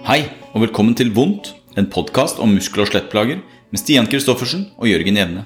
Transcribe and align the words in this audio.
Hei, 0.00 0.22
og 0.56 0.62
velkommen 0.62 0.94
til 0.96 1.10
Vondt, 1.12 1.50
en 1.76 1.84
podkast 1.92 2.38
om 2.40 2.54
muskel- 2.56 2.80
og 2.80 2.88
skjelettplager 2.88 3.42
med 3.44 3.80
Stian 3.82 4.06
Kristoffersen 4.08 4.62
og 4.80 4.88
Jørgen 4.88 5.18
Jevne. 5.20 5.42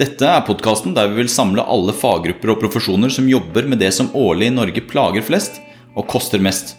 Dette 0.00 0.24
er 0.24 0.46
podkasten 0.46 0.94
der 0.96 1.10
vi 1.10 1.18
vil 1.18 1.28
samle 1.28 1.60
alle 1.60 1.92
faggrupper 1.92 2.54
og 2.54 2.62
profesjoner 2.62 3.12
som 3.12 3.28
jobber 3.28 3.68
med 3.68 3.82
det 3.84 3.90
som 3.92 4.08
årlig 4.16 4.48
i 4.48 4.54
Norge 4.54 4.80
plager 4.88 5.26
flest 5.26 5.60
og 5.92 6.06
koster 6.08 6.40
mest, 6.40 6.72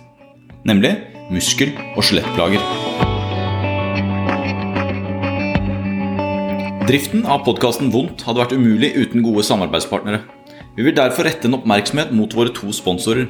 nemlig 0.65 0.95
muskel- 1.29 1.75
og 1.93 2.01
skjelettplager. 2.01 2.65
Driften 6.89 7.27
av 7.29 7.45
podkasten 7.45 7.93
Vondt 7.93 8.25
hadde 8.25 8.41
vært 8.41 8.57
umulig 8.57 8.89
uten 8.97 9.21
gode 9.21 9.45
samarbeidspartnere. 9.45 10.23
Vi 10.73 10.89
vil 10.89 10.97
derfor 10.97 11.29
rette 11.29 11.45
en 11.45 11.61
oppmerksomhet 11.61 12.09
mot 12.09 12.33
våre 12.33 12.49
to 12.57 12.73
sponsorer. 12.73 13.29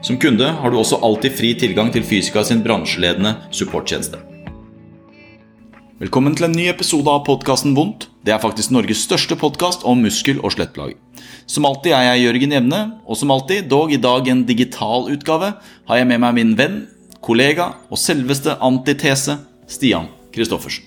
Som 0.00 0.16
kunde 0.16 0.46
har 0.48 0.72
du 0.72 0.78
også 0.80 0.96
alltid 1.04 1.34
fri 1.36 1.50
tilgang 1.60 1.90
til 1.92 2.04
Fysika 2.06 2.40
sin 2.46 2.62
bransjeledende 2.64 3.34
supporttjeneste. 3.52 4.16
Velkommen 6.00 6.32
til 6.32 6.46
en 6.46 6.56
ny 6.56 6.70
episode 6.70 7.12
av 7.12 7.26
podkasten 7.26 7.74
Vondt. 7.76 8.06
Det 8.24 8.32
er 8.32 8.40
faktisk 8.40 8.72
Norges 8.72 9.02
største 9.04 9.36
podkast 9.36 9.84
om 9.84 10.00
muskel- 10.00 10.40
og 10.40 10.54
skjelettplager. 10.54 10.96
Som 11.44 11.68
alltid 11.68 11.92
er 11.92 12.06
jeg 12.06 12.24
Jørgen 12.24 12.56
Jevne, 12.56 12.80
og 13.04 13.20
som 13.20 13.32
alltid, 13.34 13.68
dog 13.68 13.92
i 13.92 14.00
dag 14.00 14.28
en 14.32 14.46
digital 14.48 15.10
utgave, 15.12 15.52
har 15.60 16.00
jeg 16.00 16.08
med 16.08 16.24
meg 16.24 16.38
min 16.38 16.56
venn, 16.56 16.80
kollega 17.20 17.74
og 17.92 18.00
selveste 18.00 18.56
antitese 18.56 19.36
Stian 19.68 20.08
Christoffersen. 20.32 20.86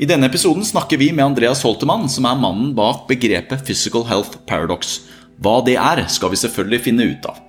I 0.00 0.08
denne 0.08 0.28
episoden 0.28 0.64
snakker 0.64 0.96
vi 1.00 1.10
med 1.12 1.26
Andreas 1.26 1.60
Holtemann, 1.64 2.08
som 2.08 2.24
er 2.24 2.40
mannen 2.40 2.72
bak 2.76 3.04
begrepet 3.08 3.68
Physical 3.68 4.08
Health 4.08 4.40
Paradox. 4.48 5.02
Hva 5.40 5.60
det 5.64 5.76
er, 5.76 6.06
skal 6.08 6.32
vi 6.32 6.40
selvfølgelig 6.40 6.86
finne 6.88 7.12
ut 7.12 7.28
av. 7.28 7.42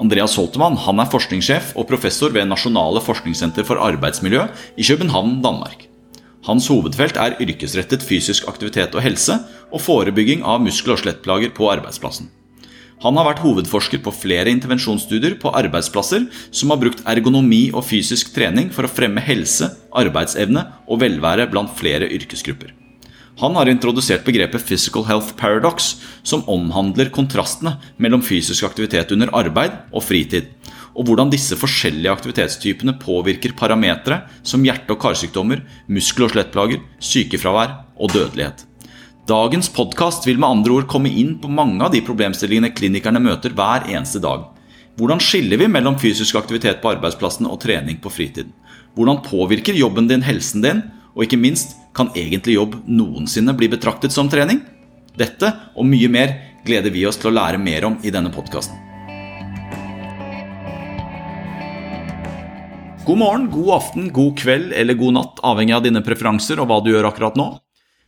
Andreas 0.00 0.34
Holtemann 0.38 0.78
han 0.80 1.00
er 1.02 1.08
forskningssjef 1.12 1.74
og 1.76 1.86
professor 1.90 2.32
ved 2.32 2.48
Nasjonale 2.48 3.02
forskningssenter 3.04 3.66
for 3.68 3.80
arbeidsmiljø 3.82 4.46
i 4.80 4.86
København, 4.88 5.40
Danmark. 5.44 5.86
Hans 6.46 6.66
hovedfelt 6.72 7.18
er 7.20 7.36
yrkesrettet 7.42 8.02
fysisk 8.02 8.48
aktivitet 8.50 8.96
og 8.96 9.04
helse 9.04 9.36
og 9.70 9.84
forebygging 9.84 10.42
av 10.42 10.62
muskel- 10.64 10.96
og 10.96 11.02
skjelettplager 11.02 11.52
på 11.54 11.68
arbeidsplassen. 11.70 12.30
Han 13.02 13.18
har 13.18 13.26
vært 13.26 13.42
hovedforsker 13.42 14.02
på 14.02 14.14
flere 14.14 14.50
intervensjonsstudier 14.54 15.36
på 15.42 15.50
arbeidsplasser 15.58 16.28
som 16.54 16.70
har 16.70 16.82
brukt 16.82 17.02
ergonomi 17.06 17.64
og 17.74 17.84
fysisk 17.86 18.30
trening 18.34 18.70
for 18.74 18.86
å 18.86 18.92
fremme 18.92 19.22
helse, 19.22 19.70
arbeidsevne 19.90 20.68
og 20.86 21.02
velvære 21.02 21.50
blant 21.50 21.74
flere 21.78 22.10
yrkesgrupper. 22.10 22.81
Han 23.40 23.56
har 23.56 23.66
introdusert 23.66 24.24
begrepet 24.24 24.62
'physical 24.62 25.06
health 25.08 25.34
paradox', 25.36 25.96
som 26.22 26.44
omhandler 26.46 27.10
kontrastene 27.10 27.78
mellom 27.96 28.22
fysisk 28.22 28.64
aktivitet 28.64 29.12
under 29.12 29.32
arbeid 29.32 29.72
og 29.92 30.02
fritid, 30.04 30.50
og 30.94 31.06
hvordan 31.06 31.30
disse 31.32 31.56
forskjellige 31.56 32.12
aktivitetstypene 32.12 32.98
påvirker 33.00 33.56
parametere 33.56 34.22
som 34.42 34.62
hjerte- 34.62 34.92
og 34.92 35.00
karsykdommer, 35.00 35.62
muskel- 35.88 36.24
og 36.24 36.30
skjelettplager, 36.30 36.80
sykefravær 37.00 37.72
og 37.98 38.12
dødelighet. 38.12 38.66
Dagens 39.28 39.68
podkast 39.68 40.26
vil 40.26 40.38
med 40.38 40.48
andre 40.48 40.72
ord 40.72 40.88
komme 40.90 41.08
inn 41.08 41.38
på 41.38 41.48
mange 41.48 41.80
av 41.84 41.92
de 41.92 42.00
problemstillingene 42.02 42.74
klinikerne 42.74 43.22
møter 43.22 43.54
hver 43.54 43.86
eneste 43.88 44.20
dag. 44.20 44.48
Hvordan 44.98 45.22
skiller 45.22 45.56
vi 45.56 45.68
mellom 45.72 45.96
fysisk 45.96 46.36
aktivitet 46.36 46.82
på 46.82 46.90
arbeidsplassen 46.90 47.46
og 47.48 47.60
trening 47.62 47.96
på 48.02 48.10
fritiden? 48.12 48.52
Hvordan 48.94 49.22
påvirker 49.24 49.78
jobben 49.78 50.08
din 50.10 50.22
helsen 50.26 50.60
din? 50.60 50.82
Og 51.14 51.24
ikke 51.24 51.40
minst, 51.40 51.76
kan 51.94 52.10
egentlig 52.16 52.56
jobb 52.56 52.78
noensinne 52.88 53.54
bli 53.56 53.68
betraktet 53.72 54.12
som 54.12 54.30
trening? 54.32 54.62
Dette 55.18 55.50
og 55.76 55.84
mye 55.88 56.08
mer 56.08 56.38
gleder 56.64 56.92
vi 56.94 57.04
oss 57.08 57.18
til 57.20 57.32
å 57.32 57.36
lære 57.36 57.60
mer 57.60 57.84
om 57.88 57.98
i 58.02 58.12
denne 58.14 58.32
podkasten. 58.32 58.78
God 63.02 63.18
morgen, 63.18 63.48
god 63.50 63.70
aften, 63.74 64.06
god 64.14 64.36
kveld 64.38 64.72
eller 64.78 64.94
god 64.94 65.16
natt, 65.16 65.40
avhengig 65.42 65.74
av 65.74 65.82
dine 65.82 66.04
preferanser 66.06 66.60
og 66.62 66.70
hva 66.70 66.78
du 66.84 66.92
gjør 66.92 67.10
akkurat 67.10 67.36
nå. 67.36 67.48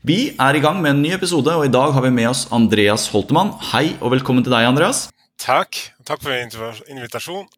Vi 0.07 0.37
er 0.39 0.55
i 0.55 0.61
gang 0.63 0.79
med 0.85 0.95
en 0.95 1.03
ny 1.03 1.15
episode, 1.17 1.51
og 1.51 1.65
i 1.67 1.73
dag 1.73 1.91
har 1.97 2.05
vi 2.05 2.13
med 2.15 2.29
oss 2.29 2.45
Andreas 2.55 3.09
Holtemann. 3.11 3.55
Hei 3.73 3.97
og 3.99 4.13
velkommen 4.15 4.45
til 4.45 4.55
deg, 4.55 4.69
Andreas. 4.69 5.09
Takk. 5.41 5.81
Takk 6.07 6.23
for 6.23 6.85
invitasjonen. 6.93 7.49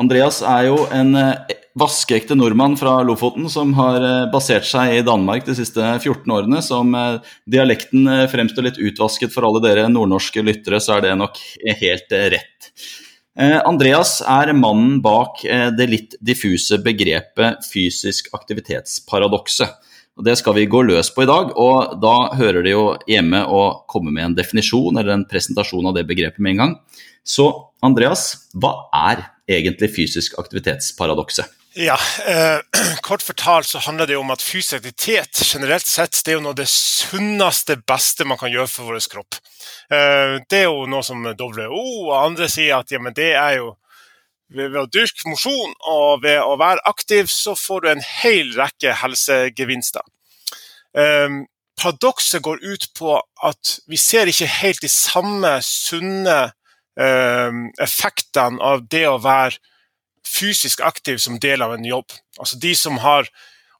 Andreas 0.00 0.40
er 0.46 0.70
jo 0.70 0.86
en 0.94 1.12
eh, 1.18 1.52
vaskeekte 1.78 2.36
nordmann 2.36 2.76
fra 2.76 2.98
Lofoten 3.06 3.48
som 3.52 3.72
har 3.78 4.04
eh, 4.04 4.30
basert 4.32 4.66
seg 4.68 4.98
i 4.98 5.04
Danmark 5.06 5.46
de 5.46 5.56
siste 5.58 5.80
14 5.80 6.34
årene. 6.34 6.62
Som 6.64 6.92
om 6.92 7.20
dialekten 7.50 8.08
fremstår 8.32 8.68
litt 8.68 8.82
utvasket 8.82 9.32
for 9.34 9.48
alle 9.48 9.62
dere 9.64 9.86
nordnorske 9.92 10.44
lyttere, 10.44 10.80
så 10.82 10.98
er 10.98 11.06
det 11.06 11.14
nok 11.20 11.40
helt 11.82 12.18
rett. 12.34 12.72
Andreas 13.64 14.18
er 14.28 14.50
mannen 14.52 14.98
bak 15.00 15.40
det 15.72 15.86
litt 15.88 16.18
diffuse 16.20 16.76
begrepet 16.84 17.64
fysisk 17.64 18.28
aktivitetsparadokset. 18.36 19.72
Og 20.18 20.26
Det 20.26 20.34
skal 20.36 20.56
vi 20.58 20.68
gå 20.68 20.82
løs 20.84 21.08
på 21.14 21.24
i 21.24 21.28
dag, 21.28 21.54
og 21.56 21.96
da 22.02 22.34
hører 22.36 22.64
det 22.64 22.74
jo 22.74 22.84
hjemme 23.08 23.40
å 23.48 23.62
komme 23.88 24.12
med 24.12 24.26
en 24.26 24.36
definisjon 24.36 24.98
eller 25.00 25.14
en 25.14 25.24
presentasjon 25.28 25.88
av 25.88 25.96
det 25.96 26.04
begrepet 26.08 26.42
med 26.42 26.54
en 26.54 26.62
gang. 26.62 26.76
Så 27.24 27.48
Andreas, 27.82 28.50
hva 28.52 28.90
er 28.92 29.24
egentlig 29.48 29.92
fysisk 29.94 30.36
aktivitetsparadokset? 30.42 31.61
Ja, 31.74 31.98
eh, 32.26 32.58
Kort 33.00 33.22
fortalt 33.22 33.66
så 33.66 33.78
handler 33.78 34.06
det 34.06 34.16
om 34.16 34.30
at 34.30 34.42
fysisk 34.42 34.74
aktivitet 34.74 35.40
generelt 35.44 35.86
sett 35.88 36.18
det 36.24 36.34
er 36.34 36.36
jo 36.36 36.42
noe 36.44 36.52
av 36.52 36.58
det 36.60 36.68
sunneste, 36.68 37.78
beste 37.88 38.26
man 38.28 38.40
kan 38.40 38.52
gjøre 38.52 38.68
for 38.68 38.90
vår 38.90 39.00
kropp. 39.12 39.38
Eh, 39.88 40.36
det 40.52 40.58
er 40.58 40.66
jo 40.68 40.84
noe 40.90 41.04
som 41.06 41.24
WHO 41.24 41.84
og 42.10 42.18
andre 42.18 42.50
sier 42.52 42.76
at 42.76 42.92
ja, 42.92 43.00
det 43.16 43.30
er 43.30 43.56
jo 43.62 43.70
ved, 44.52 44.76
å 44.76 44.84
dyrke 44.84 45.30
mosjon 45.30 45.72
og 45.88 46.20
ved 46.26 46.42
å 46.44 46.58
være 46.60 46.84
aktiv, 46.92 47.32
så 47.32 47.56
får 47.56 47.80
du 47.80 47.90
en 47.94 48.04
hel 48.20 48.52
rekke 48.58 48.92
helsegevinster. 49.00 50.04
Eh, 50.92 51.40
paradokset 51.80 52.44
går 52.44 52.60
ut 52.68 52.88
på 52.98 53.16
at 53.16 53.78
vi 53.88 53.96
ser 53.96 54.28
ikke 54.28 54.50
helt 54.60 54.84
de 54.84 54.92
samme 54.92 55.56
sunne 55.64 56.40
eh, 57.00 57.60
effektene 57.80 58.60
av 58.60 58.84
det 58.92 59.06
å 59.08 59.20
være 59.24 59.56
fysisk 60.32 60.80
aktiv 60.80 61.20
som 61.22 61.40
del 61.40 61.62
av 61.62 61.74
en 61.74 61.84
jobb. 61.84 62.12
Altså 62.38 62.58
de 62.58 62.74
som 62.78 62.98
har, 63.02 63.28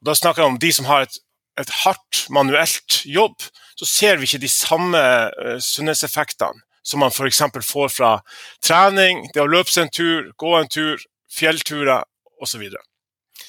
og 0.01 0.05
Da 0.05 0.13
snakker 0.13 0.43
jeg 0.43 0.51
om 0.51 0.59
de 0.59 0.71
som 0.73 0.85
har 0.85 1.05
et, 1.05 1.17
et 1.59 1.69
hardt, 1.83 2.25
manuelt 2.29 3.05
jobb. 3.05 3.39
Så 3.79 3.85
ser 3.85 4.17
vi 4.17 4.27
ikke 4.27 4.43
de 4.43 4.49
samme 4.51 4.99
uh, 4.99 5.59
sunnhetseffektene 5.59 6.61
som 6.83 6.99
man 6.99 7.11
f.eks. 7.11 7.41
får 7.61 7.89
fra 7.89 8.17
trening, 8.61 9.29
det 9.33 9.41
å 9.41 9.47
løpe 9.47 9.71
seg 9.71 9.87
en 9.87 9.93
tur, 9.93 10.31
gå 10.37 10.55
en 10.57 10.67
tur, 10.67 10.99
fjellturer 11.31 12.03
osv. 12.41 12.51
Så, 12.51 12.59
videre. 12.59 12.81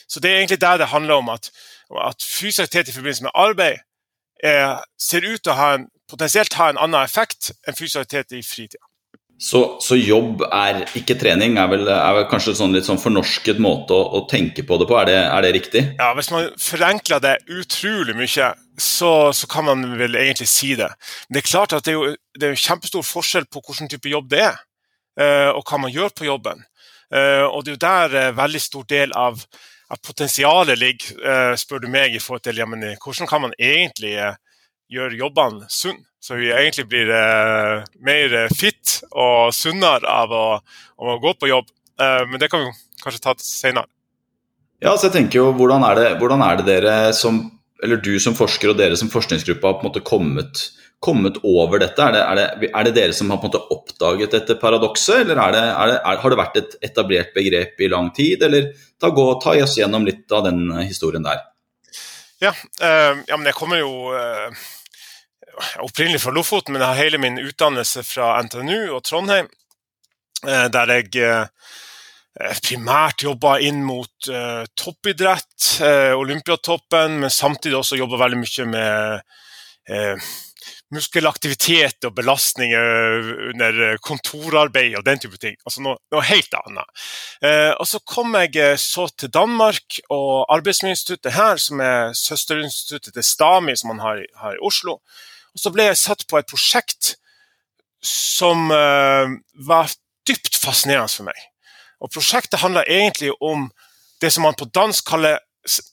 så 0.07 0.21
det 0.21 0.31
er 0.31 0.37
egentlig 0.37 0.61
der 0.61 0.79
det 0.79 0.93
handler 0.93 1.15
om 1.15 1.29
at, 1.29 1.51
at 1.91 2.23
fysisk 2.23 2.63
aktivitet 2.63 2.93
i 2.93 2.95
forbindelse 2.95 3.27
med 3.27 3.35
arbeid 3.35 3.83
er, 4.39 4.85
ser 4.99 5.27
ut 5.27 5.43
til 5.43 5.51
å 5.51 5.59
ha 5.59 5.71
en, 5.79 5.89
potensielt 6.11 6.55
ha 6.61 6.69
en 6.71 6.79
annen 6.79 7.03
effekt 7.03 7.51
enn 7.67 7.75
fysisk 7.75 8.05
aktivitet 8.05 8.39
i 8.39 8.43
fritida. 8.47 8.87
Så, 9.39 9.61
så, 9.83 9.97
jobb 9.99 10.45
er 10.47 10.85
ikke 10.95 11.17
trening, 11.19 11.57
er 11.59 11.67
vel, 11.69 11.89
er 11.91 12.13
vel 12.21 12.27
kanskje 12.31 12.55
sånn 12.55 12.75
litt 12.75 12.87
sånn 12.87 13.01
fornorsket 13.03 13.59
måte 13.63 13.97
å, 13.97 14.05
å, 14.15 14.21
tenke 14.31 14.63
på 14.67 14.79
det 14.79 14.87
på, 14.87 14.95
er 15.01 15.09
det, 15.11 15.17
er 15.27 15.43
det, 15.43 15.51
riktig? 15.57 15.83
Ja, 15.99 16.13
hvis 16.15 16.31
man 16.31 16.47
forenkler 16.63 17.23
det 17.23 17.35
utrolig 17.51 18.15
mye, 18.15 18.53
så, 18.79 19.11
så, 19.35 19.49
kan 19.51 19.67
man 19.67 19.83
vel 19.99 20.15
egentlig 20.21 20.47
si 20.53 20.77
det. 20.79 20.89
Men 21.27 21.37
det 21.37 21.43
er 21.43 21.51
klart 21.51 21.75
at 21.75 21.87
det 21.87 21.97
er 21.97 21.99
jo 21.99 22.15
det 22.39 22.51
er 22.51 22.63
kjempestor 22.63 23.07
forskjell 23.07 23.51
på 23.51 23.63
hvilken 23.67 23.91
type 23.91 24.11
jobb 24.13 24.31
det 24.31 24.45
er, 24.47 24.63
uh, 25.21 25.51
og 25.59 25.67
hva 25.67 25.83
man 25.83 25.95
gjør 25.95 26.15
på 26.15 26.31
jobben. 26.31 26.63
Uh, 27.11 27.45
og 27.51 27.67
det 27.67 27.75
er 27.75 27.77
jo 27.77 27.85
der 27.85 28.17
uh, 28.31 28.37
veldig 28.39 28.63
stor 28.63 28.87
del 28.91 29.15
av, 29.19 29.43
at 29.93 30.01
potensialet 30.03 30.79
ligger, 30.81 31.59
spør 31.61 31.83
du 31.85 31.91
meg, 31.93 32.15
i 32.17 32.23
forhold 32.23 32.43
til 32.47 32.57
ja, 32.59 32.65
men, 32.67 32.81
hvordan 33.03 33.29
kan 33.29 33.43
man 33.45 33.53
egentlig 33.61 34.15
gjøre 34.95 35.21
jobbene 35.21 35.71
sunne. 35.71 36.05
Så 36.25 36.39
vi 36.39 36.49
egentlig 36.49 36.87
blir 36.89 37.11
eh, 37.13 37.83
mer 38.01 38.35
fit 38.57 38.95
og 39.11 39.51
sunnere 39.53 40.09
av 40.09 40.31
å, 40.33 40.45
av 40.97 41.11
å, 41.13 41.19
gå 41.21 41.35
på 41.37 41.51
jobb. 41.51 41.67
Eh, 42.01 42.23
men 42.31 42.41
det 42.41 42.49
kan 42.49 42.65
vi 42.65 42.71
kanskje 43.03 43.21
ta 43.27 43.35
senere. 43.45 43.91
Ja, 44.81 44.95
så 44.97 45.11
jeg 45.11 45.19
tenker 45.19 45.43
jo, 45.43 45.51
hvordan 45.59 45.85
er, 45.85 46.01
det, 46.01 46.07
hvordan 46.23 46.41
er 46.47 46.57
det 46.61 46.65
dere 46.71 46.95
som 47.17 47.43
eller 47.85 48.01
du 48.01 48.15
som 48.23 48.37
forsker 48.37 48.73
og 48.73 48.79
dere 48.79 48.97
som 48.97 49.11
forskningsgruppe 49.13 49.67
har 49.67 49.77
på 49.77 49.85
en 49.85 49.91
måte 49.91 50.03
kommet, 50.07 50.63
kommet 51.05 51.37
over 51.45 51.83
dette? 51.83 52.01
Er 52.01 52.15
det, 52.17 52.23
er 52.25 52.39
det, 52.39 52.71
er 52.71 52.87
det 52.89 52.95
dere 52.97 53.17
som 53.17 53.29
har 53.29 53.41
på 53.43 53.49
en 53.49 53.53
måte 53.53 53.75
oppdaget 53.75 54.37
dette 54.39 54.57
paradokset, 54.61 55.27
eller 55.27 55.43
er 55.43 55.57
det, 55.57 55.65
har 56.23 56.33
det 56.33 56.41
vært 56.41 56.61
et 56.61 56.79
etablert 56.89 57.35
begrep 57.37 57.85
i 57.85 57.91
lang 57.93 58.09
tid? 58.17 58.47
Eller 58.47 58.71
ta, 58.97 59.11
gå, 59.13 59.27
ta 59.45 59.53
oss 59.61 59.77
gjennom 59.77 60.07
litt 60.09 60.33
av 60.33 60.47
den 60.49 60.71
historien 60.81 61.27
der. 61.27 61.45
Ja, 62.43 62.55
uh, 62.81 63.21
ja 63.29 63.37
men 63.37 63.49
jeg 63.49 63.57
kommer 63.59 63.81
jo 63.81 64.15
uh, 64.17 64.65
opprinnelig 65.85 66.23
fra 66.23 66.35
Lofoten, 66.35 66.75
men 66.75 66.83
jeg 66.83 66.91
har 66.91 67.03
hele 67.03 67.21
min 67.23 67.41
utdannelse 67.43 68.05
fra 68.07 68.35
NTNU 68.43 68.95
og 68.95 69.03
Trondheim, 69.07 69.51
uh, 70.47 70.67
der 70.73 70.95
jeg 70.99 71.49
primært 72.67 73.23
jobba 73.23 73.61
inn 73.63 73.85
mot 73.87 74.27
toppidrett, 74.75 75.69
Olympiatoppen, 76.19 77.21
men 77.23 77.31
samtidig 77.31 77.77
også 77.79 77.95
jobba 78.01 78.19
veldig 78.25 78.41
mye 78.41 78.67
med 78.73 80.25
muskelaktivitet 80.95 82.05
og 82.07 82.15
belastninger 82.17 83.29
under 83.51 83.99
kontorarbeid 84.05 84.97
og 84.99 85.05
den 85.07 85.21
type 85.23 85.39
ting. 85.41 85.57
Altså 85.67 85.85
noe, 85.85 86.23
helt 86.29 86.57
annet. 86.61 87.05
Eh, 87.43 87.73
og 87.73 87.87
Så 87.89 88.01
kom 88.07 88.35
jeg 88.39 88.57
eh, 88.61 88.77
så 88.81 89.07
til 89.19 89.33
Danmark 89.35 90.01
og 90.15 90.47
Arbeidsmiljøinstituttet 90.55 91.37
her, 91.37 91.61
som 91.61 91.81
er 91.85 92.13
søsterinstituttet 92.19 93.15
til 93.15 93.27
STAMI, 93.27 93.77
som 93.77 93.95
man 93.95 94.05
har, 94.05 94.23
i 94.55 94.61
Oslo. 94.63 94.99
Og 95.55 95.63
Så 95.63 95.73
ble 95.75 95.89
jeg 95.89 96.01
satt 96.01 96.27
på 96.29 96.39
et 96.39 96.51
prosjekt 96.51 97.15
som 98.05 98.71
eh, 98.75 99.35
var 99.67 99.93
dypt 100.29 100.59
fascinerende 100.61 101.13
for 101.13 101.29
meg. 101.31 101.41
Og 102.03 102.13
Prosjektet 102.13 102.61
handla 102.61 102.85
egentlig 102.85 103.33
om 103.41 103.71
det 104.21 104.33
som 104.33 104.45
man 104.47 104.57
på 104.59 104.69
dansk 104.73 105.07
kaller 105.09 105.39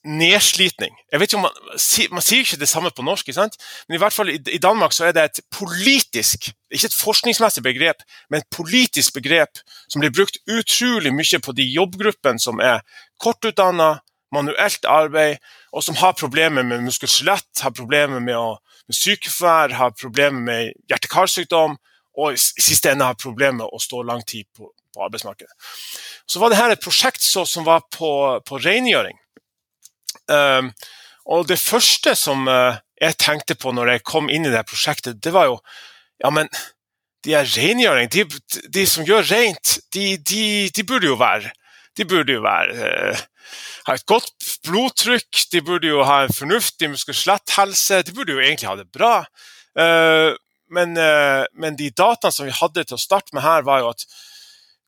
nedslitning. 0.04 0.92
Jeg 1.12 1.20
vet 1.20 1.32
ikke 1.32 1.40
om 1.40 1.46
Man, 1.48 2.16
man 2.18 2.24
sier 2.24 2.44
ikke 2.44 2.60
det 2.60 2.70
samme 2.70 2.92
på 2.92 3.06
norsk, 3.06 3.30
men 3.32 3.96
i 3.96 4.00
hvert 4.02 4.14
fall 4.14 4.30
i, 4.30 4.38
i, 4.52 4.60
Danmark 4.60 4.94
så 4.94 5.06
er 5.08 5.16
det 5.16 5.24
et 5.24 5.40
politisk, 5.52 6.52
ikke 6.72 6.90
et 6.90 6.98
forskningsmessig 6.98 7.64
begrep, 7.64 8.04
men 8.30 8.42
et 8.42 8.50
politisk 8.52 9.14
begrep 9.14 9.62
som 9.88 10.04
blir 10.04 10.12
brukt 10.12 10.38
utrolig 10.48 11.14
mye 11.16 11.40
på 11.40 11.56
de 11.56 11.64
jobbgruppene 11.72 12.40
som 12.40 12.60
er 12.60 12.84
kortutdanna, 13.20 14.02
manuelt 14.32 14.86
arbeid, 14.88 15.40
og 15.72 15.84
som 15.84 15.96
har 16.00 16.20
problemer 16.20 16.64
med 16.64 16.84
muskel-skjelett, 16.84 17.64
har 17.64 17.76
problemer 17.76 18.20
med, 18.20 18.36
å, 18.36 18.60
med 18.88 18.98
sykefravær, 18.98 19.76
har 19.78 19.98
problemer 19.98 20.46
med 20.46 20.74
hjerte-karsykdom, 20.90 21.78
og 22.20 22.36
i 22.36 22.40
siste 22.40 22.92
ende 22.92 23.08
har 23.08 23.20
problemer 23.20 23.62
med 23.62 23.72
å 23.72 23.80
stå 23.82 24.02
lang 24.08 24.24
tid 24.28 24.48
på, 24.58 24.68
på 24.68 25.06
arbeidsmarkedet. 25.06 25.54
Så 26.28 26.42
var 26.42 26.52
det 26.52 26.60
her 26.60 26.74
et 26.74 26.84
prosjekt 26.84 27.24
så, 27.24 27.46
som 27.48 27.68
var 27.68 27.86
på, 27.94 28.12
på 28.48 28.60
rengjøring. 28.62 29.18
Um, 30.32 30.72
og 31.32 31.48
det 31.48 31.60
første 31.62 32.14
som 32.20 32.44
uh, 32.50 32.78
jeg 33.02 33.18
tenkte 33.22 33.56
på 33.60 33.72
når 33.76 33.96
jeg 33.96 34.06
kom 34.08 34.30
inn 34.30 34.46
i 34.48 34.54
det 34.54 34.66
prosjektet, 34.70 35.22
det 35.24 35.34
var 35.36 35.50
jo 35.52 35.58
Ja, 36.22 36.30
men 36.30 36.52
de 37.26 37.34
er 37.34 37.48
rengjøring, 37.50 38.10
de, 38.14 38.26
de, 38.70 38.84
som 38.86 39.06
gjør 39.06 39.24
rent, 39.30 39.80
de, 39.94 40.18
de, 40.18 40.70
de, 40.74 40.84
burde 40.86 41.10
jo 41.10 41.16
være 41.18 41.50
De 41.98 42.06
burde 42.06 42.34
jo 42.34 42.44
være 42.44 42.92
uh, 42.92 43.24
ha 43.88 43.98
et 43.98 44.08
godt 44.10 44.50
blodtrykk, 44.68 45.44
de 45.52 45.62
burde 45.66 45.92
jo 45.92 46.06
ha 46.08 46.24
en 46.26 46.34
fornuftig 46.36 46.92
muskel-skjelett-helse. 46.94 48.02
De 48.08 48.16
burde 48.16 48.36
jo 48.36 48.42
egentlig 48.44 48.70
ha 48.70 48.78
det 48.80 48.90
bra. 48.94 49.22
Uh, 49.78 50.34
men, 50.72 50.96
men, 50.96 51.76
de 51.76 51.90
dataene 51.92 52.32
som 52.32 52.46
vi 52.48 52.54
hadde 52.56 52.86
til 52.88 52.96
å 52.96 53.02
starte 53.02 53.36
med 53.36 53.44
her, 53.44 53.66
var 53.68 53.82
jo 53.84 53.90
at 53.92 54.06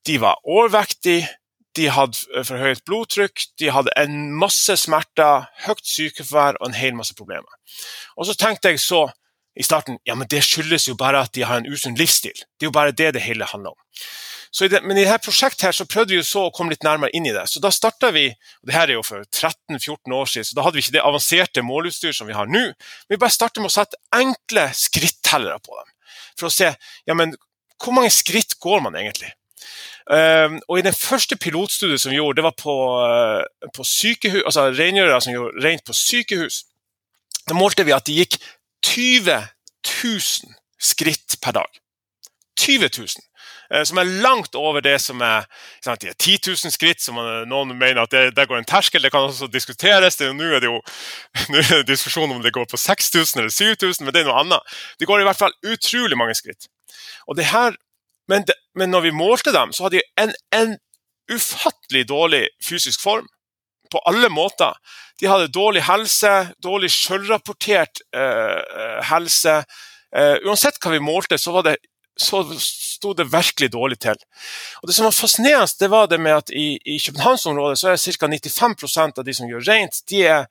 de 0.07 0.15
var 0.21 0.39
overvektige, 0.47 1.27
de 1.75 1.89
hadde 1.89 2.19
eh, 2.35 2.45
for 2.45 2.61
høyt 2.61 2.83
blodtrykk, 2.87 3.47
de 3.59 3.71
hadde 3.73 3.93
en 3.99 4.17
masse 4.37 4.75
smerter, 4.83 5.47
høyt 5.65 5.83
sykefravær 5.87 6.59
og 6.59 6.69
en 6.69 6.77
hel 6.77 6.95
masse 6.97 7.15
problemer. 7.17 7.49
Og 8.17 8.29
så 8.29 8.37
tenkte 8.37 8.73
jeg 8.73 8.83
så 8.83 9.07
i 9.57 9.65
starten 9.65 9.99
ja, 10.07 10.15
men 10.17 10.29
det 10.29 10.43
skyldes 10.45 10.87
jo 10.89 10.97
bare 10.97 11.23
at 11.25 11.33
de 11.37 11.45
har 11.45 11.61
en 11.61 11.69
usunn 11.69 11.97
livsstil. 11.97 12.35
Det 12.35 12.65
er 12.65 12.71
jo 12.71 12.75
bare 12.75 12.95
det 12.95 13.13
det 13.17 13.25
hele 13.25 13.49
handler 13.49 13.75
om. 13.75 13.81
I 14.61 14.69
det, 14.69 14.83
men 14.85 14.99
i 14.99 15.03
dette 15.05 15.23
prosjektet 15.25 15.65
her 15.65 15.73
så 15.73 15.87
prøvde 15.89 16.13
vi 16.13 16.19
jo 16.19 16.25
så 16.27 16.43
å 16.45 16.51
komme 16.53 16.75
litt 16.75 16.85
nærmere 16.85 17.09
inn 17.17 17.25
i 17.25 17.33
det. 17.33 17.47
Så 17.49 17.61
da 17.63 17.71
starta 17.73 18.11
vi 18.13 18.27
og 18.29 18.69
det 18.69 18.75
her 18.75 18.91
er 18.91 18.99
jo 18.99 19.05
for 19.05 19.25
13-14 19.25 20.13
år 20.13 20.29
siden, 20.29 20.45
så 20.45 20.57
da 20.57 20.65
hadde 20.67 20.77
vi 20.77 20.83
ikke 20.85 20.97
det 20.97 21.05
avanserte 21.07 21.63
måleutstyr 21.65 22.13
som 22.13 22.29
vi 22.29 22.37
har 22.37 22.49
nå. 22.49 22.67
Men 22.69 23.15
Vi 23.15 23.21
bare 23.23 23.33
startet 23.33 23.63
med 23.63 23.71
å 23.71 23.73
sette 23.73 23.97
enkle 24.13 24.67
skrittellere 24.77 25.57
på 25.63 25.79
dem. 25.79 25.89
For 26.37 26.49
å 26.49 26.53
se 26.53 26.69
ja, 26.69 27.17
men 27.17 27.33
hvor 27.81 27.97
mange 27.97 28.13
skritt 28.13 28.59
går 28.61 28.85
man 28.85 28.95
egentlig. 28.99 29.33
Um, 30.03 30.59
og 30.67 30.79
i 30.79 30.85
den 30.85 30.95
første 30.95 31.37
pilotstudiet 31.39 32.01
som 32.03 32.11
vi 32.11 32.19
gjorde, 32.19 32.41
det 32.41 32.45
var 32.45 32.55
på, 32.59 32.73
uh, 33.07 33.69
på 33.73 33.85
sykehus, 33.87 34.43
altså 34.43 34.67
rengjørere 34.75 35.21
som 35.23 35.33
gjorde 35.33 35.63
rent 35.63 35.85
på 35.87 35.95
sykehus. 35.95 36.63
Da 37.47 37.55
målte 37.57 37.85
vi 37.87 37.95
at 37.95 38.05
de 38.07 38.19
gikk 38.21 38.37
20 38.85 39.47
000 39.87 40.55
skritt 40.77 41.39
per 41.41 41.55
dag. 41.57 41.79
20 42.59 42.91
000. 42.99 43.07
Uh, 43.73 43.81
som 43.89 43.97
er 43.97 44.11
langt 44.23 44.55
over 44.59 44.83
det 44.85 44.99
som 45.01 45.21
er 45.25 45.47
sant, 45.83 46.03
de 46.03 46.13
10 46.13 46.51
000 46.51 46.73
skritt, 46.75 47.01
som 47.01 47.17
noen 47.49 47.73
mener 47.73 48.03
at 48.03 48.13
det, 48.13 48.25
der 48.37 48.49
går 48.49 48.61
en 48.61 48.69
terskel. 48.69 49.01
Det 49.03 49.11
kan 49.13 49.25
også 49.25 49.49
diskuteres. 49.51 50.19
Nå 50.21 50.51
er 50.51 50.61
det 50.63 50.69
jo 50.69 50.77
er 51.59 51.71
det 51.71 51.87
diskusjon 51.89 52.31
om 52.31 52.43
det 52.43 52.53
går 52.53 52.69
på 52.69 52.77
6000 52.77 53.41
eller 53.41 53.53
7000, 53.53 54.05
men 54.05 54.13
det 54.13 54.23
er 54.23 54.29
noe 54.29 54.43
annet. 54.43 54.77
Det 54.99 55.09
går 55.09 55.23
i 55.23 55.27
hvert 55.27 55.41
fall 55.41 55.57
utrolig 55.65 56.19
mange 56.19 56.37
skritt. 56.37 56.69
Og 57.27 57.39
det 57.39 57.49
her 57.51 57.75
men, 58.27 58.45
de, 58.47 58.53
men, 58.75 58.91
når 58.91 59.01
vi 59.09 59.11
målte 59.11 59.51
dem, 59.51 59.73
så 59.73 59.83
hadde 59.83 59.99
de 59.99 60.23
en, 60.23 60.33
en 60.55 60.77
ufattelig 61.31 62.05
dårlig 62.07 62.45
fysisk 62.63 63.01
form. 63.03 63.27
På 63.91 63.99
alle 64.09 64.29
måter. 64.31 64.73
De 65.21 65.27
hadde 65.29 65.51
dårlig 65.53 65.83
helse, 65.85 66.31
dårlig 66.63 66.89
sjølrapportert 66.91 68.01
eh, 68.15 69.01
helse. 69.05 69.59
Uh, 70.13 70.37
uansett 70.45 70.79
hva 70.81 70.91
vi 70.93 71.01
målte, 71.01 71.37
så, 71.41 71.51
var 71.55 71.65
det, 71.67 71.75
så 72.19 72.43
sto 72.61 73.13
det 73.17 73.31
virkelig 73.31 73.71
dårlig 73.73 73.99
til. 73.99 74.17
Og 74.81 74.87
Det 74.87 74.95
som 74.95 75.07
var 75.07 75.15
fascinerende, 75.15 75.79
det 75.79 75.89
var 75.89 76.05
det 76.07 76.19
med 76.21 76.31
at 76.31 76.49
i, 76.53 76.77
i 76.85 76.99
Københavnsområdet 76.99 77.79
så 77.79 77.89
er 77.89 77.97
ca. 77.97 78.27
95% 78.27 79.17
av 79.17 79.25
de 79.25 79.33
som 79.33 79.49
gjør 79.49 79.65
rent, 79.67 80.03
de 80.09 80.23
er, 80.23 80.45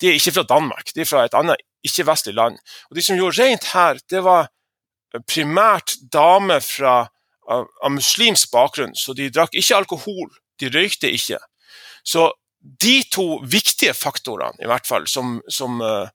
de 0.00 0.08
er 0.08 0.16
ikke 0.16 0.32
fra 0.38 0.48
Danmark. 0.48 0.94
De 0.94 1.04
er 1.04 1.08
fra 1.08 1.24
et 1.24 1.36
annet 1.36 1.60
ikke-vestlig 1.84 2.34
land. 2.34 2.58
Og 2.90 2.96
De 2.96 3.04
som 3.04 3.16
gjorde 3.16 3.42
rent 3.42 3.64
her, 3.74 4.00
det 4.10 4.24
var 4.24 4.48
primært 5.28 5.96
damer 6.12 6.62
fra, 6.64 7.08
av, 7.48 7.66
av, 7.82 7.92
muslimsk 7.92 8.52
bakgrunn, 8.52 8.94
så 8.96 9.12
de 9.12 9.28
drakk 9.30 9.54
ikke 9.58 9.76
alkohol, 9.76 10.30
de 10.60 10.70
røykte 10.72 11.10
ikke. 11.12 11.38
Så 12.04 12.30
de 12.62 13.02
to 13.12 13.42
viktige 13.44 13.92
faktorene, 13.94 14.56
i 14.62 14.70
hvert 14.70 14.86
fall, 14.86 15.06
som, 15.10 15.40
som 15.50 15.82
uh, 15.82 16.08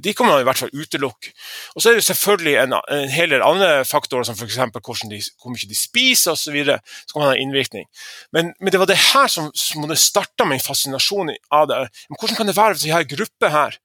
de 0.00 0.14
kan 0.16 0.26
man 0.26 0.40
i 0.40 0.46
hvert 0.46 0.58
fall 0.58 0.72
utelukke. 0.72 1.32
Og 1.74 1.82
Så 1.82 1.90
er 1.90 1.98
det 1.98 2.04
selvfølgelig 2.06 2.54
en, 2.62 2.76
en 2.96 3.10
hel 3.12 3.30
del 3.30 3.44
andre 3.44 3.84
faktorer, 3.84 4.24
som 4.24 4.36
f.eks. 4.36 4.56
hvor 4.56 5.52
mye 5.52 5.70
de 5.70 5.78
spiser 5.78 6.32
osv. 6.32 6.56
Så 6.64 7.12
kan 7.12 7.26
ha 7.26 7.34
innvirkning. 7.36 7.88
Men, 8.32 8.54
men, 8.60 8.72
det 8.72 8.80
var 8.80 8.90
det 8.90 9.00
her 9.12 9.28
som, 9.28 9.50
som 9.54 9.88
det 9.88 9.98
starta 10.00 10.48
min 10.48 10.62
fascinasjon 10.62 11.34
av 11.52 11.68
det. 11.68 11.80
Men 12.08 12.20
hvordan 12.20 12.40
kan 12.40 12.48
det 12.48 12.56
være 12.56 12.76
hvis 12.76 12.86
vi 12.88 12.94
har 12.94 13.04
en 13.04 13.16
gruppe 13.16 13.50
her 13.52 13.78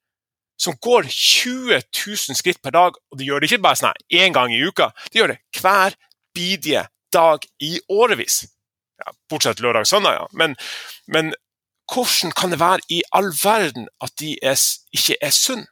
som 0.60 0.76
går 0.76 1.08
20 1.08 1.80
000 2.06 2.36
skritt 2.36 2.60
per 2.62 2.74
dag. 2.76 2.96
Og 3.10 3.18
de 3.18 3.24
gjør 3.24 3.40
det 3.40 3.50
ikke 3.50 3.64
bare 3.64 3.80
sånn 3.80 4.08
én 4.12 4.36
gang 4.36 4.52
i 4.52 4.60
uka, 4.60 4.90
de 5.12 5.22
gjør 5.22 5.34
det 5.34 5.38
hver 5.60 5.96
bidige 6.36 6.84
dag 7.12 7.46
i 7.64 7.78
årevis. 7.88 8.42
Ja, 9.00 9.14
bortsett 9.32 9.62
lørdag 9.64 9.86
og 9.86 9.90
søndag, 9.90 10.18
ja. 10.18 10.26
Men, 10.36 10.56
men, 11.08 11.32
hvordan 11.90 12.34
kan 12.36 12.52
det 12.52 12.60
være 12.60 12.84
i 12.92 13.00
all 13.16 13.32
verden 13.34 13.88
at 14.04 14.12
de 14.20 14.36
er, 14.46 14.60
ikke 14.94 15.16
er 15.20 15.32
sunne? 15.34 15.66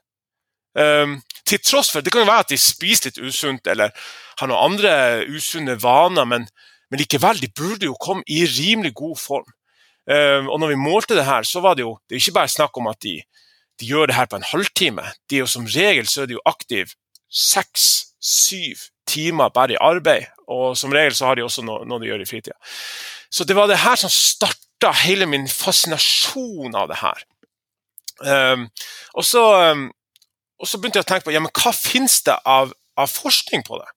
Um, 0.77 1.19
til 1.49 1.59
tross 1.65 1.89
for 1.91 2.05
Det 2.05 2.13
kan 2.13 2.23
jo 2.23 2.29
være 2.29 2.45
at 2.45 2.51
de 2.53 2.59
spiser 2.61 3.09
litt 3.09 3.19
usunt 3.19 3.67
eller 3.67 3.95
har 4.39 4.51
noen 4.51 4.73
andre 4.73 4.93
usunne 5.33 5.79
vaner, 5.81 6.29
men, 6.29 6.45
men 6.91 7.01
likevel, 7.01 7.41
de 7.41 7.49
burde 7.51 7.89
jo 7.89 7.97
komme 7.99 8.23
i 8.29 8.45
rimelig 8.47 8.93
god 9.01 9.17
form. 9.19 9.49
Um, 10.09 10.49
og 10.53 10.61
når 10.61 10.75
vi 10.75 10.81
målte 10.81 11.17
det 11.19 11.27
her, 11.29 11.43
så 11.45 11.61
var 11.65 11.77
det 11.77 11.87
jo 11.87 11.97
det 12.07 12.17
er 12.17 12.23
ikke 12.23 12.39
bare 12.39 12.53
snakk 12.53 12.79
om 12.81 12.89
at 12.93 13.01
de 13.05 13.19
de 13.81 13.87
gjør 13.87 14.11
det 14.11 14.17
her 14.17 14.27
på 14.27 14.39
en 14.39 14.47
halvtime. 14.47 15.05
De 15.31 15.37
er 15.37 15.45
jo 15.45 15.47
Som 15.47 15.67
regel 15.67 16.09
så 16.09 16.23
er 16.23 16.27
de 16.27 16.39
jo 16.39 16.47
aktive 16.47 16.95
seks-syv 17.31 18.89
timer 19.07 19.49
bare 19.55 19.73
i 19.73 19.81
arbeid. 19.81 20.27
Og 20.49 20.77
som 20.77 20.93
regel 20.93 21.15
så 21.15 21.27
har 21.27 21.35
de 21.35 21.45
også 21.45 21.63
noe, 21.63 21.85
noe 21.87 22.01
de 22.01 22.09
gjør 22.11 22.25
i 22.25 22.29
fritida. 22.29 22.57
Så 23.31 23.45
det 23.45 23.57
var 23.57 23.69
det 23.69 23.83
her 23.85 23.97
som 23.97 24.11
starta 24.11 24.93
hele 25.05 25.27
min 25.27 25.49
fascinasjon 25.49 26.75
av 26.75 26.89
det 26.89 26.99
her. 27.03 27.25
Um, 28.19 28.67
og, 29.15 29.25
så, 29.25 29.45
um, 29.71 29.91
og, 30.59 30.67
så, 30.67 30.79
begynte 30.79 31.01
jeg 31.01 31.07
å 31.07 31.11
tenke 31.13 31.29
på 31.29 31.35
ja, 31.35 31.43
men 31.45 31.55
hva 31.55 31.73
finnes 31.77 32.19
det 32.27 32.37
av, 32.49 32.75
av 32.99 33.13
forskning 33.13 33.65
på 33.67 33.79
det. 33.81 33.89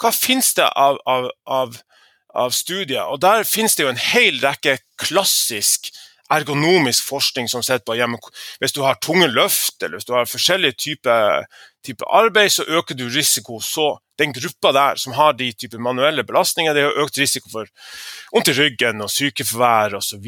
Hva 0.00 0.12
finnes 0.16 0.52
det 0.56 0.66
av, 0.68 0.98
av, 1.06 1.32
av, 1.46 2.54
studier? 2.56 3.04
Og 3.06 3.20
der 3.22 3.44
finnes 3.48 3.76
det 3.76 3.84
jo 3.84 3.92
en 3.92 4.00
hel 4.00 4.40
rekke 4.42 4.78
klassisk 5.00 5.92
ergonomisk 6.30 7.08
forskning 7.10 7.48
som 7.50 7.62
sitter 7.66 7.82
på 7.86 7.96
ja, 7.98 8.06
hvis 8.62 8.74
du 8.76 8.84
har 8.84 9.00
tunge 9.02 9.26
løft 9.32 9.82
eller 9.82 9.98
hvis 9.98 10.06
du 10.06 10.14
har 10.14 10.30
forskjellige 10.30 10.78
typer 10.78 11.46
type 11.86 12.04
arbeid, 12.06 12.52
så 12.52 12.64
øker 12.68 12.94
du 12.94 13.08
risiko. 13.08 13.60
Så 13.60 13.98
den 14.18 14.32
gruppa 14.32 14.72
der 14.72 14.96
som 15.00 15.12
har 15.12 15.32
de 15.32 15.52
type 15.52 15.78
manuelle 15.78 16.24
belastninger, 16.24 16.74
det 16.74 16.82
har 16.82 17.02
økt 17.02 17.18
risiko 17.18 17.50
for 17.52 17.70
vondt 18.32 18.52
i 18.52 18.56
ryggen 18.56 19.00
og 19.02 19.12
sykefravær 19.12 19.96
osv. 20.00 20.26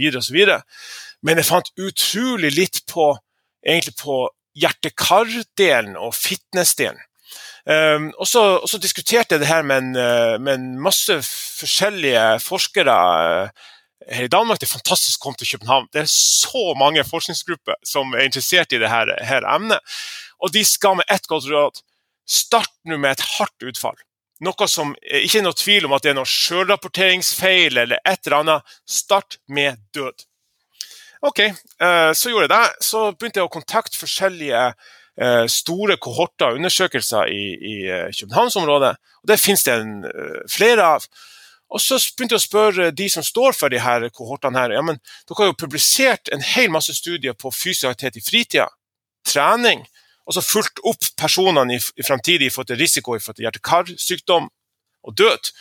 Men 1.23 1.39
jeg 1.39 1.49
fant 1.49 1.73
utrolig 1.79 2.55
litt 2.57 2.83
på, 2.91 3.13
egentlig 3.67 3.97
på 4.01 4.25
hjerte-kar-delen 4.59 5.97
og 5.97 6.15
fitness-delen. 6.17 7.01
Um, 7.63 8.09
og, 8.19 8.27
så, 8.27 8.79
diskuterte 8.83 9.37
jeg 9.37 9.45
det 9.45 9.49
her 9.49 9.63
med 9.63 9.79
en, 9.79 9.91
eh, 9.97 10.39
med 10.43 10.57
en 10.57 10.81
masse 10.83 11.15
forskjellige 11.23 12.41
forskere 12.43 12.97
eh, 13.23 13.69
her 14.11 14.27
i 14.27 14.33
Danmark. 14.33 14.59
Det 14.59 14.67
er 14.67 14.75
fantastisk 14.75 15.21
å 15.21 15.29
komme 15.29 15.39
til 15.39 15.53
København. 15.55 15.87
Det 15.95 16.03
er 16.03 16.11
så 16.11 16.73
mange 16.79 17.05
forskningsgrupper 17.07 17.79
som 17.87 18.15
er 18.17 18.27
interessert 18.27 18.75
i 18.75 18.81
dette 18.83 18.91
her 19.29 19.47
emnet. 19.47 19.95
Og 20.43 20.51
de 20.51 20.65
skal 20.67 20.99
med 20.99 21.07
ett 21.09 21.29
godt 21.31 21.47
råd 21.51 21.79
start 22.27 22.73
nå 22.89 22.99
med 22.99 23.15
et 23.15 23.25
hardt 23.37 23.69
utfall. 23.71 23.97
Noe 24.43 24.67
som 24.67 24.97
ikke 25.07 25.39
er 25.39 25.47
noe 25.47 25.55
tvil 25.55 25.87
om 25.87 25.95
at 25.95 26.03
det 26.03 26.13
er 26.13 26.19
noe 26.19 26.27
sjølrapporteringsfeil 26.27 27.79
eller 27.79 28.03
et 28.03 28.27
eller 28.27 28.41
annet. 28.41 28.77
Start 28.91 29.39
med 29.47 29.79
død. 29.95 30.27
OK, 31.23 31.39
så 32.19 32.31
gjorde 32.33 32.49
jeg 32.49 32.51
det. 32.51 32.65
Så 32.83 33.01
begynte 33.15 33.39
jeg 33.39 33.47
å 33.47 33.53
kontakte 33.53 33.99
forskjellige 34.01 34.63
Eh, 35.21 35.47
store 35.47 35.99
kohorter 36.01 36.47
og 36.47 36.55
undersøkelser 36.57 37.29
i, 37.29 37.43
i 37.53 37.75
eh, 37.85 38.09
Københavnsområdet. 38.21 38.97
Og 39.23 39.29
Det 39.29 39.41
finnes 39.41 39.63
det 39.63 39.73
en, 39.75 40.05
eh, 40.05 40.41
flere 40.49 40.83
av. 40.83 41.05
Og 41.69 41.81
så 41.81 41.99
begynte 42.17 42.33
jeg 42.33 42.41
å 42.41 42.49
spørre 42.49 42.91
de 42.97 43.09
som 43.13 43.23
står 43.23 43.53
for 43.53 43.69
de 43.69 43.81
her 43.81 44.09
kohortene. 44.09 44.59
her, 44.59 44.73
ja, 44.73 44.81
men 44.83 44.97
Dere 45.29 45.37
har 45.37 45.47
jo 45.47 45.67
publisert 45.67 46.33
en 46.33 46.41
hel 46.41 46.71
masse 46.71 46.95
studier 46.95 47.35
på 47.35 47.53
fysisk 47.53 47.85
aktivitet 47.85 48.17
i 48.17 48.31
fritida, 48.31 48.69
trening, 49.25 49.85
og 50.27 50.35
så 50.35 50.41
fulgt 50.41 50.81
opp 50.85 51.05
personene 51.17 51.77
i, 51.77 51.81
i 51.97 52.03
fremtidig 52.03 52.47
i 52.47 52.51
forhold 52.51 52.67
til 52.67 52.81
risiko 52.81 53.15
i 53.15 53.19
forhold 53.19 53.37
til 53.37 53.45
hjerte-karsykdom 53.45 54.49
og 55.05 55.17
død, 55.17 55.53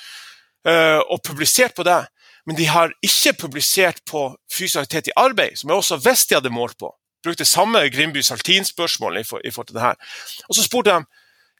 og 1.10 1.24
publisert 1.24 1.74
på 1.75 1.84
det. 1.84 2.06
Men 2.48 2.57
de 2.57 2.65
har 2.65 2.93
ikke 3.05 3.33
publisert 3.45 4.01
på 4.10 4.29
fysisk 4.51 4.81
aktivitet 4.81 5.12
i 5.12 5.17
arbeid, 5.19 5.60
som 5.60 5.69
jeg 5.69 5.77
også 5.77 6.01
visste 6.01 6.33
de 6.33 6.39
hadde 6.39 6.53
målt 6.53 6.77
på 6.81 6.89
brukte 7.24 7.45
samme 7.45 7.89
Grimby 7.93 8.21
Saltin-spørsmål 8.21 9.17
i, 9.17 9.21
i, 9.21 9.51
forhold 9.51 9.67
til 9.67 9.75
det 9.75 9.81
her. 9.81 9.95
Og 10.50 10.55
så 10.55 10.63
spurte 10.63 10.89
de 10.91 11.05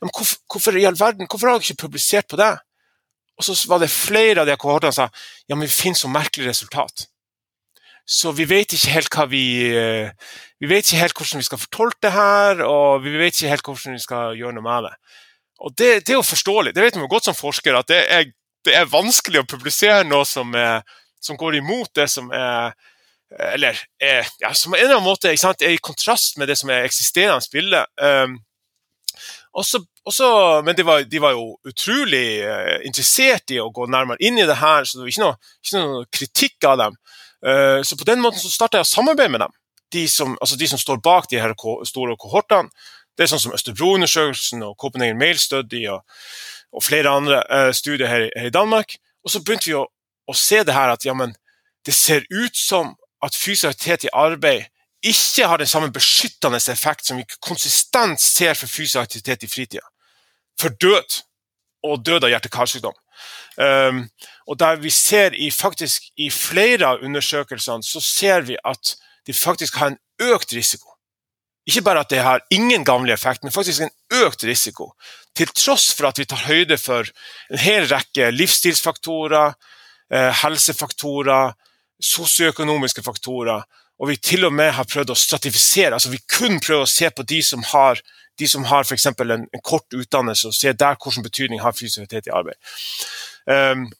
hvorfor, 0.01 0.38
hvorfor, 0.51 0.77
i 0.77 0.85
all 0.89 1.00
verden, 1.00 1.27
hvorfor 1.29 1.47
har 1.47 1.59
dere 1.59 1.69
ikke 1.69 1.85
publisert 1.85 2.27
på 2.29 2.39
det? 2.41 2.57
Og 3.38 3.43
så 3.43 3.55
var 3.69 3.81
det 3.81 3.89
flere 3.89 4.41
av 4.41 4.50
de 4.50 4.57
kohortene 4.57 4.93
som 4.93 5.09
sa 5.09 5.23
ja, 5.50 5.55
men 5.55 5.67
vi 5.67 5.73
finner 5.73 5.97
så 5.97 6.11
merkelig 6.11 6.50
resultat. 6.50 7.07
Så 8.05 8.33
vi 8.35 8.47
vet 8.50 8.73
ikke 8.73 8.95
helt 8.95 9.13
hva 9.13 9.27
vi 9.29 9.43
eh, 9.77 10.09
Vi 10.59 10.69
vet 10.69 10.85
ikke 10.85 11.00
helt 11.00 11.17
hvordan 11.17 11.41
vi 11.41 11.45
skal 11.45 11.61
fortolke 11.61 12.01
det 12.03 12.11
her, 12.13 12.63
og 12.65 13.03
vi 13.05 13.13
vet 13.17 13.33
ikke 13.33 13.53
helt 13.53 13.65
hvordan 13.65 13.97
vi 13.97 14.03
skal 14.03 14.35
gjøre 14.38 14.57
noe 14.57 14.65
med 14.65 14.89
det. 14.89 14.93
Og 15.61 15.73
det, 15.77 15.89
det 16.05 16.13
er 16.13 16.19
jo 16.19 16.25
forståelig. 16.25 16.73
Det 16.75 16.83
vet 16.83 16.97
man 16.97 17.05
jo 17.05 17.13
godt 17.13 17.29
som 17.29 17.38
forsker, 17.38 17.77
at 17.77 17.89
det 17.89 18.01
er, 18.01 18.29
det 18.65 18.75
er 18.77 18.89
vanskelig 18.89 19.41
å 19.41 19.50
publisere 19.50 20.06
noe 20.08 20.25
som, 20.27 20.53
er, 20.56 20.82
som 21.22 21.38
går 21.39 21.60
imot 21.62 21.94
det 21.98 22.08
som 22.12 22.32
er 22.36 22.74
eller 23.32 23.77
er, 24.03 24.27
ja, 24.39 24.53
som 24.53 24.74
en 24.74 24.82
eller 24.82 24.98
annen 24.98 25.08
måte 25.08 25.32
sant, 25.39 25.62
er 25.63 25.75
i 25.75 25.84
kontrast 25.84 26.36
med 26.36 26.50
det 26.51 26.58
som 26.60 26.72
er 26.74 26.84
eksisterende 26.84 27.48
bilde. 27.53 27.86
Um, 27.96 28.34
også, 29.56 29.82
også, 30.08 30.27
men 30.65 30.75
de 30.75 30.86
var, 30.88 31.06
de 31.08 31.22
var, 31.24 31.36
jo 31.36 31.56
utrolig 31.68 32.41
uh, 32.44 32.82
interessert 32.88 33.53
i 33.56 33.60
å 33.63 33.70
gå 33.74 33.88
nærmere 33.91 34.22
inn 34.24 34.39
i 34.39 34.48
det 34.48 34.60
her, 34.60 34.88
så 34.88 35.00
det 35.00 35.06
var 35.06 35.13
ikke 35.13 35.25
noe, 35.25 35.53
ikke 35.63 35.80
noe 35.80 36.06
kritikk 36.18 36.70
av 36.72 36.77
dem. 36.84 37.00
Uh, 37.39 37.80
så 37.88 37.98
på 38.00 38.08
den 38.08 38.24
måten 38.24 38.44
så 38.44 38.51
starta 38.51 38.82
jeg 38.82 38.89
å 38.89 38.91
samarbeide 38.91 39.34
med 39.34 39.46
dem. 39.46 39.56
De 39.91 40.06
som, 40.12 40.36
altså 40.39 40.60
de 40.60 40.70
som 40.72 40.80
står 40.80 41.01
bak 41.03 41.27
de 41.32 41.39
her 41.41 41.56
store 41.88 42.15
kohortene. 42.20 42.72
Det 43.18 43.25
er 43.25 43.32
sånn 43.32 43.44
som 43.44 43.56
Østerbro-undersøkelsen 43.56 44.63
og 44.65 44.77
Copenhagen 44.82 45.20
Mail 45.20 45.39
Study 45.39 45.84
og, 45.91 46.03
og 46.72 46.84
flere 46.86 47.12
andre 47.12 47.41
uh, 47.51 47.72
studier 47.75 48.08
her, 48.08 48.30
her, 48.36 48.50
i 48.50 48.53
Danmark. 48.53 48.96
Og 49.24 49.34
så 49.34 49.44
begynte 49.44 49.70
vi 49.70 49.77
å, 49.77 49.86
å 50.27 50.36
se 50.38 50.63
det 50.68 50.75
her 50.75 50.94
at 50.94 51.06
ja, 51.06 51.15
det 51.86 51.96
ser 51.96 52.25
ut 52.32 52.58
som 52.58 52.96
at 53.22 53.38
fysisk 53.38 53.70
aktivitet 53.70 54.08
i 54.08 54.13
arbeid 54.13 54.70
ikke 55.01 55.48
har 55.50 55.58
den 55.58 55.70
samme 55.70 55.89
beskyttende 55.94 56.60
effekt 56.72 57.08
som 57.08 57.18
vi 57.18 57.25
konsistent 57.41 58.22
ser 58.22 58.53
for 58.53 58.70
fysisk 58.70 59.01
aktivitet 59.01 59.44
i 59.44 59.50
fritida. 59.50 59.86
For 60.62 60.70
død, 60.70 61.22
og 61.84 62.06
død 62.06 62.27
av 62.27 62.34
hjerte-karsykdom. 62.36 62.98
Um, 63.58 64.03
og 64.48 64.60
der 64.60 64.75
vi 64.82 64.89
ser 64.89 65.34
i, 65.34 65.51
faktisk, 65.51 66.03
i 66.18 66.30
flere 66.30 66.88
av 66.88 67.01
undersøkelsene 67.06 67.84
så 67.86 68.01
ser 68.01 68.46
vi 68.48 68.58
at 68.65 68.96
de 69.27 69.34
faktisk 69.34 69.77
har 69.82 69.94
en 69.94 70.00
økt 70.32 70.53
risiko. 70.53 70.90
Ikke 71.70 71.84
bare 71.86 72.01
at 72.01 72.10
det 72.10 72.24
har 72.25 72.41
ingen 72.50 72.86
gavnlig 72.86 73.13
effekt, 73.13 73.44
men 73.44 73.53
faktisk 73.53 73.84
en 73.86 74.24
økt 74.24 74.44
risiko. 74.44 74.91
Til 75.38 75.51
tross 75.53 75.91
for 75.94 76.10
at 76.10 76.20
vi 76.20 76.25
tar 76.25 76.48
høyde 76.48 76.77
for 76.82 77.06
en 77.51 77.62
hel 77.62 77.86
rekke 77.91 78.32
livsstilsfaktorer, 78.34 79.53
eh, 80.12 80.32
helsefaktorer, 80.41 81.53
sosioøkonomiske 82.01 83.03
faktorer. 83.06 83.62
Og 84.01 84.10
vi 84.10 84.18
til 84.18 84.46
og 84.46 84.53
med 84.53 84.74
har 84.74 84.89
prøvd 84.89 85.13
å 85.13 85.15
stratifisere. 85.15 85.94
altså 85.94 86.10
Vi 86.10 86.24
kun 86.38 86.60
prøver 86.60 86.88
å 86.88 86.89
se 86.89 87.10
på 87.10 87.24
de 87.24 87.41
som 87.46 87.63
har, 87.63 88.01
de 88.39 88.48
som 88.48 88.65
har 88.65 88.84
f.eks. 88.84 89.06
En, 89.06 89.32
en 89.46 89.63
kort 89.63 89.94
utdannelse, 89.94 90.48
og 90.48 90.58
se 90.58 90.74
der 90.74 90.98
hvilken 90.98 91.24
betydning 91.24 91.62
har 91.62 91.77
fysisk 91.77 92.13
i 92.13 92.34
arbeid. 92.34 92.58
Um, 93.46 93.91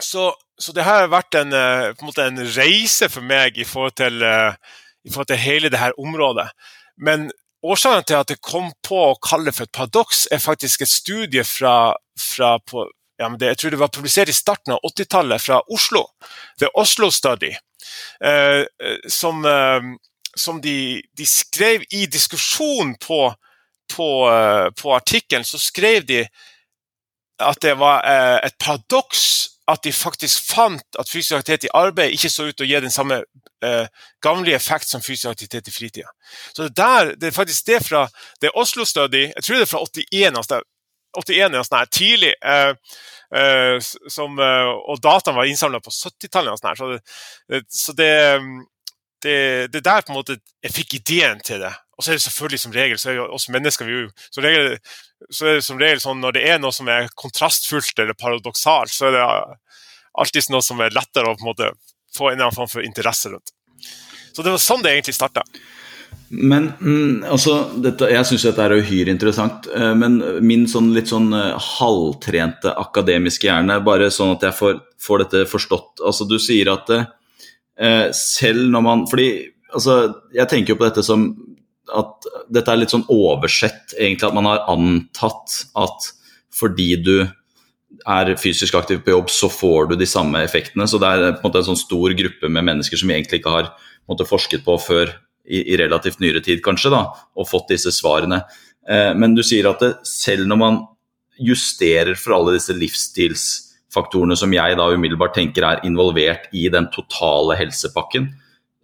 så, 0.00 0.32
så, 0.58 0.72
det 0.72 0.84
har 0.86 1.10
vært 1.12 1.34
en, 1.34 1.52
eh, 1.52 1.92
en, 1.92 2.12
en, 2.24 2.44
reise 2.56 3.08
for 3.12 3.20
meg 3.20 3.58
i 3.58 3.66
forhold, 3.68 3.96
til, 4.00 4.22
uh, 4.22 4.54
i 5.08 5.12
forhold 5.12 5.30
til 5.32 5.40
hele 5.40 5.70
dette 5.72 5.94
området. 5.98 6.48
Men 7.00 7.30
årsaken 7.64 8.06
til 8.06 8.18
at 8.18 8.32
jeg 8.32 8.42
kom 8.44 8.70
på 8.86 9.00
å 9.10 9.18
kalle 9.22 9.48
det 9.48 9.56
for 9.56 9.68
et 9.68 9.74
paradoks, 9.74 10.26
er 10.32 10.42
faktisk 10.42 10.84
et 10.84 10.92
studie 10.92 11.44
fra, 11.46 11.94
fra 12.18 12.56
på, 12.62 12.86
ja, 13.18 13.30
det, 13.34 13.54
jeg 13.54 13.60
tror 13.62 13.74
det 13.74 13.80
var 13.80 13.94
publisert 13.94 14.30
i 14.30 14.36
starten 14.36 14.76
av 14.76 14.84
80-tallet 14.86 15.42
fra 15.42 15.62
Oslo. 15.74 16.04
The 16.60 16.70
Oslo 16.78 17.10
Study. 17.14 17.54
Eh, 18.20 18.62
eh, 18.62 18.98
som, 19.10 19.44
eh, 19.46 19.90
som 20.36 20.60
de, 20.62 21.02
de, 21.16 21.26
skrev 21.26 21.86
i 21.90 22.06
diskusjon 22.06 22.94
på, 23.02 23.22
på, 23.94 24.10
eh, 24.30 24.68
på 24.78 24.94
artikkelen, 24.94 25.46
så 25.46 25.58
skrev 25.62 26.06
de 26.06 26.24
at 27.38 27.60
det 27.62 27.76
var 27.78 28.02
eh, 28.06 28.38
et 28.48 28.58
paradoks 28.58 29.24
at 29.68 29.84
de 29.84 29.92
faktisk 29.92 30.52
fant 30.52 30.98
at 30.98 31.10
fysisk 31.10 31.36
aktivitet 31.36 31.68
i 31.68 31.74
arbeid 31.76 32.14
ikke 32.16 32.30
så 32.32 32.48
ut 32.48 32.56
til 32.56 32.64
å 32.64 32.68
gi 32.70 32.80
den 32.80 32.94
samme 32.94 33.20
eh, 33.64 33.90
gavnlige 34.24 34.56
effekt 34.56 34.88
som 34.88 35.04
fysisk 35.04 35.28
aktivitet 35.32 35.68
i 35.68 35.74
fritida. 35.74 36.08
Så 36.54 36.68
det, 36.68 36.76
der, 36.78 37.12
det 37.20 37.28
er 37.28 37.36
faktisk 37.36 37.68
det 37.68 37.82
fra 37.84 38.06
det 38.42 38.54
Oslo 38.56 38.86
Study, 38.88 39.26
jeg 39.28 39.44
tror 39.44 39.60
det 39.60 39.66
er 39.66 39.72
fra 39.72 39.84
81, 39.84 40.40
altså 40.40 40.62
81 41.16 41.56
altså, 41.56 41.74
nei, 41.74 41.84
tidlig. 41.92 42.32
Eh, 42.44 42.72
eh, 43.40 43.76
som, 44.12 44.38
eh, 44.40 44.72
og 44.88 45.00
dataene 45.04 45.38
var 45.38 45.48
innsamla 45.48 45.80
på 45.84 45.92
70-tallet. 45.94 46.52
Altså, 46.56 46.74
så, 46.76 46.90
det, 47.52 47.62
så 47.72 47.96
det, 47.96 48.12
det, 49.24 49.38
det, 49.72 49.82
der 49.84 50.04
på 50.06 50.12
en 50.12 50.18
måte 50.20 50.38
jeg 50.64 50.74
fikk 50.74 50.98
ideen 51.00 51.42
til 51.44 51.62
det. 51.64 51.72
Og 51.98 52.04
så 52.04 52.12
er 52.12 52.18
det 52.18 52.24
selvfølgelig 52.24 52.62
som 52.62 52.74
regel, 52.74 52.98
så 53.00 53.10
er 53.10 53.18
jo 53.18 53.28
oss 53.34 53.48
mennesker 53.50 53.88
vi 53.88 53.96
jo, 53.96 54.10
så, 54.30 54.42
regel, 54.44 54.76
så 55.34 55.48
er 55.48 55.58
det 55.58 55.64
som 55.66 55.80
regel 55.80 56.02
sånn 56.02 56.20
når 56.22 56.36
det 56.36 56.44
er 56.46 56.60
noe 56.62 56.74
som 56.74 56.90
er 56.92 57.10
kontrastfullt 57.18 57.98
eller 57.98 58.18
paradoksalt, 58.18 58.94
så 58.94 59.08
er 59.08 59.16
det 59.16 59.24
alltid 60.18 60.52
noe 60.54 60.62
som 60.64 60.78
er 60.82 60.94
lettere 60.94 61.30
å 61.32 61.34
på 61.34 61.42
en 61.42 61.50
måte 61.50 61.72
få 62.14 62.30
en 62.30 62.38
eller 62.38 62.48
annen 62.48 62.58
form 62.58 62.70
for 62.70 62.86
interesse 62.86 63.32
rundt. 63.32 63.50
Så 64.32 64.44
det 64.44 64.54
var 64.54 64.62
sånn 64.62 64.84
det 64.84 64.94
egentlig 64.94 65.16
starta. 65.18 65.42
Men 66.28 66.72
mm, 66.80 67.24
altså, 67.24 67.54
dette, 67.80 68.10
Jeg 68.12 68.26
syns 68.28 68.44
dette 68.44 68.64
er 68.64 68.76
uhyre 68.76 69.12
interessant. 69.12 69.66
Eh, 69.74 69.94
men 69.96 70.20
min 70.44 70.66
sånn 70.70 70.92
litt 70.94 71.10
sånn 71.10 71.32
eh, 71.34 71.70
halvtrente 71.78 72.74
akademiske 72.78 73.48
hjerne, 73.48 73.80
bare 73.84 74.10
sånn 74.12 74.34
at 74.36 74.44
jeg 74.46 74.56
får, 74.58 74.82
får 75.02 75.24
dette 75.24 75.44
forstått 75.48 76.04
Altså, 76.04 76.28
du 76.28 76.36
sier 76.42 76.70
at 76.74 76.92
eh, 76.94 77.08
selv 78.16 78.64
når 78.72 78.82
man 78.82 79.02
Fordi 79.06 79.28
altså, 79.70 79.94
jeg 80.34 80.50
tenker 80.50 80.72
jo 80.72 80.78
på 80.80 80.88
dette 80.88 81.04
som 81.06 81.28
at 81.94 82.28
dette 82.52 82.72
er 82.72 82.80
litt 82.80 82.92
sånn 82.92 83.06
oversett, 83.12 83.94
egentlig. 83.96 84.28
At 84.28 84.36
man 84.36 84.48
har 84.48 84.64
antatt 84.70 85.60
at 85.78 86.08
fordi 86.58 86.90
du 87.00 87.14
er 88.08 88.32
fysisk 88.40 88.76
aktiv 88.78 89.00
på 89.04 89.14
jobb, 89.14 89.30
så 89.32 89.48
får 89.52 89.90
du 89.90 89.96
de 90.00 90.08
samme 90.08 90.42
effektene. 90.44 90.88
Så 90.88 91.00
det 91.00 91.08
er 91.08 91.24
på 91.36 91.40
en 91.40 91.48
måte 91.48 91.62
en 91.62 91.70
sånn 91.70 91.80
stor 91.80 92.14
gruppe 92.18 92.50
med 92.52 92.66
mennesker 92.68 93.00
som 93.00 93.10
vi 93.10 93.16
egentlig 93.16 93.40
ikke 93.40 93.54
har 93.54 93.70
måte, 94.08 94.28
forsket 94.28 94.64
på 94.66 94.76
før 94.80 95.12
i, 95.48 95.62
i, 95.62 95.76
relativt 95.80 96.20
nyere 96.20 96.42
tid, 96.44 96.60
kanskje, 96.64 96.92
da, 96.92 97.06
og 97.36 97.48
fått 97.48 97.72
disse 97.72 97.92
svarene. 97.94 98.42
Eh, 98.88 99.12
men 99.16 99.36
du 99.36 99.42
sier 99.46 99.70
at 99.70 99.80
det, 99.84 99.94
selv 100.08 100.48
når 100.48 100.60
man 100.60 100.80
justerer 101.38 102.18
for 102.18 102.36
alle 102.36 102.56
disse 102.58 102.76
livsstilsfaktorene 103.88 104.36
som 104.36 104.52
jeg 104.52 104.76
da 104.76 104.88
umiddelbart 104.92 105.34
tenker 105.34 105.64
er 105.64 105.84
involvert 105.84 106.48
i 106.52 106.68
den 106.68 106.88
totale 106.92 107.56
helsepakken, 107.56 108.34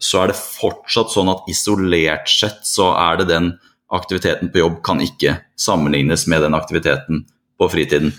så 0.00 0.22
er 0.22 0.28
det 0.28 0.36
fortsatt 0.36 1.10
sånn 1.12 1.28
at 1.28 1.44
isolert 1.48 2.28
sett 2.28 2.66
så 2.66 2.94
er 2.94 3.18
det 3.18 3.28
den 3.28 3.58
aktiviteten 3.90 4.50
på 4.50 4.58
jobb 4.58 4.82
kan 4.82 5.00
ikke 5.00 5.44
sammenlignes 5.56 6.26
med 6.26 6.42
den 6.42 6.54
aktiviteten 6.54 7.26
på 7.58 7.68
fritiden. 7.68 8.12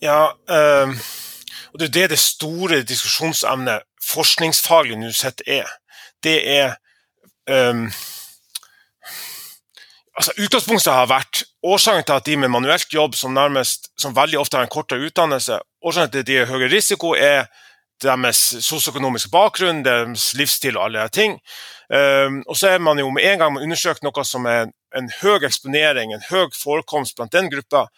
Ja, 0.00 0.32
øh, 0.48 0.94
og 1.72 1.80
det 1.80 1.88
er 1.88 1.92
det 1.92 2.10
det 2.10 2.18
store 2.18 2.82
diskusjonsemnet 2.82 3.82
forskningsfaglig 4.02 4.96
nå 4.98 5.10
sett 5.12 5.42
er. 5.46 5.66
Det 6.22 6.38
er 6.46 6.76
øh, 7.50 7.90
altså 10.16 10.32
Utgangspunktet 10.38 10.92
har 10.92 11.10
vært 11.10 11.49
årsaken 11.62 12.06
til 12.06 12.16
at 12.16 12.26
de 12.26 12.36
med 12.40 12.52
manuelt 12.52 12.92
jobb, 12.92 13.14
som, 13.14 13.34
nærmest, 13.34 13.90
som 14.00 14.16
veldig 14.16 14.38
ofte 14.40 14.56
har 14.56 14.66
en 14.66 14.72
kortere 14.72 15.04
utdannelse, 15.06 15.58
årsaken 15.84 16.12
til 16.14 16.24
at 16.24 16.30
de 16.30 16.38
har 16.40 16.50
høyere 16.50 16.72
risiko, 16.72 17.14
er 17.14 17.50
deres 18.00 18.38
sosioøkonomiske 18.64 19.28
bakgrunn, 19.32 19.82
deres 19.84 20.30
livsstil 20.38 20.78
og 20.78 20.86
alle 20.86 21.04
de 21.04 21.16
ting. 21.20 21.36
Um, 21.90 22.40
og 22.48 22.56
så 22.56 22.70
er 22.70 22.78
man 22.80 22.98
jo 22.98 23.10
med 23.12 23.26
en 23.26 23.42
gang 23.42 23.52
man 23.52 23.66
undersøkt 23.66 24.04
noe 24.06 24.24
som 24.24 24.46
er 24.48 24.70
en 24.96 25.10
høy 25.20 25.44
eksponering, 25.46 26.14
en 26.14 26.24
høy 26.30 26.48
forekomst 26.56 27.18
blant 27.18 27.34
den 27.34 27.50
gruppa, 27.52 27.88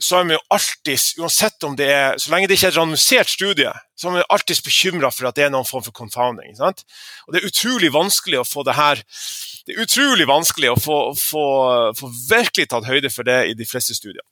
så 0.00 0.18
er 0.18 0.28
vi 0.28 0.34
jo 0.34 0.42
alltid, 0.50 1.02
uansett 1.22 1.66
om 1.66 1.76
det 1.78 1.86
er, 1.92 2.16
så 2.18 2.32
lenge 2.32 2.48
det 2.50 2.56
ikke 2.58 2.66
er 2.66 2.74
et 2.74 2.78
randomisert 2.80 3.30
studie, 3.30 3.72
så 3.94 4.10
er 4.10 4.16
vi 4.16 4.24
alltid 4.36 4.62
bekymra 4.66 5.10
for 5.14 5.28
at 5.28 5.38
det 5.38 5.46
er 5.46 5.52
noen 5.54 5.68
form 5.68 5.84
for 5.86 5.94
confounding. 5.94 6.56
Sant? 6.58 6.82
Og 7.26 7.34
Det 7.34 7.40
er 7.40 7.50
utrolig 7.50 7.92
vanskelig 7.94 8.40
å 8.40 8.48
få 8.48 8.64
det 8.66 8.74
her 8.74 9.02
det 9.66 9.74
er 9.74 9.82
utrolig 9.84 10.26
vanskelig 10.28 10.70
å 10.72 10.80
få, 10.80 11.14
få, 11.16 11.44
få 11.96 12.06
virkelig 12.28 12.68
tatt 12.72 12.88
høyde 12.88 13.10
for 13.12 13.22
det 13.28 13.46
i 13.48 13.54
de 13.56 13.66
fleste 13.68 13.94
studier. 13.96 14.24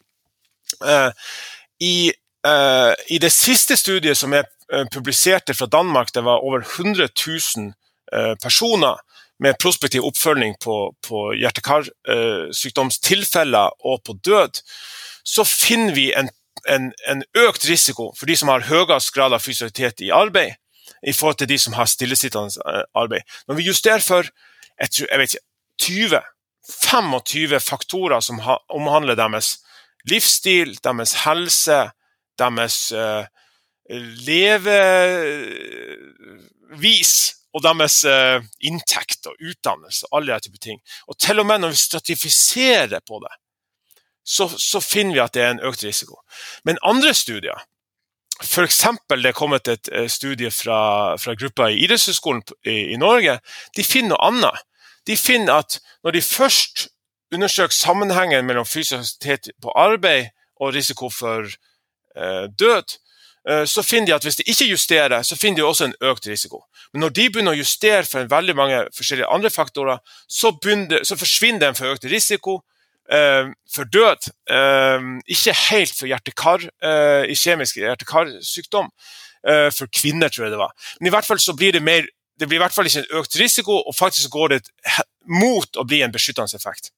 Uh, 0.80 1.10
i, 1.80 2.12
uh, 2.46 2.92
I 3.08 3.18
det 3.22 3.32
siste 3.32 3.76
studiet 3.80 4.18
som 4.18 4.32
jeg 4.36 4.44
uh, 4.72 4.86
publiserte 4.92 5.54
fra 5.56 5.66
Danmark, 5.72 6.14
det 6.14 6.24
var 6.26 6.44
over 6.44 6.58
100 6.64 7.08
000 7.16 7.72
personer 8.42 8.96
med 9.40 9.56
prospektiv 9.56 10.04
oppfølging 10.04 10.54
på, 10.60 10.92
på 11.00 11.32
hjerte-karsykdomstilfeller 11.40 13.70
og 13.88 14.04
på 14.04 14.12
død, 14.20 14.60
så 15.24 15.44
finner 15.48 15.96
vi 15.96 16.12
en, 16.12 16.28
en, 16.68 16.92
en, 17.08 17.24
økt 17.46 17.64
risiko 17.70 18.12
for 18.18 18.26
de 18.28 18.36
som 18.36 18.48
har 18.52 18.68
høyest 18.68 19.14
grad 19.16 19.32
av 19.32 19.40
fysialitet 19.40 20.04
i 20.04 20.12
arbeid, 20.12 20.52
i 21.00 21.16
forhold 21.16 21.40
til 21.40 21.50
de 21.50 21.58
som 21.58 21.72
har 21.78 21.86
stillesittende 21.88 22.50
arbeid. 22.92 23.22
Når 23.48 23.54
vi 23.58 23.68
justerer 23.70 24.04
for 24.04 24.28
jeg, 24.82 25.06
jeg 25.08 25.18
vet 25.20 25.34
ikke, 25.34 25.46
20 25.82 26.22
25 26.90 27.60
faktorer 27.60 28.20
som 28.20 28.40
omhandler 28.68 29.14
deres 29.18 29.58
livsstil, 30.08 30.78
deres 30.84 31.12
helse, 31.24 31.90
deres 32.38 32.92
uh, 32.94 33.24
levevis 34.26 34.72
og 37.52 37.62
deres 37.66 38.04
uh, 38.08 38.42
inntekt 38.64 39.26
og 39.28 39.34
utdannelse. 39.40 40.06
alle 40.12 40.40
typer 40.40 40.58
ting. 40.58 40.80
Og 41.08 41.18
til 41.18 41.38
og 41.38 41.46
med 41.46 41.58
når 41.60 41.68
vi 41.68 41.76
stratifiserer 41.76 43.00
på 43.06 43.20
det, 43.24 43.34
så, 44.24 44.48
så, 44.58 44.80
finner 44.80 45.14
vi 45.14 45.20
at 45.20 45.34
det 45.34 45.42
er 45.42 45.50
en 45.50 45.60
økt 45.66 45.84
risiko. 45.84 46.14
Men 46.64 46.78
andre 46.82 47.14
studier, 47.14 47.58
f.eks. 48.42 48.86
det 49.10 49.26
er 49.26 49.32
kommet 49.32 49.68
et 49.68 49.88
uh, 49.92 50.08
studie 50.08 50.50
fra, 50.50 51.16
fra 51.18 51.34
gruppa 51.34 51.68
i 51.70 51.84
idrettshøyskolen 51.84 52.42
i, 52.64 52.94
i 52.94 52.96
Norge, 52.96 53.38
de 53.76 53.84
finner 53.84 54.08
noe 54.14 54.26
annet. 54.30 54.62
De 55.06 55.16
finner 55.16 55.52
at 55.62 55.80
når 56.04 56.10
de 56.16 56.22
først 56.22 56.88
undersøker 57.32 57.74
sammenhengen 57.74 58.46
mellom 58.46 58.66
fysisk 58.66 59.26
på 59.62 59.72
arbeid 59.74 60.26
og 60.60 60.74
risiko 60.74 61.10
for 61.10 61.48
eh, 62.16 62.48
død, 62.58 62.98
eh, 63.48 63.64
så 63.66 63.82
finner 63.82 64.06
de 64.06 64.14
at 64.14 64.22
hvis 64.22 64.36
de 64.36 64.42
ikke 64.46 64.70
justerer, 64.70 65.22
så 65.22 65.36
finner 65.36 65.56
de 65.56 65.64
også 65.66 65.84
en 65.84 65.96
økt 66.00 66.26
risiko. 66.26 66.64
Men 66.92 67.00
når 67.00 67.14
de 67.16 67.30
begynner 67.30 67.56
å 67.56 67.62
justere 67.62 68.04
for 68.04 68.28
veldig 68.30 68.56
mange 68.56 68.82
forskjellige 68.96 69.30
andre 69.32 69.50
faktorer, 69.50 69.98
så, 70.28 70.52
begynner, 70.62 71.04
så 71.04 71.16
forsvinner 71.16 71.66
den 71.66 71.78
for 71.78 71.94
økt 71.94 72.04
risiko. 72.04 72.60
Uh, 73.12 73.50
for 73.74 73.84
død. 73.92 74.28
Uh, 74.46 75.18
ikke 75.26 75.52
helt 75.58 75.92
for 75.98 76.08
hjerte-kar, 76.08 76.62
uh, 76.86 77.26
kjemisk 77.34 77.80
hjertekarsykdom. 77.82 78.92
for 79.74 79.90
kvinner, 79.90 80.28
tror 80.30 80.44
jeg 80.44 80.52
det 80.52 80.58
var. 80.58 80.70
Men 81.00 81.06
i 81.06 81.10
hvert 81.10 81.26
fall 81.26 81.40
så 81.42 81.52
blir 81.58 81.72
det 81.74 81.82
mer 81.82 82.06
det 82.42 82.48
blir 82.50 82.58
i 82.58 82.62
hvert 82.64 82.74
fall 82.74 82.88
ikke 82.90 83.04
en 83.04 83.20
økt 83.20 83.38
risiko, 83.38 83.78
og 83.86 83.94
faktisk 83.94 84.34
går 84.34 84.56
det 84.56 84.60
mot 85.30 85.78
å 85.78 85.86
bli 85.86 86.00
en 86.02 86.12
beskyttende 86.14 86.58
effekt. 86.58 86.90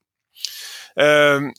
Ehm, 0.97 1.51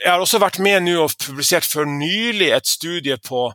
jeg 0.00 0.08
har 0.08 0.22
også 0.22 0.40
vært 0.40 0.60
med 0.64 0.86
nå 0.86 0.96
og 1.04 1.16
publisert 1.20 1.66
for 1.68 1.88
nylig 1.88 2.52
et 2.56 2.76
studie 2.76 3.20
på 3.20 3.50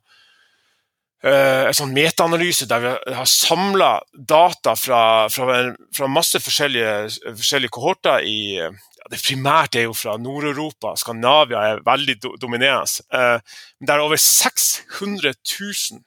Uh, 1.21 1.67
en 1.69 1.75
sånn 1.77 1.91
metaanalyse 1.93 2.65
der 2.65 2.79
vi 2.81 2.91
har 3.13 3.27
samla 3.29 3.89
data 4.09 4.71
fra, 4.73 5.01
fra, 5.29 5.59
fra, 5.93 6.07
masse 6.09 6.39
forskjellige, 6.41 6.95
forskjellige 7.27 7.73
kohorter 7.75 8.25
i 8.25 8.55
ja, 8.57 8.71
Det 9.05 9.19
primært 9.21 9.77
er 9.77 9.85
jo 9.85 9.93
fra 9.93 10.15
Nord-Europa. 10.17 10.95
Skandinavia 10.97 11.61
er 11.61 11.83
veldig 11.85 12.15
dominerende. 12.41 13.05
Der 13.13 13.43
det 13.85 13.93
er 13.93 14.01
over 14.01 14.17
600 14.17 15.35
000 15.45 16.01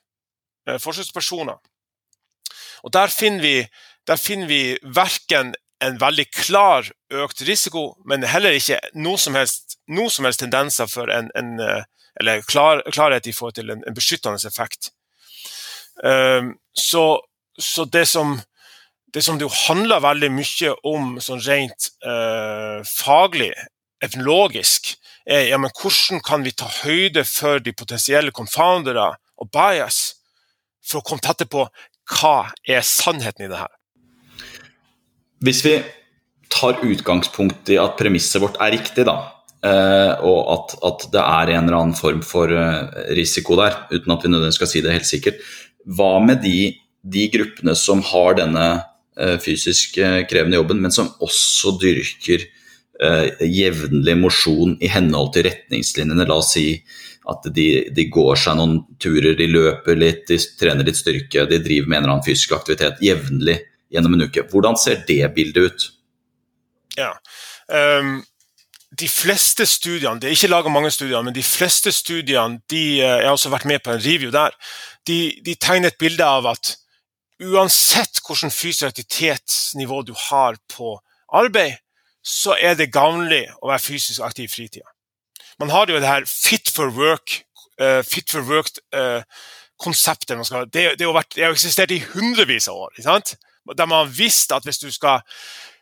uh, 0.67 0.75
forsøkspersoner 0.83 1.63
og 2.85 2.93
Der 2.93 3.09
finner 3.09 3.41
vi, 3.41 3.67
der 4.07 4.19
finner 4.21 4.47
vi 4.47 4.77
verken 4.83 5.55
en 5.81 5.97
veldig 5.99 6.27
klar 6.31 6.85
økt 7.11 7.41
risiko, 7.47 7.95
men 8.05 8.23
heller 8.23 8.53
ikke 8.55 8.77
noe 8.93 9.17
som 9.19 9.35
helst, 9.35 9.79
noe 9.89 10.09
som 10.13 10.25
helst 10.25 10.39
tendenser 10.39 10.87
for 10.87 11.09
en, 11.11 11.31
en 11.35 11.57
eller 12.19 12.41
klar, 12.41 12.83
klarhet 12.93 13.27
i 13.27 13.33
forhold 13.35 13.57
til 13.57 13.71
en, 13.73 13.83
en 13.87 13.95
beskyttende 13.95 14.39
effekt. 14.47 14.91
Um, 16.03 16.55
så, 16.73 17.21
så, 17.59 17.85
det 17.85 18.05
som 18.07 18.39
det 19.13 19.23
som 19.23 19.37
det 19.39 19.47
handler 19.67 20.03
veldig 20.03 20.29
mye 20.35 20.73
om 20.83 21.15
sånn 21.23 21.43
rent 21.45 21.87
uh, 22.03 22.83
faglig, 22.83 23.53
epidemiologisk, 24.03 24.91
er 25.25 25.47
ja, 25.49 25.57
men 25.57 25.71
hvordan 25.71 26.19
kan 26.21 26.43
vi 26.43 26.51
ta 26.51 26.67
høyde 26.83 27.23
for 27.23 27.63
de 27.63 27.71
potensielle 27.73 28.35
confoundere 28.35 29.13
og 29.39 29.49
bias 29.55 30.17
for 30.85 30.99
å 30.99 31.05
komme 31.07 31.23
tettere 31.23 31.49
på 31.49 31.63
hva 32.11 32.49
er 32.67 32.85
sannheten 32.85 33.47
i 33.47 33.51
det 33.51 33.59
her? 33.59 33.71
Hvis 35.45 35.61
vi 35.65 35.75
tar 36.53 36.79
utgangspunkt 36.85 37.69
i 37.73 37.79
at 37.81 37.97
premisset 37.99 38.41
vårt 38.43 38.57
er 38.61 38.73
riktig, 38.77 39.05
da, 39.07 39.17
eh, 39.65 40.23
og 40.25 40.39
at, 40.53 40.75
at, 40.87 41.05
det 41.13 41.21
er 41.21 41.53
en 41.53 41.67
eller 41.67 41.79
annen 41.81 41.97
form 41.97 42.21
for 42.25 42.51
eh, 42.51 43.13
risiko 43.17 43.57
der, 43.59 43.77
uten 43.91 44.13
at 44.15 44.25
vi 44.25 44.31
nødvendigvis 44.31 44.59
skal 44.61 44.71
si 44.71 44.83
det 44.85 44.95
helt 44.95 45.09
sikkert, 45.09 45.41
hva 45.85 46.17
med 46.23 46.41
de, 46.45 46.73
de 47.03 47.27
gruppene 47.33 47.75
som 47.77 48.01
har 48.13 48.37
denne 48.39 48.67
eh, 49.19 49.35
fysisk 49.41 49.99
krevende 50.29 50.61
jobben, 50.61 50.81
men 50.81 50.93
som 50.93 51.13
også 51.23 51.77
dyrker 51.81 52.51
jevnlig 53.43 54.13
mosjon 54.15 54.77
i 54.79 54.87
henhold 54.87 55.33
til 55.35 55.43
retningslinjene? 55.49 56.23
La 56.29 56.37
oss 56.39 56.53
si 56.55 56.77
at 57.31 57.47
de, 57.55 57.67
de, 57.95 58.05
går 58.13 58.37
seg 58.37 58.57
noen 58.59 58.77
turer, 59.01 59.33
de 59.37 59.47
løper 59.49 59.97
litt, 59.97 60.25
de 60.29 60.37
trener 60.59 60.85
litt 60.85 60.99
styrke, 60.99 61.47
de 61.49 61.59
driver 61.63 61.89
med 61.89 61.97
en 61.97 62.03
eller 62.03 62.13
annen 62.17 62.27
fysisk 62.27 62.53
aktivitet 62.57 63.01
jevnlig 63.03 63.57
gjennom 63.93 64.15
en 64.17 64.27
uke. 64.27 64.45
Hvordan 64.51 64.77
ser 64.79 65.01
det 65.07 65.23
bildet 65.35 65.65
ut? 65.69 65.89
Ja, 66.99 67.11
um, 67.99 68.23
De 68.95 69.07
fleste 69.11 69.65
studiene, 69.67 70.21
det 70.21 70.29
er 70.29 70.37
ikke 70.37 70.53
laga 70.53 70.71
mange 70.71 70.91
studier, 70.93 71.23
men 71.25 71.35
de 71.35 71.43
fleste 71.43 71.91
studiene 71.91 72.61
de, 72.71 73.01
eh, 73.01 73.17
Jeg 73.19 73.25
har 73.27 73.33
også 73.35 73.51
vært 73.51 73.65
med 73.67 73.83
på 73.83 73.91
en 73.91 73.99
review 73.99 74.31
der. 74.31 74.55
De, 75.07 75.41
de 75.43 75.55
tegner 75.55 75.91
et 75.91 75.97
bilde 75.99 76.23
av 76.23 76.47
at 76.47 76.77
uansett 77.43 78.21
hvilket 78.23 78.55
fysisk 78.55 78.87
aktivitetsnivå 78.87 80.01
du 80.07 80.13
har 80.29 80.55
på 80.71 80.95
arbeid, 81.27 81.75
så 82.23 82.55
er 82.55 82.79
det 82.79 82.93
gavnlig 82.93 83.43
å 83.59 83.67
være 83.67 83.83
fysisk 83.83 84.23
aktiv 84.23 84.47
i 84.47 84.53
fritida 84.53 84.94
man 85.59 85.69
har 85.69 85.87
jo 85.89 85.99
det 85.99 86.07
her 86.07 86.25
fit 86.27 86.69
for 86.69 86.91
work, 86.91 87.43
uh, 87.81 88.03
fit 88.03 88.31
for 88.31 88.41
work-konseptet. 88.41 90.37
Uh, 90.37 90.59
det, 90.73 90.99
det, 90.99 91.07
det, 91.35 91.43
har 91.43 91.51
eksistert 91.51 91.91
i 91.91 92.03
hundrevis 92.13 92.67
av 92.71 92.75
år. 92.87 92.91
Der 93.77 93.85
man 93.85 93.97
har 94.03 94.11
visst 94.17 94.51
at 94.51 94.63
hvis 94.63 94.77
du 94.81 94.91
skal, 94.91 95.19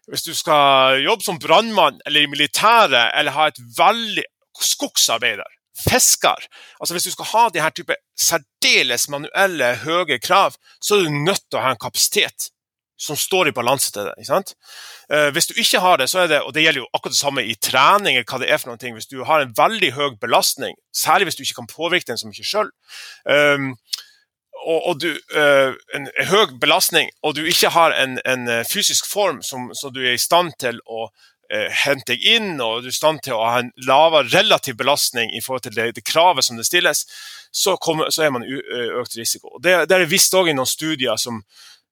hvis 0.07 0.23
du 0.27 0.33
skal 0.36 1.01
jobbe 1.03 1.23
som 1.23 1.39
brannmann 1.39 1.99
eller 2.05 2.21
i 2.21 2.31
militæret, 2.31 3.12
eller 3.17 3.31
ha 3.36 3.47
et 3.49 3.62
veldig 3.77 4.23
skogsarbeider, 4.62 5.49
fisker 5.89 6.38
altså 6.79 6.93
Hvis 6.93 7.03
du 7.03 7.12
skal 7.12 7.25
ha 7.25 7.49
de 7.49 7.62
her 7.62 7.69
type 7.73 7.95
særdeles 8.19 9.09
manuelle, 9.09 9.75
høye 9.81 10.19
krav, 10.19 10.53
så 10.81 10.95
er 10.95 11.07
du 11.07 11.09
nødt 11.25 11.41
til 11.49 11.57
å 11.57 11.63
ha 11.65 11.71
en 11.73 11.81
kapasitet 11.81 12.52
som 13.03 13.19
står 13.19 13.49
i 13.49 13.55
balanse 13.55 13.91
til 13.91 14.07
det. 14.07 14.13
ikke 14.17 14.29
sant? 14.29 14.53
Eh, 15.11 15.29
hvis 15.35 15.49
du 15.49 15.57
ikke 15.59 15.81
har 15.83 15.99
det, 15.99 16.07
så 16.09 16.23
er 16.23 16.29
det 16.31 16.41
og 16.43 16.53
det 16.55 16.63
gjelder 16.63 16.83
jo 16.83 16.89
akkurat 16.93 17.15
det 17.15 17.19
samme 17.19 17.43
i 17.43 17.55
trening, 17.59 18.15
eller 18.15 18.29
hva 18.29 18.39
det 18.39 18.51
er 18.51 18.61
for 18.61 18.71
noen 18.71 18.79
ting, 18.79 18.95
hvis 18.95 19.11
du 19.11 19.25
har 19.27 19.43
en 19.43 19.51
veldig 19.57 19.91
høy 19.97 20.15
belastning, 20.21 20.77
særlig 20.95 21.27
hvis 21.27 21.39
du 21.39 21.43
ikke 21.43 21.59
kan 21.61 21.73
påvirke 21.73 22.11
den 22.11 22.21
så 22.21 22.29
mye 22.29 22.47
sjøl, 22.47 22.71
um, 23.27 23.73
og, 24.63 24.79
og, 24.79 25.01
du, 25.03 25.09
uh, 25.35 25.75
en, 25.97 26.07
en 26.07 26.29
høy 26.29 26.55
belastning, 26.61 27.11
og 27.23 27.35
du 27.35 27.43
ikke 27.43 27.73
har 27.75 27.95
en, 27.99 28.15
en 28.23 28.47
eh, 28.47 28.63
fysisk 28.69 29.09
form 29.09 29.41
som, 29.43 29.73
som, 29.75 29.91
du 29.91 29.99
er 30.05 30.15
i 30.15 30.21
stand 30.21 30.53
til 30.63 30.79
å 30.87 31.09
uh, 31.09 31.69
hente 31.83 32.13
deg 32.13 32.23
inn, 32.37 32.53
og 32.63 32.85
du 32.85 32.87
er 32.87 32.93
i 32.93 32.95
stand 32.95 33.19
til 33.25 33.35
å 33.35 33.43
ha 33.43 33.59
en 33.59 33.73
lavere 33.83 34.31
relativ 34.31 34.79
belastning 34.79 35.35
i 35.35 35.43
forhold 35.43 35.67
til 35.67 35.75
det, 35.75 35.89
det 35.97 36.05
kravet 36.07 36.47
som 36.47 36.55
det 36.55 36.69
stilles, 36.69 37.03
så, 37.51 37.75
kommer, 37.75 38.13
så 38.13 38.23
er 38.23 38.31
man 38.37 38.47
i 38.47 38.55
økt 39.01 39.19
risiko. 39.19 39.57
Det, 39.59 39.81
det 39.91 39.99
er 39.99 40.09
visst 40.09 40.33
òg 40.39 40.53
i 40.53 40.55
noen 40.55 40.69
studier 40.69 41.19
som 41.19 41.43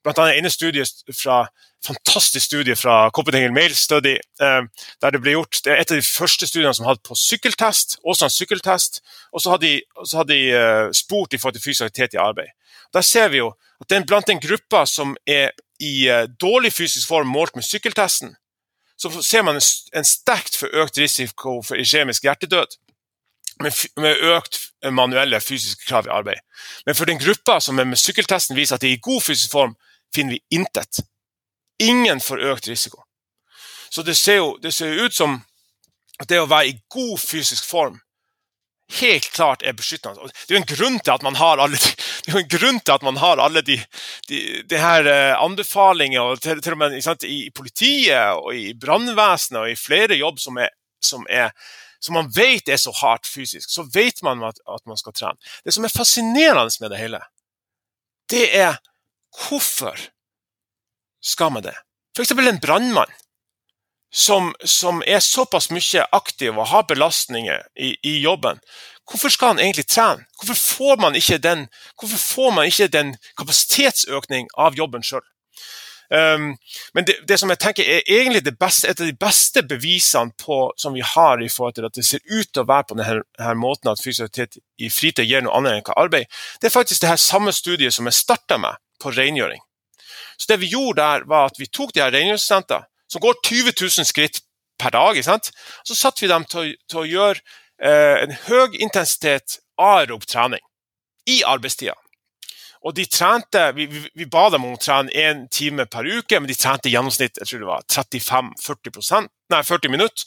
blant 0.04 0.20
annet 0.20 0.40
ene 0.40 0.50
studie 0.50 0.86
fra 1.14 1.46
fantastisk 1.86 2.46
studie 2.46 2.76
fra 2.76 3.10
Copenhagen 3.10 3.54
Mail 3.54 3.76
Study. 3.76 4.14
Eh, 4.42 4.62
der 5.02 5.12
Det 5.12 5.22
ble 5.22 5.32
gjort, 5.32 5.62
det 5.64 5.72
er 5.72 5.82
et 5.82 5.92
av 5.92 5.98
de 5.98 6.06
første 6.06 6.48
studiene 6.48 6.74
som 6.74 6.86
hadde 6.86 7.02
på 7.04 7.16
sykkeltest. 7.16 7.98
også 8.06 8.26
en 8.26 8.30
sykkeltest, 8.30 9.02
Og 9.34 9.42
så 9.42 9.50
hadde 9.52 9.66
de, 9.66 9.82
så 10.06 10.18
hadde 10.18 10.34
de 10.34 10.54
uh, 10.54 10.92
spurt 10.94 11.34
i 11.34 11.38
forhold 11.38 11.54
til 11.54 11.64
fysisk 11.64 11.82
aktivitet 11.82 12.14
i 12.14 12.18
arbeid. 12.18 12.52
Der 12.94 13.02
ser 13.02 13.28
vi 13.28 13.38
jo 13.38 13.54
at 13.82 13.90
den, 13.90 14.06
blant 14.06 14.28
den 14.28 14.40
gruppa 14.40 14.86
som 14.86 15.18
er 15.28 15.50
i 15.80 16.10
uh, 16.10 16.28
dårlig 16.42 16.74
fysisk 16.74 17.08
form 17.08 17.28
målt 17.28 17.56
med 17.56 17.64
sykkeltesten, 17.64 18.36
så 18.98 19.22
ser 19.22 19.42
man 19.42 19.56
en, 19.56 19.62
en 19.96 20.06
sterkt 20.06 20.58
forøkt 20.58 20.98
risiko 20.98 21.62
for 21.62 21.76
iskjemisk 21.76 22.24
hjertedød 22.24 22.78
med, 23.62 23.72
med, 23.98 24.16
økt 24.36 24.60
manuelle 24.92 25.40
fysiske 25.42 25.86
krav 25.88 26.06
i 26.06 26.14
arbeid. 26.14 26.42
Men 26.86 26.96
for 26.96 27.06
den 27.06 27.20
gruppa 27.20 27.60
som 27.60 27.80
er 27.80 27.88
med 27.90 27.98
sykkeltesten 27.98 28.56
viser 28.58 28.76
at 28.76 28.82
de 28.82 28.92
er 28.92 28.98
i 28.98 29.02
god 29.02 29.22
fysisk 29.22 29.52
form, 29.52 29.76
finner 30.15 30.38
vi 30.38 30.58
intet. 30.58 31.02
Ingen 31.82 32.19
får 32.21 32.43
økt 32.52 32.67
risiko. 32.67 33.04
Så 33.89 34.04
det 34.08 34.15
ser 34.15 34.41
jo 34.41 34.58
det 34.62 34.71
ser 34.71 34.93
ut 35.06 35.13
som 35.13 35.41
at 36.21 36.30
det 36.30 36.39
å 36.39 36.50
være 36.50 36.71
i 36.71 36.80
god 36.93 37.19
fysisk 37.19 37.65
form 37.65 38.00
helt 39.00 39.30
klart 39.32 39.63
er 39.63 39.76
beskyttende. 39.78 40.30
Det 40.47 40.54
er 40.54 40.58
jo 40.58 40.62
en 40.62 40.71
grunn 40.71 40.97
til 41.00 41.13
at 41.13 41.24
man 41.26 41.38
har 41.39 41.62
alle 41.63 41.80
de, 41.80 41.91
det 42.26 42.32
er 42.32 42.38
jo 42.38 42.43
en 42.43 42.52
grunn 42.52 42.80
til 42.80 42.95
at 42.95 43.06
man 43.08 43.19
har 43.21 43.41
alle 43.43 43.63
de, 43.65 43.78
de, 44.30 44.41
de 44.67 44.82
her 44.82 45.08
eh, 45.08 45.36
anbefalinger, 45.39 46.21
og 46.21 46.41
til, 46.43 46.62
til 46.63 46.76
og 46.76 46.82
med 46.82 46.97
sant, 47.06 47.24
i 47.24 47.50
politiet 47.56 48.36
og 48.36 48.52
i 48.58 48.71
brannvesenet 48.78 49.62
og 49.63 49.71
i 49.71 49.80
flere 49.80 50.19
jobb 50.19 50.41
som, 50.43 50.60
er, 50.62 50.74
som, 51.04 51.26
er, 51.30 51.56
som 52.04 52.19
man 52.19 52.32
vet 52.36 52.69
er 52.69 52.82
så 52.82 52.93
hardt 53.02 53.30
fysisk, 53.30 53.69
så 53.71 53.88
vet 53.93 54.24
man 54.28 54.43
at, 54.47 54.60
at 54.67 54.84
man 54.89 55.00
skal 55.00 55.15
trene. 55.15 55.54
Det 55.65 55.76
som 55.76 55.88
er 55.88 55.95
fascinerende 55.95 56.84
med 56.84 56.91
det 56.93 57.02
hele, 57.02 57.24
det 58.32 58.47
er 58.56 58.80
hvorfor 59.38 59.98
skal 61.22 61.52
man 61.52 61.63
det? 61.63 61.76
F.eks. 62.17 62.32
en 62.32 62.60
brannmann 62.60 63.12
som, 64.13 64.54
som, 64.63 65.04
er 65.08 65.20
såpass 65.20 65.70
mye 65.72 66.06
aktiv 66.12 66.58
og 66.58 66.67
har 66.67 66.84
belastninger 66.88 67.62
i, 67.80 67.96
i, 68.04 68.17
jobben, 68.22 68.60
hvorfor 69.10 69.30
skal 69.30 69.54
han 69.54 69.60
egentlig 69.60 69.88
trene? 69.88 70.26
Hvorfor 70.39 70.56
får 70.56 71.02
man 71.02 71.15
ikke 71.15 71.38
den, 71.38 71.67
man 72.56 72.65
ikke 72.65 72.88
den 72.88 73.15
kapasitetsøkning 73.38 74.50
av 74.58 74.76
jobben 74.76 75.04
sjøl? 75.04 75.24
Um, 76.12 76.58
men 76.94 77.06
det, 77.08 77.13
det, 77.28 77.38
som 77.39 77.50
jeg 77.50 77.60
tenker 77.63 77.88
er 77.88 78.02
egentlig 78.04 78.52
beste, 78.60 78.89
et 78.89 79.00
av 79.00 79.08
de 79.08 79.15
beste 79.15 79.63
bevisene 79.63 80.36
på, 80.36 80.74
som 80.78 80.91
vi 80.94 81.00
har 81.00 81.39
i 81.39 81.48
forhold 81.48 81.78
til 81.78 81.88
at 81.88 81.96
det 81.96 82.04
ser 82.04 82.20
ut 82.28 82.50
til 82.52 82.65
å 82.65 82.67
være 82.67 82.89
på 82.89 82.98
denne, 83.00 83.22
denne 83.39 83.56
måten 83.56 83.88
at 83.94 84.04
fysioterapi 84.04 84.60
i 84.84 84.89
fritid 84.91 85.30
gir 85.30 85.46
noe 85.46 85.56
annet 85.56 85.78
enn 85.78 85.86
hva 85.88 85.96
arbeid, 86.04 86.28
det 86.60 86.67
er 86.67 86.76
faktisk 86.76 87.06
det 87.06 87.13
her 87.13 87.22
samme 87.22 87.56
studiet 87.56 87.96
som 87.96 88.12
jeg 88.12 88.20
starta 88.20 88.60
med 88.60 88.76
på 89.02 89.14
rengjøring. 89.16 89.62
Så 90.38 90.50
det 90.50 90.62
vi 90.62 90.72
gjorde 90.74 91.02
der, 91.02 91.26
var 91.30 91.52
at 91.52 91.60
vi 91.60 91.70
tok 91.70 91.94
de 91.94 92.04
her 92.04 92.14
rengjøringsstudentene 92.14 92.88
som 93.12 93.22
går 93.22 93.42
20 93.44 93.74
000 93.76 94.08
skritt 94.08 94.42
per 94.80 94.94
dag. 94.96 95.20
Så 95.22 95.96
satte 95.96 96.24
vi 96.24 96.32
dem 96.32 96.46
til, 96.50 96.76
til 96.90 97.04
å 97.04 97.10
gjøre 97.10 97.42
eh, 97.84 98.24
en 98.24 98.38
høy 98.48 98.78
intensitet 98.80 99.60
aerob 99.82 100.26
trening 100.30 100.64
i 101.30 101.42
arbeidstida. 101.46 101.98
Og 102.82 102.96
de 102.98 103.06
trente, 103.06 103.62
vi, 103.78 103.86
vi, 103.86 104.26
ba 104.26 104.48
dem 104.50 104.64
om 104.66 104.74
å 104.74 104.82
trene 104.82 105.14
én 105.14 105.44
time 105.54 105.86
per 105.86 106.08
uke, 106.08 106.40
men 106.40 106.50
de 106.50 106.58
trente 106.58 106.90
i 106.90 106.96
gjennomsnitt 106.96 107.38
jeg 107.38 107.50
tror 107.50 107.62
det 107.62 107.70
var 107.70 107.86
35-40% 107.94 109.30
nei 109.54 109.62
40 109.68 109.94
minutter. 109.94 110.26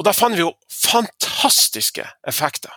Og 0.00 0.06
da 0.08 0.14
fant 0.16 0.38
vi 0.38 0.46
jo 0.46 0.54
fantastiske 0.72 2.06
effekter. 2.28 2.72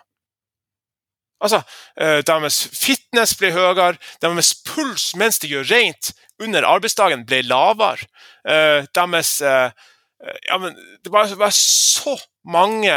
Altså, 1.44 1.62
eh, 2.00 2.22
Deres 2.24 2.62
fitness 2.72 3.36
ble 3.36 3.52
høyere, 3.52 3.98
deres 4.24 4.54
puls 4.66 5.12
mens 5.20 5.42
de 5.44 5.52
gjør 5.52 5.68
rent, 5.72 6.14
under 6.42 6.66
arbeidsdagen 6.66 7.26
ble 7.28 7.44
lavere. 7.46 8.08
Uh, 8.44 8.84
deres 8.96 9.38
uh, 9.46 9.70
ja, 10.48 10.58
men 10.58 10.76
Det 11.04 11.12
var, 11.12 11.36
var 11.36 11.52
så 11.56 12.16
mange 12.46 12.92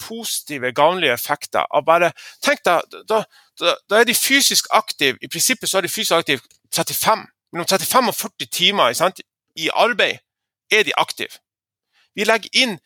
positive, 0.00 0.72
gavnlige 0.72 1.12
effekter. 1.12 1.64
av 1.70 1.84
bare, 1.84 2.12
Tenk 2.44 2.64
da, 2.64 2.80
da, 3.08 3.24
da, 3.60 3.74
da, 3.90 4.00
er 4.00 4.04
de 4.04 4.14
fysisk 4.14 4.66
aktive. 4.70 5.18
I 5.22 5.28
prinsippet 5.28 5.68
så 5.68 5.78
er 5.78 5.86
de 5.88 5.88
fysisk 5.88 6.12
aktive 6.12 6.40
35, 6.74 7.24
mellom 7.52 7.68
35 7.68 8.08
og 8.08 8.14
40 8.14 8.46
timer 8.52 8.92
sant? 8.92 9.20
i 9.56 9.70
arbeid. 9.74 10.18
er 10.70 10.82
de 10.82 10.92
aktive. 10.96 11.40
Vi 12.14 12.24
legger 12.24 12.50
inn 12.52 12.78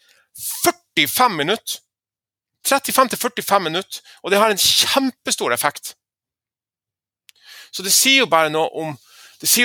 45 0.64 1.28
minutter. 1.34 1.80
35-45 2.68 3.58
minutter, 3.64 4.00
og 4.22 4.30
det 4.30 4.38
har 4.38 4.52
en 4.52 4.60
kjempestor 4.60 5.54
effekt. 5.54 5.94
Så 7.72 7.82
det 7.82 7.94
sier 7.94 8.22
jo 8.22 8.30
bare 8.30 8.52
noe 8.52 8.68
om 8.82 8.94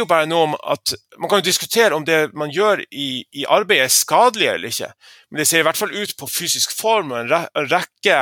bare 0.08 0.26
noe 0.26 0.44
om 0.48 0.54
at 0.66 0.96
Man 1.20 1.30
kan 1.30 1.38
jo 1.38 1.46
diskutere 1.46 1.94
om 1.94 2.06
det 2.06 2.34
man 2.34 2.50
gjør 2.50 2.82
i, 2.90 3.26
i 3.32 3.46
arbeidet 3.46 3.86
er 3.86 3.94
skadelig 3.94 4.48
eller 4.48 4.70
ikke, 4.70 4.92
men 5.30 5.38
det 5.38 5.48
ser 5.48 5.60
i 5.60 5.66
hvert 5.68 5.78
fall 5.78 5.94
ut 5.94 6.16
på 6.18 6.28
fysisk 6.28 6.74
form 6.74 7.12
og 7.12 7.20
en 7.20 7.70
rekke 7.70 8.16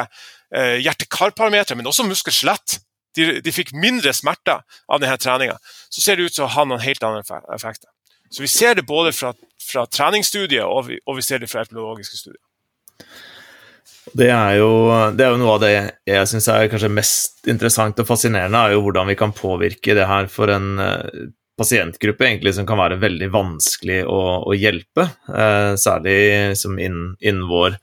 eh, 0.52 0.78
hjerte-kar-parametere, 0.84 1.78
men 1.78 1.88
også 1.88 2.04
muskel-skjelett. 2.08 2.80
De, 3.16 3.40
de, 3.40 3.52
fikk 3.56 3.72
mindre 3.72 4.12
smerter 4.12 4.64
av 4.92 5.00
denne 5.00 5.16
treninga. 5.16 5.56
Så 5.88 6.02
ser 6.04 6.18
det 6.18 6.28
ut 6.28 6.36
til 6.36 6.44
å 6.44 6.52
ha 6.52 6.66
noen 6.68 6.84
helt 6.84 7.04
andre 7.04 7.24
effekter. 7.56 7.88
Så 8.32 8.44
vi 8.44 8.52
ser 8.52 8.76
det 8.76 8.84
både 8.88 9.14
fra, 9.16 9.32
fra 9.64 9.86
treningsstudiet 9.88 10.66
og 10.66 10.90
vi, 10.90 11.00
og 11.08 11.22
vi 11.22 11.24
ser 11.24 11.40
det 11.40 11.48
fra 11.48 11.64
epidemiologiske 11.64 12.20
studier. 12.20 12.42
Det 14.14 14.28
er, 14.30 14.58
jo, 14.60 14.70
det 15.18 15.26
er 15.26 15.34
jo, 15.34 15.40
noe 15.42 15.56
av 15.56 15.64
det 15.64 15.72
jeg 16.06 16.30
syns 16.30 16.48
er 16.54 16.68
kanskje 16.70 16.92
mest 16.94 17.50
interessant 17.50 17.98
og 18.02 18.08
fascinerende, 18.08 18.60
er 18.60 18.76
jo 18.76 18.84
hvordan 18.86 19.10
vi 19.10 19.18
kan 19.18 19.34
påvirke 19.34 19.96
det 19.98 20.06
her 20.06 20.30
for 20.30 20.52
en 20.54 20.76
eh, 20.82 21.30
pasientgruppe 21.58 22.28
egentlig 22.28 22.54
som 22.54 22.68
kan 22.68 22.80
være 22.80 23.00
veldig 23.02 23.32
vanskelig 23.34 24.04
å, 24.06 24.20
å 24.46 24.58
hjelpe, 24.58 25.08
eh, 25.32 25.72
særlig 25.80 26.20
innen, 26.68 27.16
innen, 27.18 27.48
vår 27.50 27.80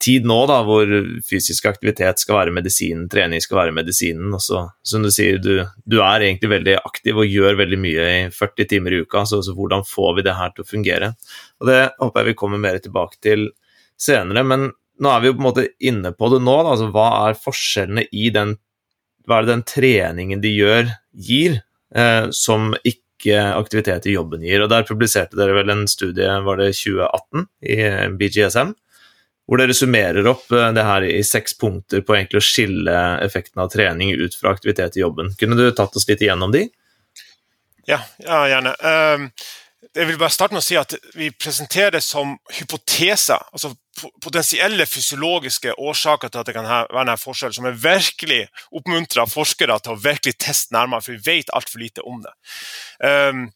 tid 0.00 0.28
nå, 0.30 0.38
da, 0.46 0.60
hvor 0.62 0.88
fysisk 1.26 1.66
aktivitet 1.66 2.22
skal 2.22 2.38
være 2.38 2.54
medisinen, 2.54 3.08
trening 3.10 3.42
skal 3.42 3.64
være 3.64 3.74
medisinen. 3.74 4.30
Og 4.36 4.42
så, 4.44 4.62
som 4.86 5.02
du 5.02 5.10
sier, 5.10 5.40
du, 5.42 5.64
du, 5.82 5.98
er 5.98 6.22
egentlig 6.22 6.52
veldig 6.52 6.76
aktiv 6.78 7.18
og 7.18 7.26
gjør 7.26 7.58
veldig 7.58 7.80
mye 7.82 8.10
i 8.12 8.20
40 8.34 8.70
timer 8.70 8.94
i 8.94 9.02
uka, 9.02 9.26
så, 9.26 9.42
så, 9.42 9.56
hvordan 9.58 9.82
får 9.88 10.20
vi 10.20 10.28
det 10.28 10.36
her 10.38 10.54
til 10.54 10.64
å 10.64 10.70
fungere? 10.70 11.14
Og 11.58 11.72
Det 11.72 11.80
håper 11.98 12.22
jeg 12.22 12.30
vi 12.30 12.38
kommer 12.44 12.62
mer 12.62 12.78
tilbake 12.84 13.18
til 13.26 13.50
senere, 13.98 14.46
men 14.46 14.70
nå 14.98 15.10
er 15.12 15.20
vi 15.22 15.30
jo 15.30 15.36
på 15.36 15.42
en 15.42 15.48
måte 15.48 15.68
inne 15.78 16.12
på 16.14 16.30
det 16.32 16.40
nå. 16.42 16.56
Da, 16.64 16.72
altså 16.74 16.88
Hva 16.94 17.08
er 17.28 17.38
forskjellene 17.38 18.06
i 18.12 18.30
den 18.34 18.56
hva 19.28 19.38
er 19.38 19.44
det 19.44 19.52
den 19.52 19.68
treningen 19.68 20.40
de 20.40 20.50
gjør, 20.54 20.90
gir, 21.12 21.60
eh, 21.94 22.30
som 22.32 22.72
ikke 22.80 23.36
aktivitet 23.52 24.08
i 24.08 24.14
jobben 24.16 24.44
gir. 24.46 24.64
Og 24.64 24.70
Der 24.72 24.86
publiserte 24.88 25.36
dere 25.36 25.56
vel 25.58 25.70
en 25.74 25.86
studie, 25.90 26.28
var 26.44 26.56
det 26.56 26.72
2018, 26.78 27.48
i 27.60 27.76
BGSM, 28.16 28.72
hvor 29.48 29.60
dere 29.60 29.76
summerer 29.76 30.26
opp 30.32 30.48
eh, 30.52 30.72
det 30.72 30.86
her 30.88 31.04
i 31.04 31.20
seks 31.26 31.58
punkter 31.60 32.00
på 32.00 32.16
egentlig 32.16 32.40
å 32.40 32.48
skille 32.48 32.98
effekten 33.24 33.60
av 33.60 33.70
trening 33.72 34.14
ut 34.16 34.34
fra 34.34 34.54
aktivitet 34.56 34.96
i 34.96 35.04
jobben. 35.04 35.34
Kunne 35.38 35.60
du 35.60 35.68
tatt 35.72 35.96
oss 35.96 36.08
litt 36.08 36.24
igjennom 36.24 36.54
de? 36.56 36.64
Ja, 37.88 38.00
ja 38.24 38.42
gjerne. 38.48 38.74
Um, 38.80 39.30
jeg 39.96 40.08
vil 40.08 40.18
bare 40.20 40.32
starte 40.32 40.52
med 40.52 40.60
å 40.60 40.66
si 40.66 40.76
at 40.76 40.92
Vi 41.16 41.30
presenterer 41.32 41.96
det 41.96 42.02
som 42.04 42.34
hypoteser, 42.58 43.44
altså 43.52 43.72
potensielle 44.22 44.86
fysiologiske 44.88 45.74
årsaker 45.78 46.30
til 46.32 46.40
at 46.40 46.48
det 46.48 46.54
kan 46.56 46.68
være 46.68 46.88
denne 46.94 47.16
forskjellen, 47.20 47.56
som 47.56 47.68
er 47.68 47.78
virkelig 47.82 48.40
oppmuntrer 48.74 49.30
forskere 49.30 49.78
til 49.84 49.94
å 49.94 50.02
virkelig 50.02 50.36
teste 50.40 50.76
nærmere, 50.76 51.04
for 51.04 51.16
vi 51.16 51.38
vet 51.38 51.54
altfor 51.56 51.82
lite 51.82 52.04
om 52.08 52.20
det. 52.24 52.34
Um, 53.04 53.46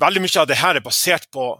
veldig 0.00 0.24
mye 0.24 0.42
av 0.42 0.50
det 0.50 0.58
her 0.62 0.78
er 0.78 0.84
basert 0.84 1.28
på 1.34 1.52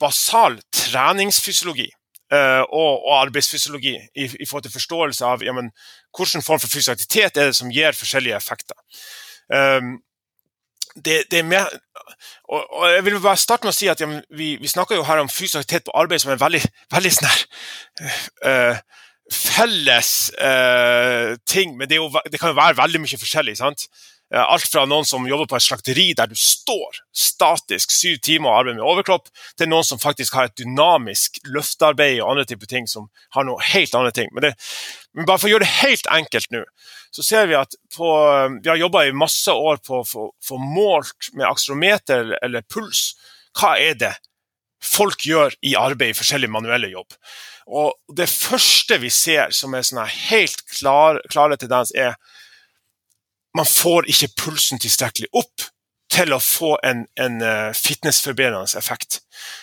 basal 0.00 0.60
treningsfysiologi. 0.74 1.90
Uh, 2.30 2.62
og, 2.70 2.92
og, 3.08 3.14
arbeidsfysiologi 3.24 3.96
i, 3.98 4.28
i, 4.28 4.46
forhold 4.46 4.62
til 4.68 4.76
forståelse 4.76 5.26
av 5.26 5.40
ja, 5.42 5.50
men, 5.50 5.72
hvilken 6.14 6.44
form 6.46 6.60
for 6.62 6.70
fysisk 6.70 6.92
aktivitet 6.92 7.40
er 7.40 7.50
det 7.50 7.56
som 7.58 7.72
gir 7.74 7.96
forskjellige 7.98 8.36
effekter. 8.38 8.78
Um, 9.50 9.96
det, 10.94 11.24
det, 11.30 11.38
er 11.38 11.46
mer 11.46 11.66
og, 12.48 12.64
og, 12.72 12.86
Jeg 12.90 13.04
vil 13.04 13.20
bare 13.22 13.38
starte 13.38 13.66
med 13.66 13.74
å 13.74 13.76
si 13.76 13.88
at 13.90 14.00
ja, 14.02 14.08
vi, 14.34 14.54
vi, 14.60 14.70
snakker 14.70 14.98
jo 14.98 15.06
her 15.06 15.22
om 15.22 15.30
fysisk 15.30 15.62
aktivitet 15.62 15.86
på 15.88 15.96
arbeid 15.98 16.22
som 16.22 16.32
en 16.34 16.40
veldig, 16.40 16.62
veldig 16.92 17.12
snær 17.14 17.44
uh, 18.46 18.80
felles 19.30 20.14
uh, 20.40 21.36
ting, 21.46 21.76
men 21.78 21.88
det, 21.90 22.00
jo, 22.00 22.08
det, 22.26 22.40
kan 22.40 22.50
jo 22.50 22.58
være 22.58 22.78
veldig 22.80 23.02
mye 23.04 23.20
forskjellig. 23.20 23.56
sant? 23.60 23.86
Uh, 24.34 24.42
alt 24.42 24.66
fra 24.70 24.82
noen 24.86 25.06
som 25.06 25.26
jobber 25.26 25.46
på 25.50 25.58
et 25.58 25.66
slakteri 25.66 26.08
der 26.18 26.30
du 26.30 26.34
står 26.38 26.98
statisk 27.14 27.94
syv 27.94 28.18
timer 28.26 28.50
og 28.50 28.58
arbeider 28.58 28.80
med 28.80 28.88
overkropp, 28.90 29.30
til 29.58 29.70
noen 29.70 29.86
som 29.86 30.02
faktisk 30.02 30.34
har 30.38 30.50
et 30.50 30.58
dynamisk 30.58 31.38
løftearbeid 31.46 32.18
og 32.18 32.32
andre 32.32 32.48
typer 32.50 32.70
ting 32.70 32.90
som 32.90 33.06
har 33.36 33.46
noe 33.46 33.62
helt 33.70 33.94
andre 33.94 34.14
ting. 34.14 34.34
Men, 34.34 34.48
det, 34.48 34.54
men 35.16 35.26
bare 35.26 35.40
for 35.42 35.48
å 35.48 35.52
gjøre 35.54 35.66
det 35.66 35.78
helt 35.80 36.08
enkelt 36.12 36.52
nå, 36.54 36.62
så 37.10 37.24
ser 37.26 37.48
vi 37.50 37.58
at 37.58 37.74
på, 37.96 38.08
vi 38.62 38.70
har 38.70 38.78
jobba 38.78 39.04
i 39.08 39.14
masse 39.16 39.50
år 39.50 39.80
på 39.86 40.02
å 40.02 40.06
få 40.06 40.58
målt 40.62 41.32
med 41.34 41.48
akstrometer 41.48 42.36
eller 42.38 42.66
puls. 42.70 43.16
Hva 43.58 43.74
er 43.82 43.96
det 43.98 44.12
folk 44.80 45.26
gjør 45.26 45.56
i 45.66 45.74
arbeid 45.78 46.14
i 46.14 46.18
forskjellige 46.18 46.54
manuelle 46.54 46.92
jobb? 46.92 47.16
Og 47.70 47.94
Det 48.16 48.28
første 48.30 48.98
vi 49.02 49.10
ser 49.14 49.50
som 49.54 49.74
er 49.74 49.86
sånn 49.86 50.06
helt 50.30 50.62
klar, 50.70 51.20
klare 51.30 51.58
tendens, 51.58 51.92
er 51.94 52.14
man 53.54 53.66
får 53.66 54.06
ikke 54.10 54.30
pulsen 54.44 54.78
tilstrekkelig 54.78 55.30
opp 55.34 55.66
til 56.10 56.34
å 56.34 56.40
få 56.42 56.76
en, 56.86 57.04
en 57.18 57.38
uh, 57.42 57.70
fitnessforbedrende 57.74 58.78
effekt. 58.78 59.20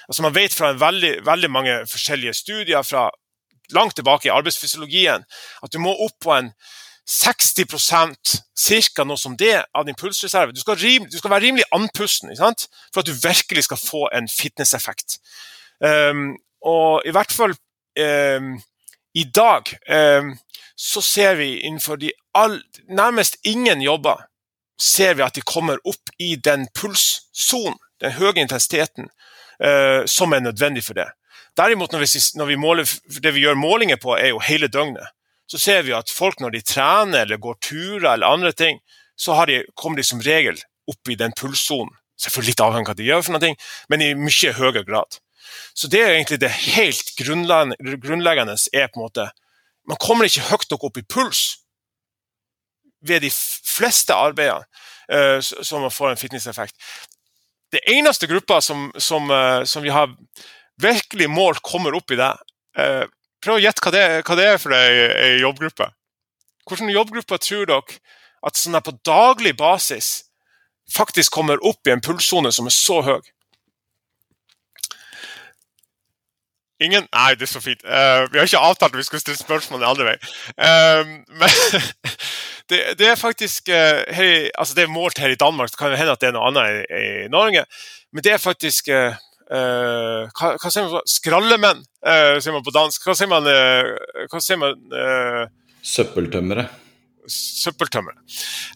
Altså 0.07 0.23
Man 0.23 0.35
vet 0.35 0.55
fra 0.55 0.73
veldig, 0.79 1.17
veldig 1.27 1.49
mange 1.51 1.77
forskjellige 1.91 2.35
studier 2.35 2.83
fra 2.87 3.09
langt 3.75 3.95
tilbake 3.95 4.29
i 4.29 4.33
arbeidsfysiologien 4.33 5.25
at 5.63 5.73
du 5.73 5.79
må 5.79 5.93
opp 6.05 6.19
på 6.23 6.33
en 6.35 6.51
60% 7.07 8.37
ca. 8.67 9.03
noe 9.07 9.17
som 9.17 9.37
det 9.39 9.63
av 9.73 9.85
din 9.87 9.95
pulsreserve. 9.95 10.51
Du 10.51 10.59
skal, 10.59 10.75
rim, 10.75 11.05
du 11.07 11.17
skal 11.17 11.31
være 11.31 11.45
rimelig 11.45 11.67
andpusten 11.71 12.33
for 12.35 12.99
at 12.99 13.07
du 13.07 13.13
virkelig 13.13 13.63
skal 13.63 13.79
få 13.79 14.09
en 14.13 14.27
fitnesseffekt. 14.27 15.19
Um, 15.79 16.35
og 16.65 17.05
i 17.05 17.13
hvert 17.15 17.31
fall 17.31 17.53
um, 17.55 18.57
i 19.15 19.23
dag 19.23 19.71
um, 20.19 20.33
så 20.75 21.01
ser 21.01 21.35
vi 21.35 21.59
innenfor 21.59 21.95
de 21.95 22.11
all, 22.33 22.59
nærmest 22.89 23.37
ingen 23.43 23.81
jobber 23.81 24.27
ser 24.79 25.13
vi 25.13 25.23
at 25.25 25.35
de 25.35 25.41
kommer 25.41 25.79
opp 25.85 26.11
i 26.19 26.35
den 26.35 26.67
pulssonen 26.75 27.79
den 28.01 28.13
høye 28.13 28.35
intensiteten 28.41 29.07
uh, 29.63 30.05
som 30.05 30.33
er 30.33 30.43
nødvendig 30.45 30.83
for 30.83 30.93
det. 30.93 31.07
Derimot, 31.57 31.91
når 31.91 32.03
vi, 32.05 32.21
når 32.37 32.49
vi 32.51 32.55
måler, 32.61 32.95
det 33.23 33.33
vi 33.33 33.43
gjør 33.45 33.57
målinger 33.57 33.99
på, 34.01 34.13
er 34.17 34.33
jo 34.33 34.41
hele 34.45 34.69
døgnet. 34.69 35.13
Så 35.47 35.59
ser 35.61 35.85
vi 35.87 35.95
at 35.95 36.11
folk 36.11 36.41
når 36.43 36.57
de 36.57 36.61
trener 36.61 37.23
eller 37.23 37.39
går 37.41 37.55
turer 37.63 38.11
eller 38.13 38.27
andre 38.27 38.51
ting, 38.51 38.81
så 39.17 39.37
de, 39.49 39.63
kommer 39.75 39.97
de 39.97 40.05
som 40.05 40.21
regel 40.21 40.59
opp 40.87 41.09
i 41.09 41.17
den 41.17 41.33
pulssonen. 41.37 41.93
Selvfølgelig 42.17 42.53
litt 42.53 42.65
avhengig 42.65 42.89
av 42.89 42.91
hva 42.91 42.97
de 42.97 43.07
gjør, 43.07 43.23
for 43.25 43.37
noe, 43.37 43.53
men 43.89 44.03
i 44.03 44.13
mye 44.17 44.53
høyere 44.57 44.83
grad. 44.85 45.19
Så 45.77 45.89
det 45.91 46.01
er 46.01 46.15
egentlig 46.15 46.39
det 46.41 46.49
helt 46.49 47.13
grunnleggende 47.17 48.57
er 48.73 48.89
på 48.89 48.99
en 48.99 49.05
måte 49.05 49.29
Man 49.87 49.99
kommer 50.03 50.27
ikke 50.27 50.49
høyt 50.49 50.65
nok 50.71 50.83
opp 50.83 50.97
i 50.99 51.05
puls 51.07 51.61
ved 52.99 53.21
de 53.23 53.29
fleste 53.31 54.11
arbeidene 54.11 54.65
uh, 55.13 55.39
som 55.39 55.85
man 55.85 55.93
får 55.93 56.09
en 56.11 56.19
fitnesseffekt. 56.19 56.75
Det 57.71 57.79
eneste 57.87 58.27
gruppa 58.27 58.59
som, 58.61 58.89
som, 58.97 59.31
uh, 59.31 59.63
som, 59.63 59.85
vi 59.85 59.93
har 59.95 60.11
virkelig 60.81 61.29
mål 61.29 61.61
kommer 61.65 61.95
opp 61.97 62.11
i 62.13 62.19
deg. 62.19 62.43
uh, 62.79 63.05
Prøv 63.43 63.59
å 63.59 63.61
gjette 63.61 63.83
hva, 63.85 64.03
hva, 64.25 64.35
det 64.37 64.45
er 64.49 64.61
for 64.61 64.73
ei 64.73 65.37
jobbgruppe. 65.41 65.91
Hvilken 66.67 66.89
jobbgrupper 66.91 67.41
tror 67.41 67.67
dere 67.69 67.99
at 68.47 68.59
sånn 68.59 68.77
på 68.83 68.97
daglig 69.05 69.53
basis 69.57 70.27
faktisk 70.93 71.33
kommer 71.35 71.61
opp 71.65 71.87
i 71.87 71.93
en 71.93 72.03
pulssone 72.03 72.51
som 72.55 72.69
er 72.69 72.75
så 72.75 73.01
høy? 73.05 73.21
Ingen? 76.83 77.07
Nei, 77.09 77.31
det 77.33 77.47
er 77.47 77.49
så 77.49 77.61
fint. 77.61 77.81
Uh, 77.81 78.27
vi 78.29 78.37
har 78.37 78.45
ikke 78.45 78.61
avtalt 78.61 78.93
at 78.93 78.99
vi 78.99 79.05
skulle 79.05 79.23
stille 79.23 79.39
spørsmål 79.39 79.81
den 79.81 79.89
andre 79.89 80.11
veien. 80.11 80.27
Uh, 80.61 81.15
men 81.39 81.55
det, 82.69 82.81
det, 82.99 83.07
er 83.07 83.17
faktisk 83.17 83.71
uh, 83.73 84.03
her, 84.13 84.49
altså 84.53 84.77
det 84.77 84.85
er 84.85 84.93
målt 84.93 85.17
her 85.17 85.33
i 85.33 85.39
Danmark, 85.39 85.71
det 85.73 85.79
kan 85.79 85.95
hende 85.97 86.13
at 86.13 86.21
det 86.21 86.29
er 86.29 86.35
noe 86.37 86.51
annet 86.51 86.83
i, 86.85 87.01
i 87.01 87.31
Norge. 87.33 87.65
Men 88.13 88.25
det 88.25 88.35
er 88.35 88.43
faktisk 88.43 88.91
hva, 89.47 90.49
hva, 90.59 90.69
sier 90.71 90.89
man 90.89 91.05
Skrallemenn, 91.07 91.85
Skrallemenn, 91.85 92.41
sier 92.43 92.55
man 92.55 92.65
på 92.65 92.73
dansk. 92.75 93.05
Hva 93.07 93.15
sier 93.15 93.31
man? 93.31 93.47
hva 94.27 94.41
sier 94.43 94.59
man 94.59 94.81
Søppeltømmere 95.87 96.67
søppeltømmere. 97.27 98.15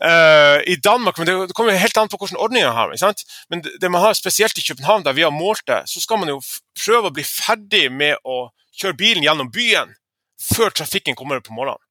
Uh, 0.03 0.59
I 0.67 0.75
Danmark, 0.83 1.17
men 1.17 1.27
Det 1.27 1.53
kommer 1.55 1.77
helt 1.77 1.97
an 1.97 2.09
på 2.09 2.17
hvordan 2.17 2.53
man 2.53 2.75
har. 2.75 2.91
Ikke 2.91 3.05
sant? 3.05 3.23
Men 3.49 3.61
det, 3.61 3.77
det, 3.81 3.91
man 3.91 4.01
har 4.01 4.13
spesielt 4.13 4.57
i 4.57 4.65
København, 4.67 5.03
der 5.03 5.13
vi 5.13 5.21
har 5.21 5.31
målt 5.31 5.63
det, 5.67 5.83
så 5.87 6.01
skal 6.01 6.19
man 6.19 6.29
jo 6.29 6.41
prøve 6.85 7.09
å 7.09 7.15
bli 7.15 7.23
ferdig 7.23 7.89
med 7.91 8.17
å 8.23 8.51
kjøre 8.75 8.97
bilen 8.97 9.23
gjennom 9.23 9.51
byen 9.51 9.95
før 10.41 10.69
trafikken 10.69 11.15
kommer 11.15 11.39
på 11.39 11.53
morgenen. 11.53 11.81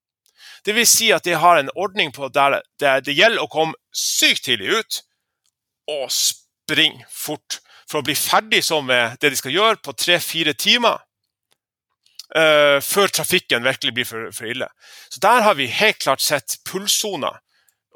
Det 0.65 0.75
vil 0.77 0.89
si 0.89 1.09
at 1.13 1.25
de 1.25 1.39
har 1.41 1.57
en 1.57 1.73
ordning 1.77 2.13
på 2.13 2.29
der, 2.29 2.61
der 2.81 3.01
det 3.01 3.17
gjelder 3.17 3.45
å 3.45 3.53
komme 3.53 3.79
sykt 3.97 4.45
tidlig 4.45 4.81
ut 4.81 5.01
og 5.89 6.11
springe 6.13 7.07
fort 7.09 7.61
for 7.91 8.01
å 8.01 8.07
bli 8.07 8.15
ferdig 8.15 8.63
med 8.87 9.19
det 9.21 9.33
de 9.33 9.39
skal 9.39 9.55
gjøre, 9.55 9.83
på 9.83 9.95
tre-fire 9.99 10.55
timer 10.55 11.01
uh, 12.37 12.79
før 12.83 13.11
trafikken 13.11 13.67
virkelig 13.67 13.95
blir 13.95 14.09
for, 14.09 14.31
for, 14.35 14.47
ille. 14.47 14.69
Så 15.11 15.21
Der 15.21 15.43
har 15.43 15.55
vi 15.59 15.67
helt 15.67 15.99
klart 15.99 16.23
sett 16.23 16.61
pulssoner. 16.65 17.41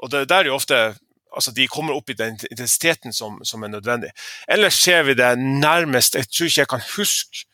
Og 0.02 0.11
det, 0.11 0.28
der 0.28 0.44
er 0.44 0.52
jo 0.52 0.59
ofte 0.59 0.96
altså 1.35 1.50
De 1.50 1.66
kommer 1.66 1.96
opp 1.96 2.11
i 2.11 2.14
den 2.14 2.37
intensiteten 2.50 3.12
som, 3.12 3.40
som 3.44 3.62
er 3.62 3.68
nødvendig. 3.68 4.12
Ellers 4.48 4.74
ser 4.74 5.02
vi 5.02 5.16
det 5.18 5.33
nærmest 5.38 6.14
Jeg 6.14 6.28
tror 6.30 6.46
ikke 6.46 6.61
jeg 6.61 6.68
kan 6.70 6.85
huske 6.94 7.46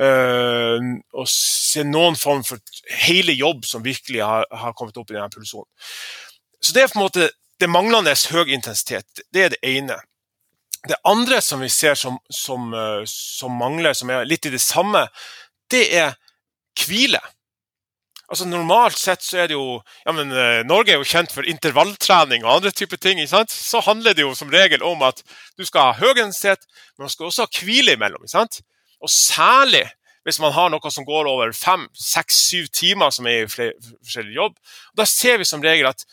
uh, 0.00 0.78
å 1.12 1.24
se 1.28 1.84
noen 1.84 2.16
form 2.16 2.40
for 2.44 2.60
hele 3.04 3.32
jobb 3.36 3.66
som 3.68 3.84
virkelig 3.84 4.24
har, 4.24 4.48
har 4.48 4.72
kommet 4.72 4.96
opp 4.96 5.12
i 5.12 5.18
denne 5.18 5.28
pulssonen. 5.28 5.68
Så 6.62 6.72
det 6.72 6.82
er 6.82 6.88
på 6.88 7.00
en 7.00 7.04
måte 7.04 7.28
det 7.60 7.68
manglende 7.68 8.14
høy 8.32 8.48
intensitet. 8.48 9.22
Det 9.34 9.44
er 9.44 9.52
det 9.52 9.60
ene. 9.62 9.98
Det 10.88 10.98
andre 11.06 11.38
som 11.44 11.62
vi 11.62 11.68
ser 11.70 11.94
som, 11.98 12.18
som, 12.30 12.72
uh, 12.74 13.04
som 13.06 13.54
mangler, 13.54 13.94
som 13.94 14.10
er 14.10 14.26
litt 14.26 14.48
i 14.48 14.54
det 14.54 14.62
samme, 14.62 15.04
det 15.70 15.84
er 15.94 16.16
hvile. 16.78 17.20
Altså 18.32 18.46
Normalt 18.48 18.96
sett 18.96 19.22
så 19.22 19.42
er 19.42 19.50
det 19.50 19.56
jo 19.58 19.76
ja, 20.06 20.14
men 20.16 20.32
uh, 20.32 20.62
Norge 20.66 20.94
er 20.94 20.98
jo 20.98 21.06
kjent 21.06 21.34
for 21.34 21.46
intervalltrening 21.46 22.46
og 22.46 22.56
andre 22.56 22.72
typer 22.74 22.98
ting. 22.98 23.20
ikke 23.20 23.34
sant? 23.34 23.54
Så 23.54 23.82
handler 23.84 24.16
det 24.16 24.24
jo 24.24 24.34
som 24.34 24.50
regel 24.50 24.82
om 24.86 25.04
at 25.06 25.22
du 25.58 25.66
skal 25.68 25.90
ha 25.90 25.98
høy 26.00 26.14
intensitet, 26.16 26.66
men 26.96 27.06
man 27.06 27.12
skal 27.12 27.28
også 27.28 27.46
ha 27.46 27.62
hvile 27.62 27.98
imellom. 27.98 28.24
ikke 28.24 28.38
sant? 28.38 28.62
Og 29.02 29.12
særlig 29.12 29.84
hvis 30.24 30.38
man 30.42 30.54
har 30.54 30.70
noe 30.70 30.90
som 30.94 31.06
går 31.06 31.26
over 31.26 31.52
fem, 31.56 31.88
seks, 31.98 32.38
syv 32.48 32.68
timer, 32.74 33.10
som 33.10 33.26
er 33.26 33.42
i 33.42 33.48
forskjellig 33.50 34.36
jobb. 34.36 34.58
Da 34.98 35.06
ser 35.08 35.40
vi 35.40 35.48
som 35.48 35.62
regel 35.64 35.88
at 35.90 36.04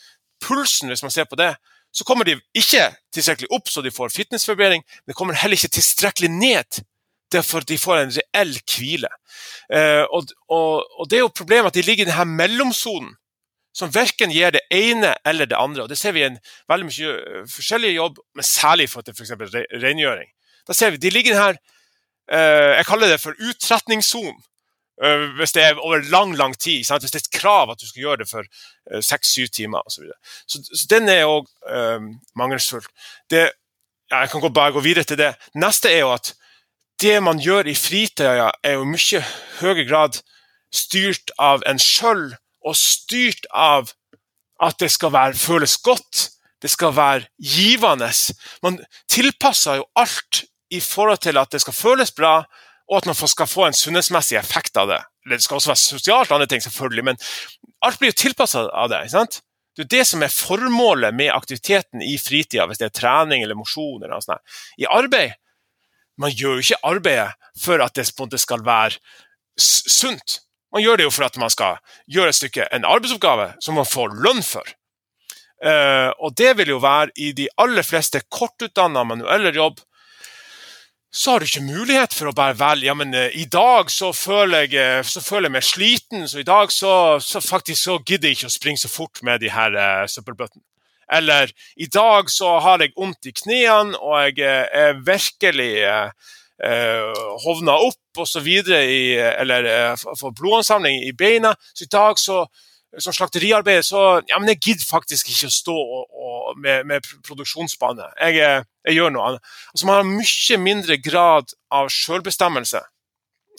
pulsen, 0.42 0.90
hvis 0.90 1.04
man 1.06 1.14
ser 1.14 1.28
på 1.30 1.38
det, 1.38 1.52
så 1.92 2.06
kommer 2.06 2.24
de 2.28 2.36
ikke 2.56 2.86
tilstrekkelig 3.14 3.50
opp 3.54 3.68
så 3.68 3.82
de 3.82 3.90
får 3.94 4.12
fitnessforbedring, 4.14 4.84
men 5.06 5.18
kommer 5.18 5.38
heller 5.38 5.58
ikke 5.58 5.74
tilstrekkelig 5.74 6.30
ned 6.30 6.82
det 7.30 7.38
er 7.38 7.46
for 7.46 7.62
at 7.62 7.70
de 7.70 7.78
får 7.78 8.00
en 8.00 8.12
reell 8.16 8.56
hvile. 8.66 9.10
Eh, 9.70 10.02
og, 10.02 10.32
og, 10.50 10.86
og, 10.98 11.10
Det 11.10 11.18
er 11.18 11.24
jo 11.24 11.32
problemet 11.40 11.70
at 11.70 11.78
de 11.78 11.86
ligger 11.86 12.06
i 12.06 12.10
denne 12.10 12.26
mellomsonen, 12.26 13.12
som 13.74 13.92
verken 13.94 14.32
gir 14.34 14.50
det 14.50 14.64
ene 14.74 15.14
eller 15.24 15.46
det 15.46 15.58
andre. 15.58 15.84
og 15.84 15.88
Det 15.88 15.98
ser 15.98 16.12
vi 16.12 16.24
i 16.24 16.26
en 16.26 16.40
veldig 16.68 16.88
mye 16.88 17.12
eh, 17.14 17.44
forskjellig 17.54 17.94
jobb, 17.94 18.18
men 18.34 18.46
særlig 18.46 18.88
for 18.90 19.06
til 19.06 19.14
f.eks. 19.14 19.54
rengjøring. 19.82 20.30
Da 20.66 20.74
ser 20.74 20.90
vi, 20.90 20.96
De 20.96 21.10
ligger 21.10 21.38
denne, 21.38 21.62
eh, 22.32 22.76
jeg 22.80 22.86
kaller 22.86 23.14
det 23.14 23.20
for 23.22 23.38
utretningssonen. 23.38 24.42
Uh, 25.00 25.30
hvis 25.38 25.54
det 25.56 25.62
er 25.64 25.78
over 25.80 26.02
lang 26.12 26.34
lang 26.36 26.58
tid. 26.58 26.84
Sant? 26.84 27.02
Hvis 27.02 27.14
det 27.14 27.22
er 27.22 27.26
et 27.28 27.40
krav 27.40 27.70
at 27.72 27.80
du 27.80 27.86
skal 27.88 28.02
gjøre 28.02 28.22
det 28.22 28.28
for 28.28 28.44
seks-syv 29.00 29.48
uh, 29.48 29.54
timer 29.54 29.86
osv. 29.86 29.94
Så, 29.94 30.02
videre. 30.02 30.18
så 30.46 30.82
Så 30.82 30.86
den 30.90 31.08
er 31.08 31.24
òg 31.24 31.48
uh, 31.70 32.10
mangelfull. 32.36 32.84
Det, 33.30 33.48
ja, 34.10 34.20
jeg 34.20 34.30
kan 34.30 34.52
bare 34.52 34.72
gå 34.72 34.84
videre 34.84 35.04
til 35.04 35.18
det. 35.18 35.34
Neste 35.54 35.92
er 35.92 36.04
jo 36.04 36.12
at 36.12 36.34
det 37.00 37.16
man 37.22 37.40
gjør 37.40 37.70
i 37.70 37.74
fritida, 37.74 38.50
er 38.62 38.76
jo 38.76 38.84
mye 38.84 39.22
høyere 39.60 39.86
grad 39.88 40.20
styrt 40.74 41.32
av 41.38 41.64
en 41.66 41.80
sjøl, 41.80 42.34
og 42.60 42.76
styrt 42.76 43.46
av 43.56 43.94
at 44.60 44.76
det 44.80 44.90
skal 44.92 45.12
være, 45.14 45.38
føles 45.40 45.78
godt, 45.80 46.28
det 46.60 46.70
skal 46.70 46.92
være 46.96 47.28
givende. 47.40 48.10
Man 48.62 48.76
tilpasser 49.08 49.80
jo 49.80 49.86
alt 49.96 50.44
i 50.70 50.80
forhold 50.84 51.22
til 51.24 51.40
at 51.40 51.52
det 51.52 51.62
skal 51.64 51.74
føles 51.74 52.12
bra, 52.12 52.42
og 52.90 52.98
at 52.98 53.06
man 53.06 53.14
skal 53.14 53.46
få 53.46 53.68
en 53.68 53.76
sunnhetsmessig 53.76 54.38
effekt 54.40 54.76
av 54.80 54.90
det. 54.90 54.98
Det 55.30 55.38
skal 55.44 55.60
også 55.60 55.70
være 55.70 55.82
sosialt, 55.82 56.32
andre 56.34 56.48
ting 56.50 56.62
selvfølgelig, 56.64 57.04
men 57.06 57.20
alt 57.86 58.00
blir 58.00 58.10
jo 58.10 58.18
tilpassa 58.24 58.66
av 58.66 58.90
det. 58.90 59.04
ikke 59.04 59.14
sant? 59.14 59.40
Det 59.78 59.84
er 59.86 59.92
det 59.94 60.06
som 60.10 60.24
er 60.26 60.34
formålet 60.34 61.14
med 61.14 61.30
aktiviteten 61.32 62.02
i 62.02 62.16
fritida, 62.18 62.66
hvis 62.66 62.80
det 62.80 62.88
er 62.90 62.96
trening 62.98 63.44
eller 63.44 63.58
mosjon. 63.58 64.02
eller. 64.02 64.42
I 64.76 64.88
arbeid 64.90 65.38
man 66.20 66.34
gjør 66.34 66.58
jo 66.58 66.64
ikke 66.66 66.84
arbeidet 66.84 67.30
for 67.62 67.80
at 67.80 67.96
det 67.96 68.40
skal 68.42 68.64
være 68.66 68.98
sunt. 69.56 70.40
Man 70.74 70.82
gjør 70.82 71.00
det 71.00 71.06
jo 71.06 71.14
for 71.14 71.26
at 71.26 71.38
man 71.40 71.50
skal 71.50 71.78
gjøre 72.10 72.34
et 72.34 72.38
stykke, 72.38 72.66
en 72.72 72.84
arbeidsoppgave 72.84 73.52
som 73.62 73.78
man 73.78 73.88
får 73.88 74.14
lønn 74.20 74.42
for. 74.44 74.66
Uh, 75.60 76.08
og 76.24 76.32
det 76.40 76.54
vil 76.56 76.72
jo 76.72 76.78
være 76.80 77.12
i 77.20 77.32
de 77.36 77.48
aller 77.60 77.84
fleste 77.84 78.22
kortutdanna 78.32 79.04
manuelle 79.04 79.52
jobb. 79.56 79.80
Så 81.10 81.32
har 81.32 81.42
du 81.42 81.48
ikke 81.48 81.66
mulighet 81.66 82.14
for 82.14 82.30
å 82.30 82.34
bare 82.36 82.54
velge 82.54 82.86
ja, 82.86 82.94
men 82.94 83.14
uh, 83.16 83.26
i 83.34 83.46
dag 83.50 83.90
så 83.90 84.12
føler, 84.14 84.68
jeg, 84.70 85.00
uh, 85.00 85.06
så 85.06 85.22
føler 85.24 85.48
jeg 85.48 85.56
meg 85.56 85.66
sliten, 85.66 86.26
så 86.30 86.38
i 86.38 86.46
dag 86.46 86.70
så, 86.70 86.92
så 87.18 87.42
faktisk 87.42 87.82
så 87.82 87.96
gidder 88.04 88.30
jeg 88.30 88.38
ikke 88.38 88.50
å 88.50 88.54
springe 88.54 88.82
så 88.82 88.90
fort 88.92 89.22
med 89.26 89.42
de 89.42 89.50
her 89.50 89.74
uh, 89.74 90.04
søppelbøttene. 90.10 90.62
Eller 91.10 91.50
i 91.76 91.88
dag 91.90 92.30
så 92.30 92.52
har 92.62 92.82
jeg 92.82 92.94
vondt 92.94 93.26
i 93.26 93.34
knærne, 93.34 93.98
og 93.98 94.38
jeg 94.38 94.46
er 94.46 95.00
virkelig 95.02 95.72
eh, 96.62 97.22
hovna 97.44 97.76
opp 97.88 98.22
osv. 98.24 98.48
Eller 98.68 99.64
eh, 99.64 99.94
får 100.20 100.36
blodansamling 100.38 101.02
i 101.08 101.12
beina. 101.12 101.54
Så 101.74 101.84
i 101.84 101.92
dag 101.92 102.18
så 102.18 102.44
som 102.98 103.14
slakteriarbeider, 103.14 103.84
så 103.86 104.00
ja, 104.28 104.38
men 104.38 104.50
jeg 104.50 104.60
gidder 104.64 104.86
faktisk 104.88 105.30
ikke 105.30 105.46
å 105.46 105.54
stå 105.54 105.74
og, 105.74 106.06
og, 106.10 106.58
med, 106.58 106.86
med 106.90 107.06
produksjonsbane. 107.26 108.08
Jeg, 108.18 108.40
eh, 108.42 108.64
jeg, 108.88 108.96
gjør 108.96 109.12
noe 109.14 109.26
annet. 109.28 109.52
Altså, 109.72 109.86
man 109.86 110.00
har 110.00 110.08
mye 110.08 110.58
mindre 110.58 110.98
grad 110.98 111.54
av 111.70 111.90
selvbestemmelse 111.94 112.82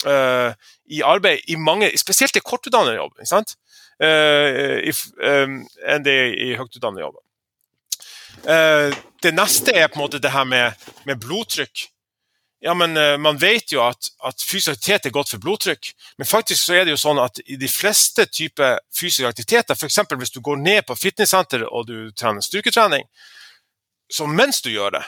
uh, 0.04 0.52
i 0.92 1.00
arbeid, 1.06 1.46
i 1.48 1.56
mange, 1.56 1.88
spesielt 1.98 2.36
i 2.36 2.44
kortutdannet 2.44 2.98
jobb, 2.98 3.16
uh, 3.32 4.78
if, 4.84 5.06
um, 5.22 5.62
enn 5.88 6.04
det 6.04 6.18
i 6.36 6.52
høytutdannet 6.58 7.06
jobb. 7.06 7.20
Uh, 8.42 8.92
det 9.22 9.32
neste 9.36 9.72
er 9.76 9.88
på 9.88 10.00
en 10.00 10.04
måte 10.04 10.20
det 10.20 10.34
her 10.34 10.44
med, 10.48 10.76
med 11.08 11.20
blodtrykk. 11.22 11.86
Ja, 12.62 12.74
men 12.78 12.94
uh, 12.96 13.16
Man 13.18 13.40
vet 13.42 13.72
jo 13.74 13.82
at, 13.82 14.12
at 14.24 14.42
fysisk 14.42 14.76
aktivitet 14.76 15.08
er 15.08 15.14
godt 15.14 15.32
for 15.32 15.42
blodtrykk, 15.42 15.88
men 16.18 16.28
faktisk 16.28 16.62
så 16.62 16.76
er 16.78 16.86
det 16.86 16.94
jo 16.94 17.00
sånn 17.00 17.18
at 17.22 17.40
i 17.42 17.58
de 17.58 17.70
fleste 17.70 18.28
typer 18.30 18.78
fysiske 18.94 19.32
aktiviteter, 19.32 19.74
f.eks. 19.74 19.98
hvis 20.20 20.34
du 20.34 20.40
går 20.44 20.62
ned 20.62 20.86
på 20.86 20.96
fitnesssenter 20.98 21.66
og 21.66 21.88
du 21.90 22.12
trener 22.14 22.44
styrketrening, 22.44 23.08
så 24.12 24.28
mens 24.30 24.62
du 24.62 24.70
gjør 24.70 24.94
det, 24.98 25.02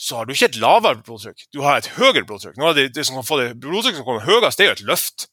så 0.00 0.18
har 0.18 0.26
du 0.26 0.34
ikke 0.34 0.50
et 0.50 0.60
lavere 0.60 1.00
blodtrykk, 1.04 1.46
du 1.52 1.62
har 1.64 1.80
et 1.80 1.90
høyere 1.96 2.26
blodtrykk. 2.28 2.56
Noe 2.60 2.72
av 2.72 2.78
det, 2.78 2.90
det 2.96 3.04
som 3.08 3.18
kan 3.18 3.28
få 3.28 3.40
det 3.40 3.54
blodtrykket 3.60 4.00
som 4.00 4.08
kommer 4.08 4.26
høyest, 4.28 4.60
det 4.60 4.66
er 4.66 4.70
jo 4.70 4.78
et 4.78 4.88
løft. 4.92 5.28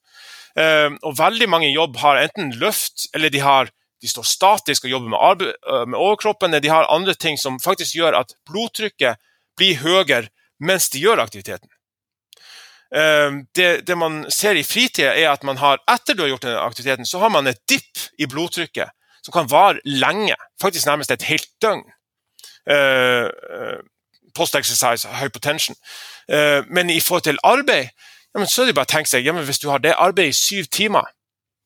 Uh, 0.58 0.96
og 1.04 1.18
veldig 1.20 1.50
mange 1.52 1.72
jobb 1.72 2.00
har 2.02 2.20
enten 2.24 2.56
løft, 2.62 3.10
eller 3.16 3.34
de 3.34 3.44
har 3.44 3.74
de 4.02 4.10
står 4.10 4.28
statisk 4.30 4.86
og 4.86 4.92
jobber 4.92 5.10
med, 5.10 5.46
med, 5.90 5.98
overkroppen. 5.98 6.54
De 6.62 6.70
har 6.70 6.90
andre 6.94 7.16
ting 7.18 7.38
som 7.42 7.56
faktisk 7.58 7.96
gjør 7.98 8.20
at 8.20 8.36
blodtrykket 8.46 9.18
blir 9.58 9.80
høyere 9.82 10.28
mens 10.60 10.90
de 10.90 11.02
gjør 11.02 11.22
aktiviteten. 11.24 11.70
Eh, 12.96 13.32
det, 13.56 13.88
det, 13.88 13.98
man 13.98 14.26
ser 14.32 14.56
i 14.56 14.64
fritida, 14.64 15.14
er 15.14 15.32
at 15.32 15.44
man 15.44 15.58
har, 15.58 15.82
etter 15.92 16.16
du 16.16 16.24
har 16.24 16.32
gjort 16.34 16.48
den 16.48 16.60
aktiviteten, 16.62 17.06
så 17.06 17.20
har 17.20 17.34
man 17.34 17.48
et 17.48 17.60
dipp 17.70 18.08
i 18.20 18.30
blodtrykket 18.30 18.94
som 19.26 19.34
kan 19.36 19.50
vare 19.52 19.82
lenge, 19.84 20.36
faktisk 20.62 20.88
nærmest 20.88 21.12
et 21.12 21.28
helt 21.28 21.50
døgn. 21.62 21.84
Uh, 22.68 23.28
Post-exercise, 24.36 25.08
hypotension. 25.18 25.76
Men 26.70 26.90
i 26.90 27.00
forhold 27.00 27.24
til 27.26 27.40
arbeid, 27.44 27.88
ja, 28.36 28.46
så 28.46 28.62
er 28.62 28.70
det 28.70 28.76
bare 28.78 28.86
å 28.86 28.92
tenke 28.92 29.10
seg 29.10 29.26
ja, 29.26 29.34
hvis 29.34 29.60
du 29.64 29.70
har 29.72 29.82
det 29.82 29.96
arbeidet 29.98 30.36
i 30.36 30.38
syv 30.38 30.68
timer, 30.70 31.08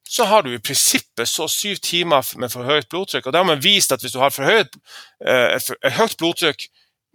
så 0.08 0.23
har 0.30 0.45
du 0.45 0.54
i 0.54 0.62
prinsippet 0.63 1.27
så 1.27 1.49
syv 1.51 1.82
timer 1.84 2.23
med 2.39 2.51
for 2.54 2.63
høyt 2.63 2.88
blodtrykk. 2.89 3.27
og 3.27 3.34
Da 3.34 3.41
har 3.43 3.49
man 3.49 3.63
vist 3.63 3.91
at 3.91 3.99
hvis 3.99 4.15
du 4.15 4.19
har 4.19 4.32
for 4.32 4.47
høyt, 4.47 4.77
et 5.19 5.93
høyt 5.97 6.15
blodtrykk 6.19 6.63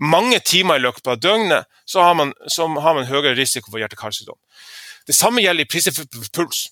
mange 0.03 0.41
timer 0.45 0.77
i 0.77 0.85
løpet 0.85 1.07
av 1.09 1.21
døgnet, 1.21 1.69
så 1.89 2.03
har 2.05 2.15
man, 2.15 2.33
så 2.53 2.67
har 2.69 2.95
man 2.95 3.09
høyere 3.09 3.37
risiko 3.39 3.71
for 3.71 3.81
hjerte-karsykdom. 3.81 4.39
Det 5.07 5.15
samme 5.15 5.43
gjelder 5.43 5.65
i 5.65 5.71
prinsippet 5.71 6.33
puls. 6.35 6.67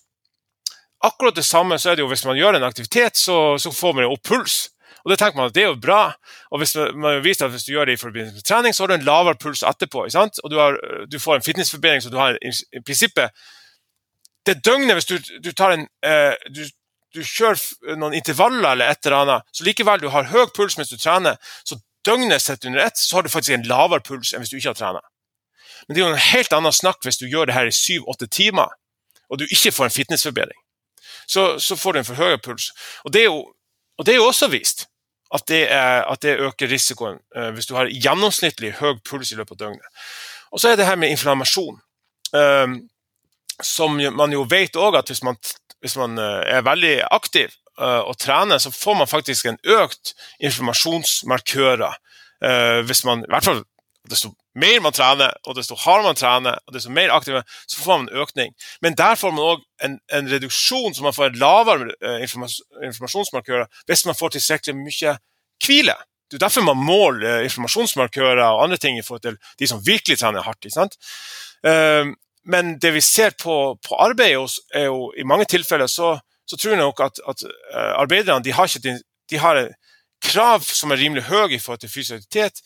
Akkurat 1.04 1.36
det 1.36 1.44
samme 1.46 1.78
så 1.78 1.90
er 1.90 1.96
det 1.96 2.04
jo 2.04 2.10
hvis 2.10 2.24
man 2.26 2.38
gjør 2.38 2.58
en 2.58 2.66
aktivitet, 2.66 3.16
så, 3.16 3.56
så 3.60 3.72
får 3.72 3.96
man 3.96 4.10
opp 4.10 4.24
puls. 4.26 4.68
Og 5.04 5.12
det 5.12 5.18
tenker 5.20 5.36
man 5.36 5.50
at 5.50 5.54
det 5.54 5.66
er 5.66 5.68
jo 5.68 5.80
bra. 5.80 6.14
Og 6.50 6.62
hvis 6.62 6.74
man 6.96 7.20
viser 7.24 7.46
at 7.46 7.52
hvis 7.52 7.66
du 7.66 7.74
gjør 7.74 7.90
det 7.90 7.98
i 7.98 8.00
forbindelse 8.00 8.38
med 8.38 8.46
trening, 8.48 8.74
så 8.74 8.82
har 8.82 8.92
du 8.92 8.94
en 8.94 9.04
lavere 9.04 9.36
puls 9.40 9.62
etterpå. 9.62 10.06
Og 10.08 10.50
du, 10.50 10.56
har, 10.58 10.78
du, 11.10 11.18
får 11.20 11.36
en 11.36 11.44
fitnessforbedring, 11.44 12.02
så 12.02 12.10
du 12.10 12.16
har 12.16 12.38
i, 12.40 12.52
i 12.72 12.80
prinsippet 12.80 13.30
Det 14.46 14.64
døgnet, 14.64 14.92
hvis 14.92 15.06
du, 15.08 15.18
du 15.44 15.52
tar 15.52 15.72
en 15.72 15.86
eh, 16.04 16.34
du, 16.52 16.64
du, 17.14 17.22
kjører 17.22 17.96
noen 17.96 18.12
intervaller 18.14 18.72
eller 18.72 18.90
et 18.90 19.06
eller 19.06 19.16
annet, 19.16 19.46
så 19.52 19.64
likevel 19.64 20.02
du 20.02 20.10
har 20.12 20.28
høy 20.28 20.50
puls 20.56 20.76
mens 20.76 20.90
du 20.92 20.98
trener, 21.00 21.38
så 21.64 21.78
døgnet 22.06 22.42
sett 22.42 22.64
under 22.64 22.84
ett, 22.84 22.98
så 22.98 23.16
har 23.16 23.22
du 23.24 23.32
faktisk 23.32 23.56
en 23.56 23.66
lavere 23.68 24.04
puls 24.04 24.32
enn 24.32 24.42
hvis 24.44 24.52
du 24.52 24.58
ikke 24.58 24.72
har 24.74 24.78
trent. 24.78 25.06
Men 25.86 25.94
det 25.94 26.00
er 26.02 26.06
jo 26.06 26.14
en 26.14 26.30
helt 26.32 26.56
annen 26.56 26.74
snakk 26.74 27.04
hvis 27.04 27.20
du 27.20 27.26
gjør 27.28 27.48
det 27.48 27.56
her 27.56 27.68
i 27.68 27.74
syv-åtte 27.74 28.28
timer, 28.30 28.72
og 29.28 29.40
du 29.40 29.46
ikke 29.48 29.72
får 29.72 29.88
en 29.88 29.96
fitnessforbedring. 29.98 30.60
Så, 31.26 31.58
så, 31.58 31.76
får 31.76 31.92
du 31.92 31.98
en 31.98 32.08
for 32.08 32.20
høy 32.20 32.36
puls. 32.44 32.70
Og 33.04 33.12
det, 33.12 33.24
jo, 33.24 33.40
og 33.98 34.06
det 34.06 34.14
er 34.14 34.20
jo 34.20 34.28
også 34.28 34.50
vist 34.52 34.86
at 35.34 35.46
det, 35.48 35.64
er, 35.72 36.04
at 36.04 36.22
det 36.22 36.36
øker 36.44 36.70
risikoen 36.70 37.18
uh, 37.36 37.50
hvis 37.56 37.66
du 37.66 37.74
har 37.74 37.90
gjennomsnittlig 37.90 38.74
høy 38.78 38.98
puls 39.08 39.32
i 39.32 39.38
løpet 39.38 39.56
av 39.56 39.62
døgnet. 39.66 40.04
Og 40.52 40.60
så 40.60 40.70
er 40.70 40.78
det 40.78 40.86
her 40.86 41.00
med 41.00 41.10
inflammasjon. 41.14 41.80
Um, 42.34 42.76
som 43.62 43.96
man 44.18 44.32
jo 44.34 44.42
vet 44.50 44.76
òg 44.76 44.98
at 44.98 45.10
hvis 45.10 45.22
man, 45.22 45.38
hvis 45.82 45.96
man 45.98 46.18
uh, 46.18 46.42
er 46.42 46.66
veldig 46.66 46.96
aktiv 47.14 47.54
og 47.78 48.18
trener, 48.18 48.58
så 48.58 48.70
får 48.70 48.94
man 48.94 49.08
faktisk 49.10 49.46
en 49.46 49.58
økt 49.64 50.14
informasjonsmarkører. 50.40 51.96
hvis 52.86 53.04
man, 53.04 53.24
i 53.24 53.32
hvert 53.32 53.44
fall 53.44 53.62
desto 54.10 54.30
mer 54.54 54.80
man 54.84 54.94
trener, 54.94 55.32
og 55.48 55.56
desto 55.56 55.76
hardere 55.78 56.10
man 56.10 56.18
trener, 56.18 56.58
og 56.66 56.74
desto 56.76 56.92
mer 56.92 57.12
aktiv 57.14 57.38
så 57.66 57.80
får 57.80 57.98
man 57.98 58.08
en 58.08 58.22
økning. 58.22 58.54
Men 58.84 58.96
der 58.98 59.14
får 59.18 59.32
man 59.34 59.44
òg 59.44 59.62
en, 59.84 59.98
en, 60.12 60.30
reduksjon, 60.30 60.94
så 60.94 61.02
man 61.02 61.16
får 61.16 61.30
en 61.30 61.38
lavere 61.40 61.94
uh, 62.04 62.18
informasjonsmarkører 62.22 63.70
hvis 63.88 64.04
man 64.06 64.18
får 64.18 64.36
tilstrekkelig 64.36 64.76
mye 64.78 65.16
hvile. 65.64 65.96
Det 66.30 66.38
er 66.38 66.46
derfor 66.46 66.66
man 66.66 66.80
måler 66.80 67.44
informasjonsmarkører 67.46 68.42
og 68.44 68.64
andre 68.64 68.78
ting 68.80 68.98
i 68.98 69.06
forhold 69.06 69.24
til 69.24 69.40
de 69.60 69.70
som 69.70 69.82
virkelig 69.86 70.18
trener 70.20 70.44
hardt. 70.44 70.64
ikke 70.64 70.88
Uh, 71.64 72.12
men 72.44 72.74
det 72.76 72.90
vi 72.92 73.00
ser 73.00 73.30
på, 73.40 73.78
på 73.80 73.96
arbeidet, 73.96 74.58
er 74.74 74.84
jo 74.84 75.14
i 75.16 75.24
mange 75.24 75.46
tilfeller 75.48 75.86
så, 75.88 76.18
så 76.46 76.56
tror 76.56 76.74
jeg 76.74 76.82
nok 76.82 77.00
at, 77.00 77.20
at 77.28 77.44
uh, 77.46 77.92
arbeiderne 78.02 78.44
de 78.44 78.52
har, 78.52 78.68
ikke, 78.68 78.98
de 79.30 79.40
har 79.40 79.62
krav 80.24 80.64
som 80.64 80.92
er 80.92 81.00
rimelig 81.00 81.26
høye 81.28 81.56
i 81.56 81.62
forhold 81.62 81.84
til 81.84 81.92
fysisk 81.92 82.22
aktivitet 82.22 82.60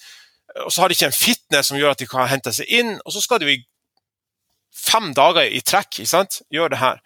og 0.56 0.72
så 0.72 0.80
har 0.80 0.88
de 0.88 0.94
ikke 0.96 1.06
en 1.06 1.12
fitness 1.12 1.68
som 1.68 1.78
gjør 1.78 1.90
at 1.90 1.98
de 2.00 2.06
kan 2.08 2.28
hente 2.28 2.52
seg 2.54 2.66
inn. 2.72 3.00
Og 3.04 3.12
så 3.12 3.20
skal 3.20 3.40
de 3.42 3.52
i 3.52 3.66
fem 4.78 5.14
dager 5.14 5.42
i 5.42 5.60
trekk 5.60 6.00
gjøre 6.00 6.68
det 6.72 6.78
her. 6.78 6.98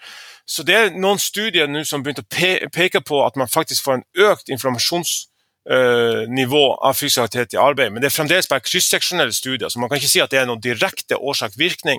Så 0.46 0.62
det 0.66 0.74
er 0.76 0.90
noen 0.98 1.18
studier 1.22 1.66
nå 1.70 1.85
som 1.87 2.02
begynte 2.02 2.22
å 2.22 2.26
peke 2.74 3.00
på 3.00 3.26
at 3.26 3.37
man 3.37 3.48
faktisk 3.48 3.85
får 3.85 3.94
en 3.98 4.04
økt 4.30 4.48
inflammasjonsnivå 4.52 6.64
av 6.82 6.94
fysisk 6.98 7.18
aktivitet 7.24 7.54
i 7.54 7.62
arbeid. 7.62 7.92
Men 7.92 8.00
det 8.02 8.08
er 8.11 8.18
fremdeles 8.18 8.50
bare 8.50 8.66
krysseksjonelle 8.66 9.32
studier, 9.32 9.68
så 9.68 9.78
man 9.80 9.88
kan 9.90 9.98
ikke 10.00 10.14
si 10.14 10.22
at 10.22 10.30
det 10.30 10.38
er 10.42 10.48
noen 10.50 10.62
direkte 10.62 11.14
årsak-virkning. 11.18 11.98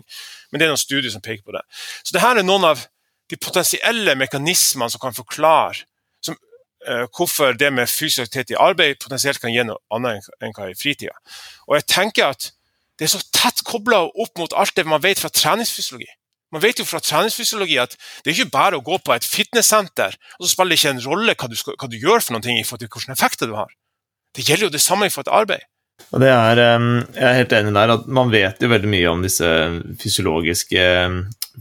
Men 0.51 0.57
det 0.59 0.65
er 0.65 0.71
noen 0.75 0.85
studier 0.85 1.11
som 1.11 1.21
peker 1.23 1.43
på 1.43 1.51
det. 1.55 1.63
Så 2.03 2.11
det 2.15 2.23
her 2.23 2.35
er 2.37 2.43
noen 2.47 2.65
av 2.67 2.77
de 3.33 3.41
potensielle 3.41 4.15
mekanismene 4.19 4.93
som 4.93 5.01
kan 5.01 5.15
forklare 5.17 5.83
uh, 6.29 7.05
hvorfor 7.15 7.55
det 7.57 7.71
med 7.73 7.89
fysisk 7.89 8.27
aktivitet 8.27 8.53
i 8.53 8.59
arbeid 8.61 9.01
potensielt 9.01 9.41
kan 9.41 9.53
gi 9.53 9.65
noe 9.65 9.81
annet 9.93 10.27
enn 10.43 10.53
hva 10.55 10.69
i 10.69 10.77
fritida. 10.77 11.15
Og 11.67 11.79
jeg 11.79 11.89
tenker 11.89 12.33
at 12.33 12.51
det 12.99 13.07
er 13.07 13.15
så 13.15 13.23
tett 13.33 13.63
kobla 13.65 14.03
opp 14.05 14.37
mot 14.37 14.53
alt 14.53 14.75
det 14.77 14.85
man 14.85 15.01
vet 15.03 15.21
fra 15.21 15.31
treningsfysiologi. 15.33 16.11
Man 16.53 16.61
vet 16.61 16.77
jo 16.77 16.85
fra 16.85 17.01
treningsfysiologi 17.01 17.79
at 17.81 17.95
det 18.21 18.29
er 18.29 18.35
ikke 18.37 18.53
bare 18.53 18.77
å 18.77 18.85
gå 18.85 18.99
på 19.01 19.15
et 19.15 19.25
fitnesssenter, 19.25 20.13
og 20.37 20.45
så 20.45 20.51
spiller 20.51 20.75
det 20.75 20.81
ikke 20.81 20.91
en 20.93 21.05
rolle 21.07 21.33
hva 21.33 21.49
du, 21.49 21.55
skal, 21.57 21.77
hva 21.81 21.89
du 21.89 21.97
gjør 21.97 22.21
for 22.21 22.37
noe 22.37 22.53
i 22.53 22.65
forhold 22.67 22.83
til 22.83 22.91
hvilke 22.93 23.15
effekter 23.15 23.49
du 23.49 23.55
har. 23.57 23.73
Det 24.37 24.45
gjelder 24.45 24.69
jo 24.69 24.75
det 24.75 24.83
samme 24.83 25.09
forhold 25.09 25.31
til 25.31 25.39
arbeid. 25.39 25.65
Og 26.13 26.21
det 26.21 26.29
er, 26.29 26.59
Jeg 26.59 27.25
er 27.25 27.37
helt 27.39 27.53
enig 27.57 27.73
der 27.73 27.93
at 27.95 28.07
man 28.07 28.31
vet 28.33 28.61
jo 28.61 28.69
veldig 28.69 28.89
mye 28.89 29.11
om 29.11 29.21
disse 29.25 29.47
fysiologiske, 30.01 30.83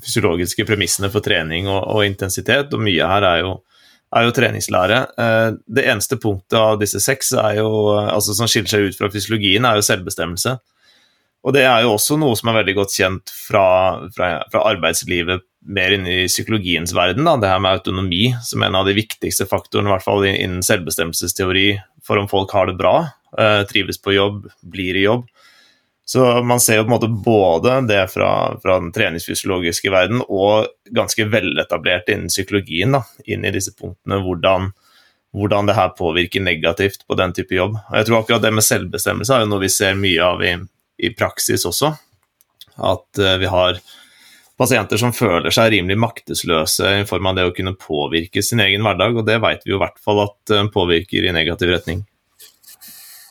fysiologiske 0.02 0.66
premissene 0.68 1.10
for 1.12 1.24
trening 1.24 1.68
og, 1.68 1.80
og 1.84 2.06
intensitet, 2.06 2.72
og 2.72 2.84
mye 2.84 3.12
her 3.12 3.28
er 3.28 3.44
jo 3.44 3.60
er 4.12 4.26
jo 4.26 4.34
treningslære. 4.36 4.98
Eh, 5.24 5.54
det 5.72 5.86
eneste 5.88 6.18
punktet 6.20 6.58
av 6.58 6.76
disse 6.80 7.00
seks 7.00 7.32
jo, 7.56 7.68
altså 7.96 8.36
som 8.36 8.50
skiller 8.50 8.68
seg 8.68 8.90
ut 8.90 8.98
fra 8.98 9.10
fysiologien, 9.12 9.64
er 9.64 9.78
jo 9.78 9.86
selvbestemmelse. 9.86 10.58
Og 11.42 11.56
det 11.56 11.64
er 11.66 11.82
jo 11.82 11.96
også 11.96 12.18
noe 12.20 12.36
som 12.38 12.52
er 12.52 12.60
veldig 12.60 12.74
godt 12.76 12.94
kjent 12.94 13.32
fra, 13.34 13.64
fra, 14.14 14.34
fra 14.52 14.66
arbeidslivet 14.70 15.42
mer 15.74 15.94
inne 15.94 16.12
i 16.22 16.28
psykologiens 16.30 16.94
verden. 16.94 17.26
Da. 17.26 17.34
Det 17.40 17.50
her 17.50 17.62
med 17.62 17.80
autonomi 17.80 18.28
som 18.46 18.62
en 18.62 18.76
av 18.78 18.86
de 18.86 18.94
viktigste 18.94 19.48
faktorene 19.50 19.90
i 19.90 19.94
hvert 19.94 20.06
fall 20.06 20.26
innen 20.28 20.62
selvbestemmelsesteori 20.66 21.66
for 22.06 22.20
om 22.20 22.30
folk 22.30 22.52
har 22.54 22.70
det 22.70 22.78
bra, 22.78 22.96
trives 23.70 23.96
på 24.02 24.12
jobb, 24.12 24.42
blir 24.60 24.96
i 24.98 25.06
jobb. 25.06 25.28
Så 26.04 26.42
man 26.42 26.60
ser 26.60 26.76
jo 26.76 26.82
på 26.82 26.90
en 26.90 26.96
måte 26.96 27.08
både 27.08 27.78
det 27.86 28.02
fra, 28.10 28.58
fra 28.62 28.78
den 28.80 28.90
treningsfysiologiske 28.92 29.90
verden 29.92 30.20
og 30.26 30.66
ganske 30.90 31.24
veletablert 31.30 32.10
innen 32.10 32.32
psykologien, 32.32 32.96
da, 32.98 33.04
inn 33.24 33.46
i 33.46 33.52
disse 33.54 33.72
punktene, 33.78 34.18
hvordan, 34.24 34.72
hvordan 35.32 35.70
det 35.70 35.78
her 35.78 35.94
påvirker 35.96 36.42
negativt 36.42 37.06
på 37.06 37.16
den 37.16 37.32
type 37.36 37.54
jobb. 37.56 37.78
Og 37.78 37.96
jeg 38.00 38.10
tror 38.10 38.18
akkurat 38.18 38.44
det 38.44 38.52
med 38.58 38.66
selvbestemmelse 38.66 39.36
er 39.36 39.44
jo 39.44 39.52
noe 39.54 39.62
vi 39.62 39.72
ser 39.72 39.96
mye 39.98 40.26
av 40.26 40.44
i, 40.44 40.52
i 41.06 41.14
praksis 41.14 41.64
også. 41.70 41.94
At 42.82 43.22
uh, 43.22 43.36
vi 43.38 43.48
har 43.52 43.78
pasienter 44.58 44.98
som 45.00 45.14
føler 45.14 45.54
seg 45.54 45.70
rimelig 45.72 45.96
maktesløse 46.02 46.96
i 46.98 47.08
form 47.08 47.30
av 47.30 47.38
det 47.38 47.46
å 47.48 47.54
kunne 47.54 47.78
påvirke 47.78 48.42
sin 48.44 48.60
egen 48.64 48.82
hverdag, 48.84 49.16
og 49.16 49.28
det 49.30 49.38
vet 49.42 49.62
vi 49.64 49.72
jo 49.72 49.78
i 49.78 49.84
hvert 49.86 50.02
fall 50.02 50.26
at 50.26 50.56
uh, 50.58 50.66
påvirker 50.74 51.30
i 51.30 51.36
negativ 51.36 51.72
retning. 51.72 52.02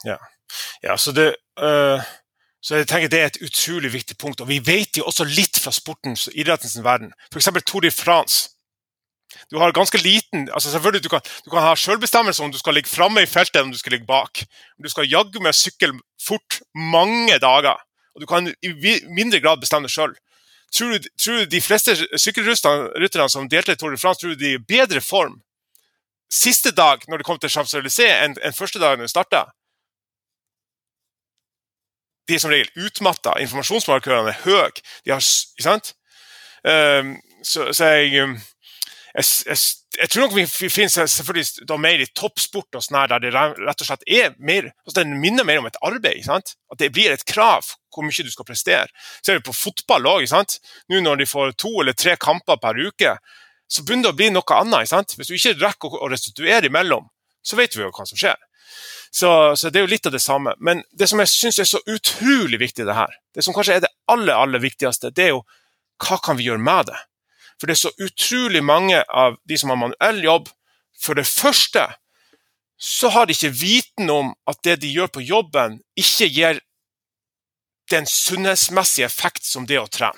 Ja, 0.07 0.17
ja 0.83 0.97
så 0.97 1.11
det 1.15 1.35
uh 1.61 2.01
så 2.61 2.77
jeg 2.77 2.87
tenker 2.87 3.09
Det 3.09 3.19
er 3.19 3.25
et 3.31 3.41
utrolig 3.41 3.93
viktig 3.93 4.17
punkt. 4.17 4.41
og 4.41 4.47
Vi 4.47 4.59
vet 4.65 4.97
jo 4.97 5.03
også 5.09 5.25
litt 5.25 5.57
fra 5.57 5.71
sportens 5.73 6.27
og 6.27 6.35
idrettens 6.37 6.77
verden. 6.83 7.13
F.eks. 7.33 7.49
Tour 7.65 7.81
de 7.81 7.91
France. 7.91 8.49
Du 9.51 9.57
har 9.59 9.71
ganske 9.71 9.97
liten, 9.97 10.49
altså 10.53 10.71
selvfølgelig 10.71 11.03
du 11.03 11.09
kan, 11.09 11.21
du 11.45 11.49
kan 11.49 11.63
ha 11.63 11.75
selvbestemmelse 11.75 12.43
om 12.43 12.51
du 12.51 12.57
skal 12.59 12.73
ligge 12.75 12.89
framme 12.89 13.21
i 13.23 13.25
feltet 13.25 13.55
eller 13.55 13.69
om 13.69 13.71
du 13.71 13.79
skal 13.79 13.95
ligge 13.95 14.05
bak. 14.05 14.43
Du 14.83 14.89
skal 14.91 15.07
jaggu 15.07 15.39
med 15.39 15.55
sykkel 15.55 15.93
fort 16.27 16.59
mange 16.75 17.39
dager. 17.39 17.79
og 18.15 18.21
Du 18.21 18.25
kan 18.25 18.53
i 18.61 18.99
mindre 19.07 19.39
grad 19.39 19.57
bestemme 19.57 19.87
det 19.87 19.93
sjøl. 19.95 20.13
Tror, 20.75 20.99
tror, 21.19 21.37
du 21.37 21.45
de 21.45 21.61
fleste 21.61 21.95
sykkelrytterne 22.17 23.29
som 23.29 23.49
delte 23.49 23.71
i 23.71 23.75
Tour 23.75 23.91
de 23.91 23.97
France, 23.97 24.21
tror 24.21 24.35
du 24.35 24.35
de 24.35 24.53
er 24.53 24.59
i 24.59 24.67
bedre 24.67 25.01
form 25.01 25.41
siste 26.31 26.71
dag 26.71 27.01
når 27.07 27.17
det 27.17 27.25
kommer 27.25 27.39
til 27.39 27.51
Champs-Élysées 27.51 28.23
enn, 28.23 28.37
enn 28.39 28.55
første 28.55 28.79
dag 28.79 28.97
når 28.97 29.09
de 29.09 29.15
starta? 29.15 29.45
De 32.27 32.37
er 32.37 32.41
som 32.43 32.53
regel 32.53 32.87
utmatta. 32.87 33.35
Informasjonsmarkørene 33.43 34.33
er 34.33 34.41
høye. 34.45 34.69
De 35.05 35.13
har, 35.13 35.21
ikke 35.21 35.67
sant? 35.67 35.93
Um, 36.61 37.15
så, 37.43 37.71
så 37.73 37.93
jeg, 37.95 38.23
um, 38.23 38.35
jeg, 39.15 39.25
jeg, 39.47 39.57
jeg, 39.97 40.09
tror 40.13 40.27
nok 40.27 40.35
vi, 40.35 40.45
finnes 40.69 40.93
selvfølgelig 40.93 41.79
mer 41.81 42.03
i 42.03 42.09
toppsport 42.15 42.77
og 42.77 42.85
sånn 42.85 42.99
der 43.09 43.23
det 43.23 43.31
rett 43.33 43.81
og 43.81 43.87
slett 43.87 44.05
er 44.05 44.35
mer 44.37 44.69
altså 44.69 44.99
Det 44.99 45.07
minner 45.09 45.47
mer 45.47 45.63
om 45.63 45.69
et 45.69 45.79
arbeid. 45.81 46.23
sant? 46.25 46.55
At 46.71 46.79
det 46.83 46.91
blir 46.93 47.13
et 47.13 47.25
krav 47.25 47.73
hvor 47.91 48.05
mye 48.07 48.23
du 48.23 48.31
skal 48.31 48.47
prestere. 48.47 48.87
Ser 49.25 49.39
vi 49.39 49.47
på 49.49 49.55
fotball 49.55 50.05
òg. 50.07 50.27
Nå 50.89 51.01
når 51.01 51.23
de 51.23 51.27
får 51.27 51.57
to 51.59 51.73
eller 51.81 51.97
tre 51.97 52.15
kamper 52.15 52.61
per 52.61 52.77
uke, 52.79 53.17
så 53.71 53.83
begynner 53.83 54.09
det 54.09 54.13
å 54.13 54.19
bli 54.19 54.29
noe 54.31 54.59
annet. 54.59 54.89
sant? 54.89 55.17
Hvis 55.17 55.31
du 55.31 55.35
ikke 55.35 55.59
rekker 55.65 55.97
å 55.97 56.09
restituere 56.11 56.69
imellom, 56.69 57.09
så 57.43 57.57
vet 57.57 57.75
vi 57.75 57.83
jo 57.83 57.91
hva 57.91 58.05
som 58.07 58.19
skjer. 58.19 58.37
Så, 59.13 59.55
så, 59.55 59.69
det 59.69 59.81
er 59.81 59.85
jo 59.85 59.91
litt 59.91 60.07
av 60.07 60.13
det 60.15 60.23
samme. 60.23 60.53
Men 60.59 60.83
det 60.95 61.09
som 61.11 61.19
jeg 61.19 61.31
syns 61.31 61.59
er 61.59 61.67
så 61.67 61.81
utrolig 61.83 62.61
viktig, 62.61 62.85
det 62.87 62.95
her, 62.95 63.11
det 63.35 63.43
som 63.43 63.55
kanskje 63.55 63.79
er 63.79 63.83
det 63.83 63.91
aller, 64.11 64.33
aller 64.33 64.63
viktigste, 64.63 65.11
det 65.11 65.25
er 65.25 65.33
jo 65.33 65.41
hva 66.01 66.17
kan 66.23 66.39
vi 66.39 66.47
gjøre 66.47 66.63
med 66.63 66.87
det? 66.89 67.01
For 67.59 67.69
det 67.69 67.75
er 67.75 67.81
så 67.83 67.91
utrolig 68.01 68.63
mange 68.65 69.03
av 69.05 69.35
de 69.45 69.57
som 69.59 69.69
har 69.69 69.77
manuell 69.77 70.23
jobb. 70.23 70.47
For 70.97 71.19
det 71.19 71.27
første 71.29 71.83
så 72.81 73.11
har 73.13 73.27
de 73.27 73.35
ikke 73.35 73.53
viten 73.53 74.09
om 74.09 74.31
at 74.49 74.63
det 74.65 74.79
de 74.81 74.89
gjør 74.89 75.11
på 75.13 75.21
jobben, 75.21 75.81
ikke 75.93 76.31
gir 76.31 76.61
den 77.91 78.07
sunnhetsmessige 78.09 79.05
effekt 79.05 79.45
som 79.45 79.67
det 79.69 79.77
å 79.77 79.89
trene. 79.91 80.17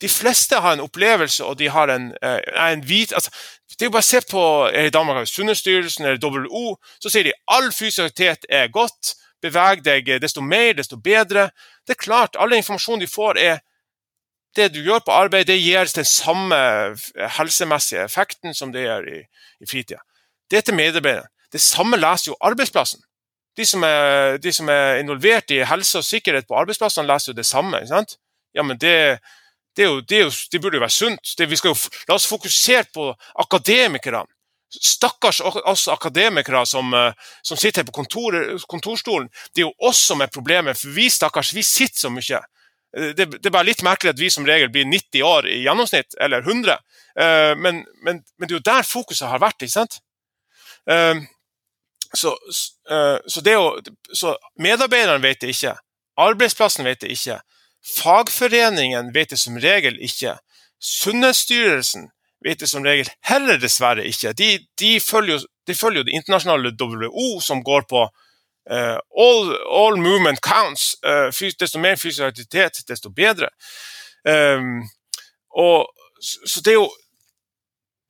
De 0.00 0.08
fleste 0.08 0.56
har 0.64 0.74
en 0.74 0.82
opplevelse, 0.82 1.44
og 1.44 1.58
de 1.60 1.68
har 1.68 1.92
en, 1.92 2.10
eh, 2.22 2.40
en 2.56 2.82
vit, 2.88 3.12
altså, 3.12 3.30
Det 3.78 3.86
er 3.86 3.90
jo 3.90 4.00
se 4.02 4.20
på 4.30 4.42
i 4.68 4.90
Danmark 4.90 5.28
Sunnhetsstyrelsen 5.28 6.04
eller 6.04 6.20
WHO, 6.24 6.76
så 7.00 7.10
sier 7.10 7.24
de 7.24 7.32
all 7.48 7.72
fysisk 7.72 8.10
aktivitet 8.10 8.46
er 8.48 8.68
godt. 8.68 9.14
Beveg 9.40 9.84
deg 9.84 10.08
desto 10.20 10.42
mer, 10.44 10.74
desto 10.76 10.98
bedre. 11.00 11.48
Det 11.86 11.94
er 11.94 12.02
klart, 12.02 12.36
All 12.36 12.52
informasjonen 12.52 13.00
de 13.00 13.06
får, 13.08 13.38
er 13.38 13.58
det 14.56 14.74
du 14.74 14.82
gjør 14.82 15.00
på 15.06 15.14
arbeid, 15.14 15.46
det 15.46 15.60
gir 15.62 15.88
den 15.94 16.04
samme 16.04 16.56
helsemessige 17.38 18.04
effekten 18.04 18.54
som 18.54 18.72
det 18.72 18.82
gjør 18.82 19.06
i, 19.08 19.20
i 19.60 19.68
fritida. 19.70 20.00
Det 20.50 20.58
er 20.58 20.66
til 20.66 20.74
medarbeiderne. 20.74 21.30
Det 21.52 21.60
samme 21.60 21.96
leser 21.96 22.32
jo 22.32 22.36
arbeidsplassen. 22.40 23.00
De 23.56 23.66
som, 23.66 23.82
er, 23.82 24.36
de 24.38 24.52
som 24.52 24.68
er 24.68 25.00
involvert 25.00 25.50
i 25.50 25.62
helse 25.66 25.98
og 25.98 26.04
sikkerhet 26.04 26.46
på 26.48 26.58
arbeidsplassene, 26.58 27.06
leser 27.06 27.32
jo 27.32 27.36
det 27.36 27.46
samme. 27.46 27.76
ikke 27.76 27.94
sant? 27.94 28.16
Ja, 28.54 28.62
men 28.62 28.78
det, 28.78 29.18
det, 29.76 29.82
jo, 29.82 30.00
det, 30.00 30.18
jo, 30.18 30.30
det 30.52 30.60
burde 30.60 30.76
jo 30.76 30.84
være 30.84 30.90
sunt. 30.94 31.32
skal 31.32 31.70
jo, 31.70 31.76
la 32.08 32.14
oss 32.14 32.28
fokusere 32.28 32.84
på 32.94 33.10
akademikerne. 33.44 34.26
Stakkars 34.70 35.40
oss 35.42 35.88
akademikere 35.88 36.66
som, 36.66 36.94
eh, 36.94 37.12
som 37.42 37.56
sitter 37.56 37.84
på 37.84 37.92
kontor, 37.92 38.36
kontorstolen. 38.70 39.28
Det 39.54 39.62
er 39.62 39.68
jo 39.68 39.88
oss 39.88 39.98
som 40.06 40.20
er 40.20 40.30
problemet, 40.30 40.78
for 40.78 40.94
vi 40.94 41.08
stakkars, 41.10 41.54
vi 41.54 41.62
sitter 41.62 41.98
så 41.98 42.10
mye. 42.10 42.42
Eh, 42.96 43.10
det, 43.14 43.26
det, 43.30 43.46
er 43.46 43.56
bare 43.56 43.66
litt 43.66 43.82
merkelig 43.82 44.14
at 44.14 44.20
vi 44.20 44.30
som 44.30 44.46
regel 44.46 44.70
blir 44.70 44.86
90 44.86 45.26
år 45.26 45.50
i 45.50 45.62
gjennomsnitt, 45.64 46.14
eller 46.20 46.46
100. 46.46 46.78
Eh, 47.18 47.54
men, 47.58 47.84
men, 48.02 48.22
men 48.38 48.48
det 48.48 48.54
er 48.54 48.58
jo 48.58 48.68
der 48.70 48.86
fokuset 48.86 49.30
har 49.30 49.42
vært. 49.42 49.62
ikke 49.62 49.78
sant? 49.78 50.00
Så, 52.10 52.32
så, 52.50 53.40
det 53.44 53.54
så 54.18 54.32
medarbeideren 54.58 55.22
vet 55.22 55.42
det 55.42 55.52
ikke. 55.52 55.76
Arbeidsplassen 56.18 56.84
vet 56.84 57.04
det 57.04 57.12
ikke. 57.14 57.36
Fagforeningen 57.86 59.12
vet 59.12 59.30
det 59.30 59.40
som 59.40 59.58
regel 59.58 59.96
ikke. 60.04 60.36
Sunnhetsstyrelsen 60.80 62.08
vet 62.44 62.60
det 62.60 62.68
som 62.68 62.84
regel 62.84 63.08
heller 63.26 63.60
dessverre 63.60 64.04
ikke. 64.08 64.32
De, 64.36 64.50
de, 64.80 65.00
følger, 65.00 65.38
jo, 65.38 65.46
de 65.66 65.74
følger, 65.74 66.04
det 66.04 66.16
internasjonale 66.16 66.74
WHO, 66.80 67.40
som 67.44 67.64
går 67.64 67.84
på 67.90 68.06
uh, 68.72 68.98
all, 69.24 69.52
all, 69.68 69.98
movement 70.00 70.40
counts. 70.40 70.94
Uh, 71.04 71.28
desto 71.60 71.78
mer 71.78 71.96
fysisk 71.96 72.24
aktivitet, 72.28 72.82
desto 72.88 73.10
bedre. 73.10 73.50
Um, 74.24 74.88
og, 75.56 75.88
så 76.20 76.60
det 76.64 76.74
er, 76.74 76.80
jo, 76.80 76.88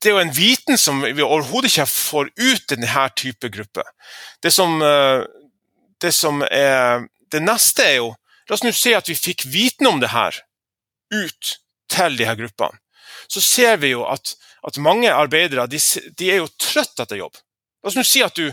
det 0.02 0.10
er 0.10 0.16
jo 0.16 0.24
en 0.24 0.36
viten 0.36 0.78
som 0.78 1.02
vi 1.02 1.22
overhodet 1.22 1.70
ikke 1.70 1.86
får 1.86 2.32
ut 2.38 2.64
i 2.64 2.74
denne 2.74 3.08
type 3.16 3.50
gruppe. 3.54 3.86
Det 4.42 4.52
som, 4.54 4.82
uh, 4.82 5.22
det 6.02 6.14
som 6.14 6.42
er 6.50 7.06
Det 7.30 7.38
neste 7.38 7.84
er 7.86 7.96
jo 8.00 8.08
La 8.51 8.59
oss 8.59 8.64
nå 8.66 8.74
se 8.74 8.92
at 8.98 9.09
vi 9.09 9.14
fikk 9.14 9.46
viten 9.46 9.86
om 9.86 10.01
det 10.03 10.11
her 10.11 10.34
ut 11.14 11.57
til 11.90 12.16
de 12.18 12.26
her 12.26 12.38
gruppene 12.38 12.78
så 13.30 13.40
ser 13.40 13.76
vi 13.76 13.92
jo 13.94 14.05
at, 14.11 14.34
at 14.66 14.78
mange 14.82 15.11
arbeidere 15.12 15.66
de, 15.70 15.78
de, 16.18 16.30
er 16.30 16.42
jo 16.42 16.51
trøtt 16.61 17.03
etter 17.03 17.20
jobb. 17.20 17.38
La 17.82 17.90
oss 17.90 17.98
nå 17.98 18.07
si 18.07 18.24
at 18.26 18.36
du 18.36 18.48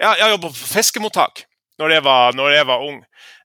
Jeg, 0.00 0.16
jeg 0.16 0.32
jobba 0.32 0.48
på 0.48 0.66
fiskemottak 0.70 1.42
når 1.80 1.92
jeg 1.92 2.02
var, 2.06 2.36
når 2.36 2.54
jeg 2.54 2.66
var 2.68 2.84
ung, 2.84 3.02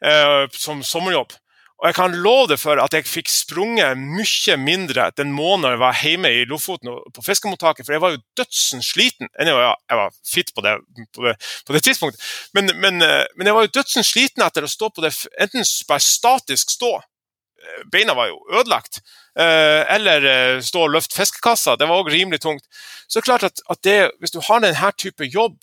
eh, 0.07 0.45
som 0.55 0.83
sommerjobb. 0.87 1.33
Og 1.81 1.89
jeg 1.89 1.95
kan 1.97 2.13
love 2.23 2.47
deg 2.53 2.59
for 2.61 2.79
at 2.79 2.93
jeg 2.95 3.07
fikk 3.07 3.27
sprunget 3.29 3.99
mye 3.99 4.55
mindre 4.61 5.09
den 5.17 5.33
måneden 5.35 5.75
jeg 5.75 5.81
var 5.81 5.97
hjemme 5.99 6.31
i 6.31 6.45
Lofoten 6.47 6.93
på 7.13 7.23
fiskemottaket, 7.25 7.83
for 7.85 7.97
jeg 7.97 8.03
var 8.03 8.13
jo 8.13 8.21
dødsens 8.39 8.93
sliten. 8.93 9.27
Jeg 9.35 9.55
var, 9.55 10.13
fit 10.23 10.53
på 10.55 10.63
det, 10.63 10.77
på 11.11 11.27
det, 11.27 11.35
på 11.67 11.75
det 11.75 11.83
tidspunktet, 11.83 12.23
men, 12.55 12.71
men, 12.79 13.03
eh, 13.03 13.25
men, 13.35 13.49
jeg 13.49 13.57
var 13.57 13.67
jo 13.67 13.75
dødsens 13.75 14.13
sliten 14.15 14.45
etter 14.45 14.63
å 14.63 14.71
stå 14.71 14.89
på 14.95 15.03
det 15.03 15.11
enten 15.43 15.67
bare 15.89 16.05
statisk 16.05 16.71
stå, 16.77 16.93
eh, 16.95 17.85
beina 17.91 18.15
var 18.15 18.31
jo 18.31 18.39
ødelagt, 18.55 19.03
Eh, 19.35 19.95
eller 19.95 20.61
stå 20.63 20.85
og 20.85 20.93
løfte 20.93 21.17
fiskekassa. 21.17 21.75
Det 21.75 21.89
var 21.89 21.99
òg 21.99 22.11
rimelig 22.13 22.39
tungt. 22.45 22.63
Så 23.07 23.19
det 23.19 23.23
er 23.23 23.31
klart 23.31 23.47
at, 23.49 23.59
at 23.69 23.81
det, 23.83 23.97
hvis 24.23 24.31
du 24.31 24.39
har 24.47 24.61
denne 24.63 24.91
type 24.95 25.27
jobb, 25.27 25.57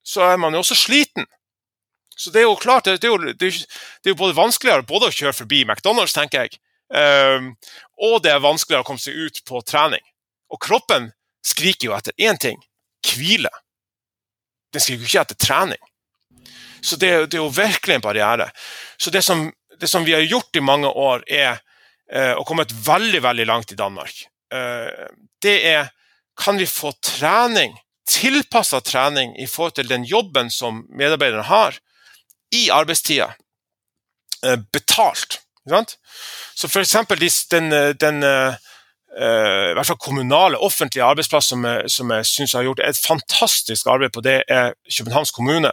så 0.00 0.30
er 0.30 0.38
man 0.40 0.56
jo 0.56 0.62
også 0.64 0.78
sliten. 0.78 1.28
Så 2.18 2.32
det 2.34 2.42
er 2.42 2.48
jo 2.48 2.56
klart, 2.58 2.88
det 2.88 3.04
er 3.06 3.12
jo, 3.12 3.18
det 3.38 3.52
er 3.52 4.10
jo 4.10 4.18
både 4.18 4.36
vanskeligere 4.36 4.86
både 4.88 5.10
å 5.10 5.14
kjøre 5.14 5.36
forbi 5.36 5.62
McDonald's, 5.64 6.16
tenker 6.16 6.46
jeg, 6.46 6.58
um, 6.90 7.52
og 8.02 8.16
det 8.24 8.32
er 8.32 8.42
vanskeligere 8.42 8.82
å 8.82 8.88
komme 8.88 9.02
seg 9.02 9.14
ut 9.14 9.38
på 9.46 9.62
trening. 9.62 10.02
Og 10.50 10.58
kroppen 10.64 11.12
skriker 11.46 11.90
jo 11.90 11.94
etter 11.94 12.16
én 12.18 12.40
ting 12.40 12.58
hvile. 13.06 13.52
Den 14.74 14.82
skriker 14.82 15.04
jo 15.04 15.10
ikke 15.12 15.22
etter 15.22 15.38
trening. 15.46 15.82
Så 16.82 16.98
det, 16.98 17.12
det, 17.30 17.38
er 17.38 17.44
jo 17.44 17.54
virkelig 17.54 17.96
en 17.96 18.04
barriere. 18.04 18.50
Så 18.98 19.14
det 19.14 19.22
som, 19.26 19.46
det 19.78 19.90
som 19.90 20.04
vi 20.06 20.14
har 20.16 20.26
gjort 20.26 20.58
i 20.58 20.64
mange 20.64 20.90
år, 20.90 21.22
er 21.30 21.62
Eh, 22.08 22.32
og 22.32 22.46
kommet 22.48 22.72
veldig, 22.72 23.20
veldig 23.22 23.44
langt 23.46 23.72
i 23.72 23.76
Danmark, 23.76 24.22
eh, 24.54 25.08
det 25.44 25.56
er 25.68 25.90
kan 26.40 26.56
vi 26.56 26.64
få 26.66 26.94
trening, 27.04 27.74
tilpassa 28.08 28.80
trening 28.80 29.34
i 29.36 29.46
forhold 29.46 29.76
til 29.76 29.90
den 29.90 30.06
jobben 30.08 30.48
som 30.50 30.86
medarbeiderne 30.88 31.44
har, 31.50 31.76
i 32.52 32.68
arbeidstida, 32.70 33.32
eh, 34.44 34.58
betalt. 34.72 35.40
Så 36.56 36.68
f.eks. 36.68 36.96
den, 37.50 37.70
den 38.00 38.22
i 38.24 39.74
hvert 39.76 39.86
fall 39.86 39.98
kommunale, 40.00 40.56
offentlige 40.56 41.04
arbeidsplass 41.04 41.50
som 41.52 41.66
som 41.92 42.10
jeg 42.10 42.26
synes 42.26 42.52
har 42.52 42.62
gjort 42.64 42.80
et 42.80 42.96
fantastisk 42.96 43.86
arbeid 43.86 44.14
på, 44.14 44.22
det 44.24 44.42
er 44.48 44.72
Københavns 44.96 45.30
kommune. 45.30 45.72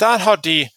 Der 0.00 0.18
har 0.18 0.36
de 0.36 0.68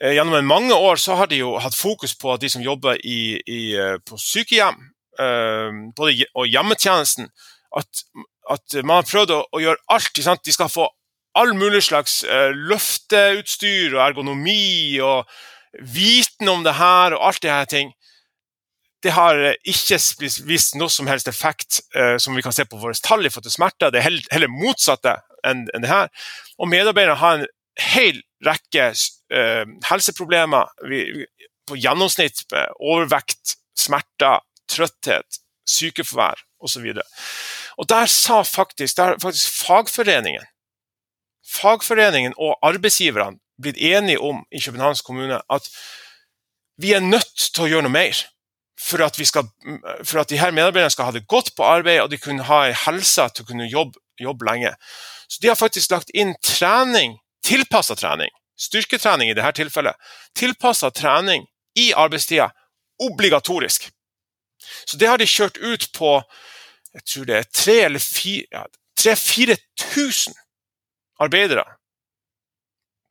Eh, 0.00 0.14
gjennom 0.16 0.44
mange 0.44 0.74
år 0.74 0.96
så 0.96 1.14
har 1.14 1.28
de 1.28 1.42
jo 1.42 1.58
hatt 1.60 1.76
fokus 1.76 2.14
på 2.16 2.32
at 2.32 2.40
de 2.40 2.48
som 2.48 2.62
jobber 2.64 2.96
i, 3.04 3.36
i, 3.46 3.60
eh, 3.76 3.98
på 4.06 4.16
sykehjem, 4.16 4.78
eh, 5.20 5.68
både 5.96 6.24
og 6.34 6.48
hjemmetjenesten, 6.48 7.28
at, 7.76 8.04
at 8.50 8.80
man 8.80 9.02
har 9.02 9.10
prøvd 9.10 9.34
å, 9.36 9.42
å 9.52 9.60
gjøre 9.60 9.84
alt. 9.92 10.22
De 10.44 10.54
skal 10.54 10.72
få 10.72 10.88
all 11.38 11.52
mulig 11.54 11.84
slags 11.86 12.20
løfteutstyr 12.26 13.94
og 13.94 14.02
ergonomi 14.08 14.98
og 15.04 15.28
viten 15.78 16.48
om 16.48 16.64
det 16.66 16.74
her 16.78 17.14
og 17.14 17.26
alt 17.28 17.42
det 17.42 17.52
her 17.52 17.68
ting. 17.70 17.92
Det 19.02 19.14
har 19.16 19.38
ikke 19.64 19.98
vist 20.44 20.76
noe 20.76 20.92
som 20.92 21.08
helst 21.08 21.28
effekt, 21.30 21.80
eh, 21.96 22.16
som 22.20 22.36
vi 22.36 22.42
kan 22.44 22.52
se 22.52 22.66
på 22.68 22.80
våre 22.80 22.98
tall 23.00 23.24
i 23.24 23.30
forhold 23.32 23.48
til 23.48 23.56
smerter. 23.56 23.92
Det 23.92 24.02
er 24.02 24.08
heller, 24.32 24.52
motsatte 24.52 25.16
enn, 25.46 25.64
det 25.72 25.88
her. 25.88 26.10
Og 26.60 26.68
medarbeiderne 26.68 27.16
har 27.16 27.38
en 27.38 27.46
hel 27.80 28.20
rekke 28.44 28.90
eh, 28.92 29.64
helseproblemer 29.88 30.68
på 31.70 31.78
gjennomsnitt 31.80 32.44
med 32.52 32.76
overvekt, 32.76 33.56
smerter, 33.78 34.44
trøtthet, 34.68 35.40
sykefravær 35.68 36.44
osv. 36.60 36.92
Og, 36.92 37.02
og 37.80 37.88
der 37.88 38.10
sa 38.10 38.42
faktisk, 38.44 38.98
der 38.98 39.16
faktisk 39.22 39.62
fagforeningen 39.64 40.44
fagforeningen 41.50 42.36
og 42.38 42.58
arbeidsgiverne 42.66 43.40
blitt 43.62 43.76
enige 43.76 44.20
om 44.20 44.44
i 44.52 44.60
Københavns 44.60 45.02
kommune 45.04 45.40
at 45.50 45.68
vi 46.80 46.92
er 46.96 47.04
nødt 47.04 47.50
til 47.54 47.66
å 47.66 47.70
gjøre 47.70 47.86
noe 47.88 47.92
mer 47.92 48.16
for 48.80 49.04
at, 49.04 49.18
vi 49.20 49.26
skal, 49.28 49.48
for 50.04 50.22
at 50.22 50.30
de 50.30 50.38
her 50.40 50.54
medarbeiderne 50.56 50.90
skal 50.94 51.10
ha 51.10 51.12
det 51.12 51.28
godt 51.28 51.52
på 51.56 51.66
arbeid 51.66 52.00
og 52.00 52.10
de 52.12 52.18
kunne 52.18 52.46
ha 52.48 52.62
en 52.66 52.78
helse 52.86 53.26
til 53.34 53.44
å 53.44 53.48
kunne 53.50 53.68
jobbe, 53.68 54.00
jobbe 54.20 54.46
lenge. 54.48 54.72
Så 55.28 55.38
de 55.42 55.50
har 55.50 55.58
faktisk 55.60 55.92
lagt 55.92 56.10
inn 56.16 56.32
trening, 56.44 57.18
tilpassa 57.44 57.94
trening, 57.98 58.32
styrketrening 58.56 59.30
i 59.30 59.36
dette 59.36 59.52
tilfellet, 59.60 59.94
tilpassa 60.36 60.90
trening 60.96 61.44
i 61.78 61.92
arbeidstida 61.92 62.50
obligatorisk. 63.00 63.90
Så 64.86 64.96
det 65.00 65.08
har 65.08 65.18
de 65.20 65.28
kjørt 65.28 65.58
ut 65.60 65.92
på 65.96 66.22
jeg 66.90 67.02
tror 67.06 67.24
det 67.28 67.36
er 67.38 67.44
3000-4000 67.54 68.48
ja, 68.50 68.64
arbeidere 71.20 71.66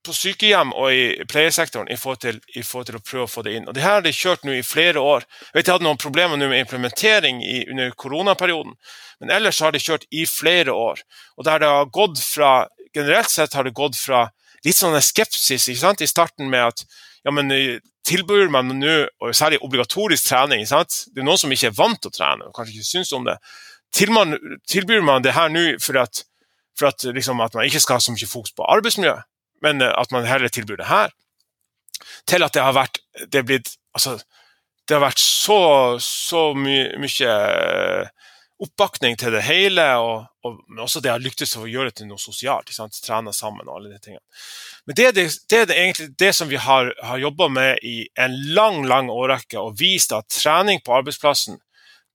på 0.05 0.15
sykehjem 0.15 0.71
og 0.79 0.93
i 0.95 1.25
pleiesektoren 1.29 1.89
i 1.91 1.97
forhold, 1.99 2.21
til, 2.23 2.39
i 2.55 2.63
forhold, 2.63 2.87
til, 2.87 2.97
å 2.99 3.03
prøve 3.03 3.25
å 3.25 3.31
få 3.31 3.43
det 3.45 3.55
inn. 3.57 3.67
Og 3.67 3.75
det 3.75 3.83
her 3.83 3.97
har 3.97 4.05
de 4.05 4.13
kjørt 4.15 4.45
nå 4.47 4.55
i 4.55 4.65
flere 4.65 5.01
år. 5.03 5.25
Jeg 5.49 5.57
vet 5.57 5.67
de 5.67 5.75
hadde 5.75 5.85
noen 5.85 5.99
problemer 5.99 6.39
nå 6.39 6.47
med 6.49 6.63
implementering 6.63 7.41
i, 7.43 7.61
under 7.69 7.91
koronaperioden, 7.99 8.77
men 9.19 9.33
ellers 9.35 9.59
har 9.63 9.75
de 9.75 9.83
kjørt 9.83 10.07
i 10.15 10.23
flere 10.29 10.73
år. 10.73 11.03
Og 11.37 11.47
der 11.47 11.61
det 11.61 11.71
har 11.71 11.93
gått 11.93 12.21
fra, 12.23 12.67
Generelt 12.95 13.29
sett 13.29 13.53
har 13.53 13.67
det 13.67 13.75
gått 13.77 13.99
fra 13.99 14.23
litt 14.65 14.73
sånn 14.73 14.95
skepsis 15.03 15.67
i 15.69 15.75
starten 16.09 16.47
med 16.49 16.71
at 16.71 16.81
ja, 17.21 17.29
men 17.29 17.51
eh, 17.53 17.77
tilbyr 18.07 18.49
man 18.49 18.71
nå, 18.79 18.95
og 19.21 19.35
særlig 19.37 19.59
obligatorisk 19.61 20.25
trening 20.25 20.63
Det 20.65 21.21
er 21.21 21.27
noen 21.27 21.37
som 21.37 21.53
ikke 21.53 21.69
er 21.69 21.77
vant 21.77 22.01
til 22.01 22.09
å 22.09 22.15
trene 22.15 22.47
og 22.47 22.55
kanskje 22.55 22.79
ikke 22.79 22.89
syns 22.89 23.13
om 23.13 23.27
det. 23.27 23.37
Tilbyr 23.93 25.05
man 25.05 25.21
det 25.21 25.35
her 25.37 25.53
nå 25.53 25.77
for 25.83 26.01
at, 26.01 26.23
for 26.79 26.89
at, 26.89 27.03
liksom, 27.03 27.41
at, 27.43 27.55
man 27.57 27.67
ikke 27.67 27.81
skal 27.83 27.99
ha 27.99 28.03
så 28.03 28.15
mye 28.15 28.29
fokus 28.29 28.55
på 28.55 28.67
arbeidsmiljø, 28.77 29.17
men 29.65 29.83
eh, 29.83 29.93
at 29.93 30.15
man 30.15 30.27
heller 30.27 30.51
tilbyr 30.51 30.79
det 30.81 30.89
her, 30.89 31.13
til 32.29 32.45
at 32.45 32.55
det 32.55 32.63
har 32.63 32.77
vært 32.77 33.01
det 33.33 33.43
blitt, 33.47 33.73
altså, 33.97 34.17
det 34.87 34.95
har 34.95 35.03
vært 35.03 35.21
så, 35.21 35.61
så 36.01 36.49
mye, 36.57 36.95
mye 37.01 37.35
oppbakning 38.59 39.15
til 39.19 39.31
det 39.31 39.45
hele, 39.47 39.85
og, 40.03 40.25
og 40.43 40.81
også 40.83 40.99
det 41.03 41.11
har 41.13 41.21
lyktes 41.23 41.55
å 41.55 41.67
gjøre 41.69 41.91
det 41.91 42.01
til 42.01 42.09
noe 42.09 42.19
sosialt. 42.19 42.71
Trene 43.05 43.31
sammen 43.35 43.67
og 43.69 43.77
alle 43.77 43.93
de 43.93 43.99
tingene. 44.03 44.23
Men 44.87 44.97
det 44.97 45.11
det, 45.15 45.25
det, 45.51 45.61
er 45.61 45.69
det 45.69 45.77
egentlig 45.77 46.09
det 46.19 46.33
som 46.35 46.49
vi 46.51 46.59
har, 46.59 46.91
har 47.03 47.21
jobba 47.21 47.47
med 47.55 47.85
i 47.87 48.09
en 48.19 48.35
lang 48.55 48.81
lang 48.89 49.11
årrekke, 49.13 49.61
og 49.61 49.79
vist 49.79 50.15
at 50.15 50.27
trening 50.33 50.83
på 50.83 50.95
arbeidsplassen 50.97 51.59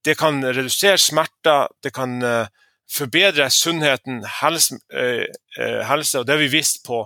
det 0.05 0.17
kan 0.19 0.37
redusere 0.43 1.01
smerter, 1.01 1.71
det 1.81 1.89
kan 1.95 2.19
uh, 2.21 2.45
forbedre 2.91 3.49
sunnheten, 3.49 4.23
helse, 4.41 4.79
uh, 4.93 5.25
helse, 5.89 6.19
og 6.19 6.27
det 6.27 6.35
har 6.35 6.43
vi 6.43 6.51
visst 6.53 6.83
på 6.85 7.05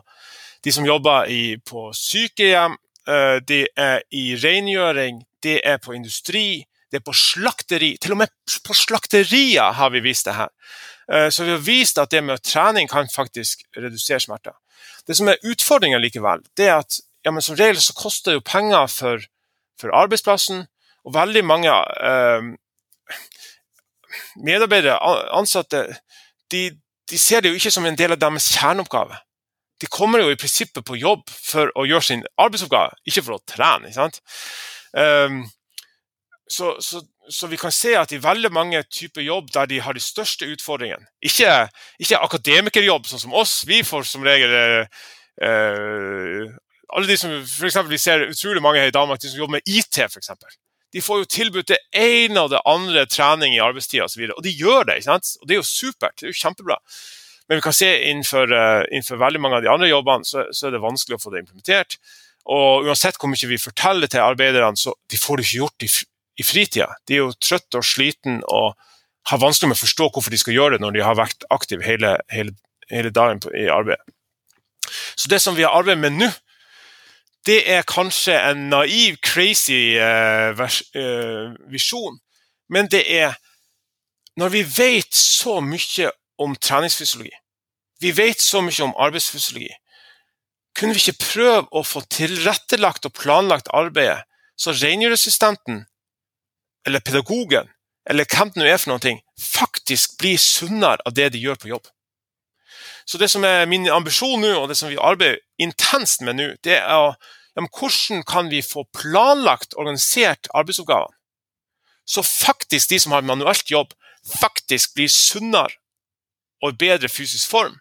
de 0.65 0.73
som 0.75 0.85
jobber 0.85 1.29
i, 1.31 1.57
på 1.57 1.89
sykehjem, 1.95 2.75
uh, 3.09 3.37
det 3.47 3.67
er 3.77 4.03
i 4.11 4.33
rengjøring, 4.35 5.23
det 5.43 5.61
er 5.63 5.79
på 5.83 5.95
industri, 5.95 6.65
det 6.91 6.99
er 6.99 7.05
på 7.05 7.13
slakteri. 7.15 7.93
Til 8.01 8.15
og 8.15 8.23
med 8.23 8.33
på 8.65 8.75
slakterier 8.75 9.75
har 9.77 9.91
vi 9.93 10.01
vist 10.03 10.27
det 10.27 10.35
her. 10.35 10.49
Eh, 11.11 11.29
så 11.29 11.43
vi 11.43 11.51
har 11.51 11.63
vist 11.65 11.97
at 11.97 12.11
det 12.11 12.23
med 12.23 12.41
trening 12.45 12.89
kan 12.89 13.09
faktisk 13.09 13.63
redusere 13.77 14.19
smerter. 14.19 14.57
Det 15.07 15.17
som 15.17 15.29
er 15.29 15.41
utfordringen 15.45 16.01
likevel, 16.01 16.43
det 16.57 16.69
er 16.69 16.79
at 16.83 16.99
ja, 17.25 17.33
som 17.41 17.57
regel 17.57 17.81
så 17.81 17.93
koster 17.97 18.31
det 18.31 18.39
jo 18.39 18.45
penger 18.45 18.87
for, 18.87 19.25
for 19.79 19.93
arbeidsplassen, 19.95 20.67
og 21.05 21.15
veldig 21.15 21.43
mange 21.45 21.71
eh, 21.71 22.53
medarbeidere, 24.45 24.97
ansatte, 25.35 25.85
de, 26.51 26.63
de, 27.09 27.17
ser 27.19 27.43
det 27.43 27.51
jo 27.51 27.59
ikke 27.59 27.73
som 27.73 27.85
en 27.85 27.97
del 27.99 28.15
av 28.15 28.21
deres 28.21 28.49
kjerneoppgave. 28.55 29.19
De 29.79 29.87
kommer 29.87 30.23
jo 30.23 30.33
i 30.33 30.39
prinsippet 30.39 30.83
på 30.85 30.97
jobb 30.99 31.29
for 31.31 31.71
å 31.79 31.85
gjøre 31.87 32.07
sin 32.09 32.25
arbeidsoppgave, 32.41 32.97
ikke 33.07 33.23
for 33.23 33.37
å 33.37 33.43
trene. 33.47 33.87
ikke 33.87 33.99
sant? 34.01 34.19
Um, 34.91 35.43
så, 36.49 36.73
så, 36.81 37.03
så, 37.29 37.47
vi 37.47 37.59
kan 37.61 37.71
se 37.71 37.93
at 37.95 38.11
i 38.11 38.19
veldig 38.21 38.49
mange 38.51 38.81
typer 38.89 39.21
jobb 39.21 39.51
der 39.53 39.69
de 39.69 39.79
har 39.85 39.93
de 39.93 40.01
største 40.01 40.47
utfordringene 40.49 41.05
Ikke, 41.21 41.67
ikke 42.01 42.23
akademikerjobb, 42.25 43.05
sånn 43.05 43.21
som 43.21 43.35
oss. 43.37 43.61
Vi 43.69 43.83
får 43.85 44.09
som 44.09 44.25
regel 44.25 44.57
eh 45.39 46.49
alle 46.89 47.07
de 47.07 47.17
som, 47.17 47.33
for 47.45 47.69
eksempel, 47.69 47.91
Vi 47.91 48.01
ser 48.01 48.29
utrolig 48.29 48.61
mange 48.61 48.79
her 48.79 48.87
i 48.89 48.95
Danmark 48.95 49.21
de 49.21 49.29
som 49.29 49.37
jobber 49.37 49.59
med 49.59 49.67
IT. 49.67 49.99
Eksempel. 49.99 50.49
De 50.93 51.01
får 51.05 51.21
jo 51.21 51.29
tilbudt 51.29 51.69
det 51.69 51.79
ene 51.95 52.41
og 52.41 52.53
det 52.53 52.61
andre 52.67 53.05
trening 53.09 53.53
i 53.55 53.61
arbeidstida 53.61 54.07
osv. 54.07 54.25
Og, 54.33 54.41
de 54.45 54.53
gjør 54.57 54.87
det. 54.89 54.99
ikke 54.99 55.11
sant? 55.11 55.35
Og 55.41 55.49
det 55.49 55.55
er 55.55 55.61
jo 55.61 55.67
supert. 55.69 56.15
Det 56.17 56.27
er 56.27 56.33
jo 56.33 56.39
kjempebra. 56.39 56.79
Men 57.49 57.59
vi 57.59 57.65
kan 57.65 57.75
se 57.77 57.89
innenfor, 58.09 58.51
uh, 58.53 58.81
innenfor 58.89 59.21
veldig 59.21 59.41
mange 59.41 59.59
av 59.59 59.65
de 59.65 59.71
andre 59.73 59.89
jobbene 59.89 60.25
så, 60.25 60.47
så, 60.53 60.67
er 60.67 60.75
det 60.75 60.83
vanskelig 60.83 61.17
å 61.17 61.21
få 61.21 61.33
det 61.33 61.43
implementert. 61.43 61.97
Og 62.49 62.89
uansett 62.89 63.17
hvor 63.21 63.29
mye 63.29 63.49
vi 63.49 63.61
forteller 63.61 64.09
til 64.09 64.25
arbeiderne, 64.25 64.77
så 64.77 64.95
de 65.09 65.17
får 65.21 65.37
det 65.37 65.47
ikke 65.47 65.61
gjort 65.61 65.85
i, 65.85 65.89
i 66.41 66.45
fritida. 66.45 66.89
De 67.05 67.17
er 67.17 67.23
jo 67.23 67.33
trøtte 67.37 67.81
og 67.81 67.85
sliten 67.85 68.41
og 68.49 68.77
har 69.29 69.41
vanskelig 69.41 69.71
med 69.71 69.77
å 69.77 69.83
forstå 69.83 70.09
hvorfor 70.13 70.33
de 70.33 70.41
skal 70.41 70.55
gjøre 70.55 70.77
det 70.77 70.85
når 70.85 70.95
de 70.95 71.05
har 71.05 71.17
vært 71.19 71.45
aktive 71.53 71.85
hele, 71.85 72.15
hele, 72.33 72.55
hele 72.89 73.11
dagen 73.13 73.41
i 73.53 73.67
arbeidet. 73.69 74.05
Så 74.89 75.29
det 75.29 75.41
som 75.43 75.57
vi 75.57 75.65
har 75.67 75.75
arbeidet 75.77 76.01
med 76.01 76.17
nå, 76.17 76.29
det 77.47 77.59
er 77.71 77.87
kanskje 77.87 78.35
en 78.35 78.67
naiv, 78.69 79.17
crazy 79.23 79.95
uh, 79.95 80.51
vers, 80.57 80.81
uh, 80.95 81.55
visjon, 81.71 82.19
men 82.69 82.89
det 82.91 83.05
er 83.07 83.37
når 84.39 84.53
vi 84.53 84.63
vet 84.63 85.15
så 85.15 85.59
mye 85.63 86.11
om 86.39 86.55
treningsfysiologi, 86.55 87.33
vi 87.99 88.11
vet 88.15 88.39
så 88.41 88.61
mye 88.63 88.83
om 88.85 88.95
arbeidsfysiologi, 88.95 89.71
kunne 90.77 90.95
vi 90.95 91.01
ikke 91.03 91.25
prøve 91.25 91.67
å 91.75 91.83
få 91.83 92.05
tilrettelagt 92.07 93.09
og 93.09 93.15
planlagt 93.17 93.71
arbeidet 93.75 94.21
så 94.59 94.71
rengjøreassistenten 94.75 95.83
eller 96.87 97.03
pedagogen 97.03 97.67
eller 98.09 98.25
hvem 98.25 98.51
det 98.53 98.61
nå 98.61 98.67
er 98.69 98.79
for 98.81 98.95
noe, 98.95 99.15
faktisk 99.37 100.17
blir 100.21 100.39
sunnere 100.41 101.03
av 101.05 101.13
det 101.15 101.29
de 101.35 101.41
gjør 101.43 101.59
på 101.61 101.71
jobb. 101.73 101.89
Så 103.09 103.17
det 103.17 103.29
som 103.31 103.45
er 103.47 103.65
min 103.69 103.87
ambisjon 103.89 104.41
nå, 104.43 104.51
og 104.61 104.67
det 104.69 104.77
som 104.77 104.91
vi 104.91 104.99
arbeider 105.01 105.39
intenst 105.61 106.21
med 106.25 106.37
nå, 106.37 106.49
det 106.65 106.77
er 106.77 106.93
å, 106.93 107.13
ja, 107.57 107.63
hvordan 107.65 108.21
kan 108.29 108.51
vi 108.51 108.61
få 108.61 108.85
planlagt, 108.93 109.73
organisert 109.81 110.49
arbeidsoppgavene, 110.53 111.15
så 112.09 112.23
faktisk 112.25 112.89
de 112.89 112.99
som 113.01 113.13
har 113.13 113.25
manuelt 113.25 113.69
jobb, 113.69 113.93
faktisk 114.39 114.95
blir 114.97 115.09
sunnere 115.13 115.73
og 116.61 116.73
i 116.73 116.79
bedre 116.81 117.09
fysisk 117.09 117.49
form 117.49 117.77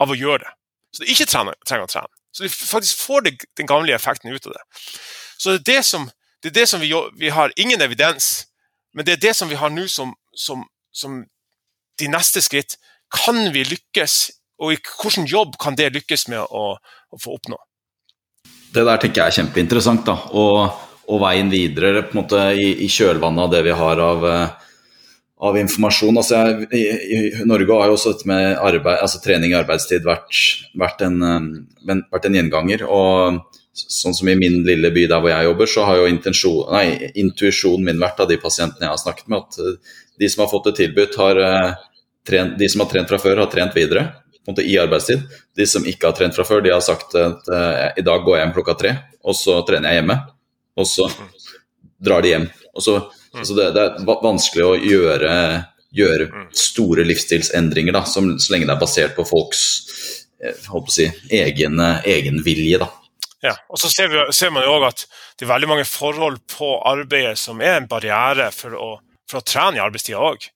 av 0.00 0.12
å 0.12 0.16
gjøre 0.16 0.44
det. 0.44 0.52
Så 0.94 1.02
de 1.02 1.12
ikke 1.12 1.26
trenger, 1.28 1.56
trenger 1.66 1.88
å 1.88 1.90
trene. 1.90 2.12
Så 2.34 2.44
de 2.44 2.50
faktisk 2.52 3.04
får 3.06 3.24
det, 3.26 3.32
den 3.58 3.68
gamle 3.70 3.94
effekten 3.94 4.32
ut 4.32 4.46
av 4.46 4.54
det. 4.56 4.62
Så 5.38 5.54
det 5.54 5.60
er 5.60 5.70
det 5.72 5.80
som 5.88 6.10
det 6.44 6.50
er 6.50 6.60
det 6.60 6.68
som 6.68 6.80
vi, 6.80 6.90
vi 7.16 7.30
har 7.32 7.52
ingen 7.56 7.80
evidens, 7.80 8.46
men 8.92 9.06
det 9.06 9.14
er 9.14 9.20
det 9.22 9.30
som 9.36 9.48
vi 9.48 9.56
har 9.56 9.70
nå 9.72 9.86
som, 9.88 10.10
som, 10.36 10.66
som 10.92 11.22
de 11.96 12.08
neste 12.12 12.42
skritt. 12.44 12.76
Kan 13.08 13.48
vi 13.54 13.62
lykkes, 13.64 14.28
og 14.62 14.74
i 14.74 14.80
hvilken 14.80 15.28
jobb 15.30 15.56
kan 15.60 15.76
det 15.78 15.92
lykkes 15.94 16.28
med 16.32 16.42
å, 16.44 16.66
å 16.78 17.20
få 17.20 17.38
oppnå? 17.38 17.58
Det 18.74 18.82
der 18.82 19.00
tenker 19.00 19.22
jeg 19.22 19.32
er 19.32 19.38
kjempeinteressant. 19.40 20.04
da, 20.06 20.16
og, 20.34 20.84
og 21.10 21.22
veien 21.22 21.50
videre 21.52 22.04
på 22.06 22.16
en 22.16 22.22
måte 22.22 22.44
i, 22.58 22.70
i 22.84 22.90
kjølvannet 22.90 23.46
av 23.46 23.52
det 23.52 23.64
vi 23.66 23.74
har 23.78 24.02
av, 24.02 24.28
av 25.48 25.58
informasjon. 25.60 26.18
Altså, 26.18 26.40
jeg, 26.40 26.68
i, 26.74 26.84
i, 27.16 27.18
Norge 27.46 27.80
har 27.80 27.90
jo 27.90 27.98
også 27.98 28.14
dette 28.14 28.30
med 28.30 28.46
arbeid, 28.58 28.98
altså 28.98 29.22
trening 29.22 29.54
i 29.54 29.58
arbeidstid 29.58 30.06
vært, 30.06 30.40
vært, 30.80 31.04
en, 31.06 31.20
vært 31.86 32.30
en 32.30 32.40
gjenganger. 32.40 32.86
og 32.88 33.42
sånn 33.74 34.14
som 34.14 34.28
i 34.30 34.36
min 34.38 34.60
lille 34.66 34.90
by 34.94 35.06
der 35.10 35.22
hvor 35.22 35.32
jeg 35.32 35.48
jobber, 35.48 35.70
så 35.70 35.86
har 35.88 35.98
jo 35.98 36.10
intuisjonen 36.10 37.88
min 37.88 38.02
vært 38.02 38.20
av 38.22 38.30
de 38.30 38.38
pasientene 38.38 38.86
jeg 38.86 38.92
har 38.92 39.00
snakket 39.02 39.30
med, 39.32 39.42
at 39.42 39.58
eh, 39.58 39.96
de 40.22 40.28
som 40.30 40.44
har 40.44 40.50
fått 40.52 40.68
det 40.70 40.76
tilbudt, 40.78 41.16
har 41.18 41.40
eh, 41.42 41.72
trent, 42.26 42.54
de 42.60 42.68
som 42.70 42.84
har 42.84 42.92
trent 42.92 43.10
fra 43.10 43.18
før, 43.18 43.42
har 43.42 43.50
trent 43.50 43.74
videre 43.74 44.06
måte 44.48 44.64
i 44.66 44.76
arbeidstid. 44.80 45.24
De 45.56 45.66
som 45.68 45.86
ikke 45.88 46.10
har 46.10 46.16
trent 46.18 46.36
fra 46.36 46.46
før, 46.46 46.62
de 46.64 46.72
har 46.74 46.82
sagt 46.84 47.16
at 47.18 47.50
uh, 47.50 47.90
i 47.96 48.04
dag 48.04 48.24
går 48.24 48.36
jeg 48.36 48.44
hjem 48.44 48.56
klokka 48.56 48.76
tre, 48.80 48.94
og 49.24 49.38
så 49.38 49.60
trener 49.68 49.92
jeg 49.92 50.02
hjemme. 50.02 50.18
Og 50.80 50.88
så 50.90 51.08
drar 52.04 52.24
de 52.24 52.34
hjem. 52.34 52.48
Og 52.74 52.82
så, 52.84 52.98
så 53.40 53.56
det, 53.56 53.70
det, 53.76 53.86
er 54.02 54.24
vanskelig 54.24 54.66
å 54.66 54.74
gjøre, 54.78 55.32
gjøre 55.94 56.28
store 56.58 57.06
livsstilsendringer 57.06 57.94
da, 57.94 58.02
som, 58.08 58.34
så 58.42 58.54
lenge 58.54 58.68
det 58.68 58.74
er 58.74 58.82
basert 58.82 59.16
på 59.16 59.26
folks 59.28 59.64
holdt 60.68 60.88
på 60.88 60.92
å 60.92 60.94
si, 60.94 61.06
egen, 61.32 61.80
egen 62.04 62.42
vilje. 62.44 62.80
da. 62.82 62.90
Ja, 63.44 63.54
og 63.68 63.80
så 63.80 63.90
ser, 63.92 64.08
vi, 64.12 64.20
ser 64.32 64.52
man 64.54 64.64
jo 64.64 64.78
òg 64.78 64.88
at 64.88 65.04
det 65.36 65.44
er 65.44 65.52
veldig 65.52 65.68
mange 65.68 65.86
forhold 65.88 66.40
på 66.48 66.78
arbeidet 66.88 67.36
som 67.40 67.60
er 67.60 67.78
en 67.78 67.88
barriere 67.90 68.48
for 68.56 68.76
å, 68.76 68.90
for 69.28 69.40
å 69.40 69.46
trene 69.46 69.78
i 69.78 69.84
arbeidstida 69.84 70.20
òg. 70.20 70.46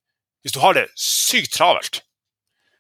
Hvis 0.44 0.54
du 0.54 0.60
har 0.62 0.76
det 0.76 0.86
sykt 0.96 1.52
travelt, 1.56 2.00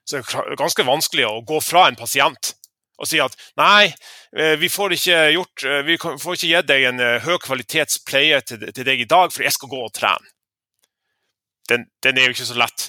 så 0.08 0.20
er 0.20 0.52
det 0.52 0.60
ganske 0.60 0.86
vanskelig 0.88 1.26
å 1.28 1.42
gå 1.44 1.60
fra 1.60 1.88
en 1.88 1.98
pasient 1.98 2.54
og 2.98 3.06
si 3.06 3.20
at 3.22 3.34
nei, 3.58 3.92
eh, 4.34 4.56
vi 4.58 4.70
får 4.72 4.96
ikke, 4.96 5.18
gjort, 5.36 5.64
eh, 5.64 5.82
vi 5.86 5.98
får 5.98 6.34
ikke 6.34 6.50
gitt 6.50 6.70
deg 6.70 6.86
en 6.88 7.02
eh, 7.04 7.20
høy 7.22 7.36
kvalitets 7.44 8.00
pleie 8.06 8.40
til, 8.42 8.64
til, 8.72 8.86
deg 8.86 9.04
i 9.04 9.06
dag, 9.08 9.30
for 9.30 9.46
jeg 9.46 9.54
skal 9.54 9.70
gå 9.70 9.84
og 9.84 9.92
trene. 9.94 10.34
Den, 11.68 11.84
den, 12.02 12.18
er 12.18 12.26
jo 12.26 12.32
ikke 12.32 12.48
så 12.48 12.56
lett. 12.56 12.86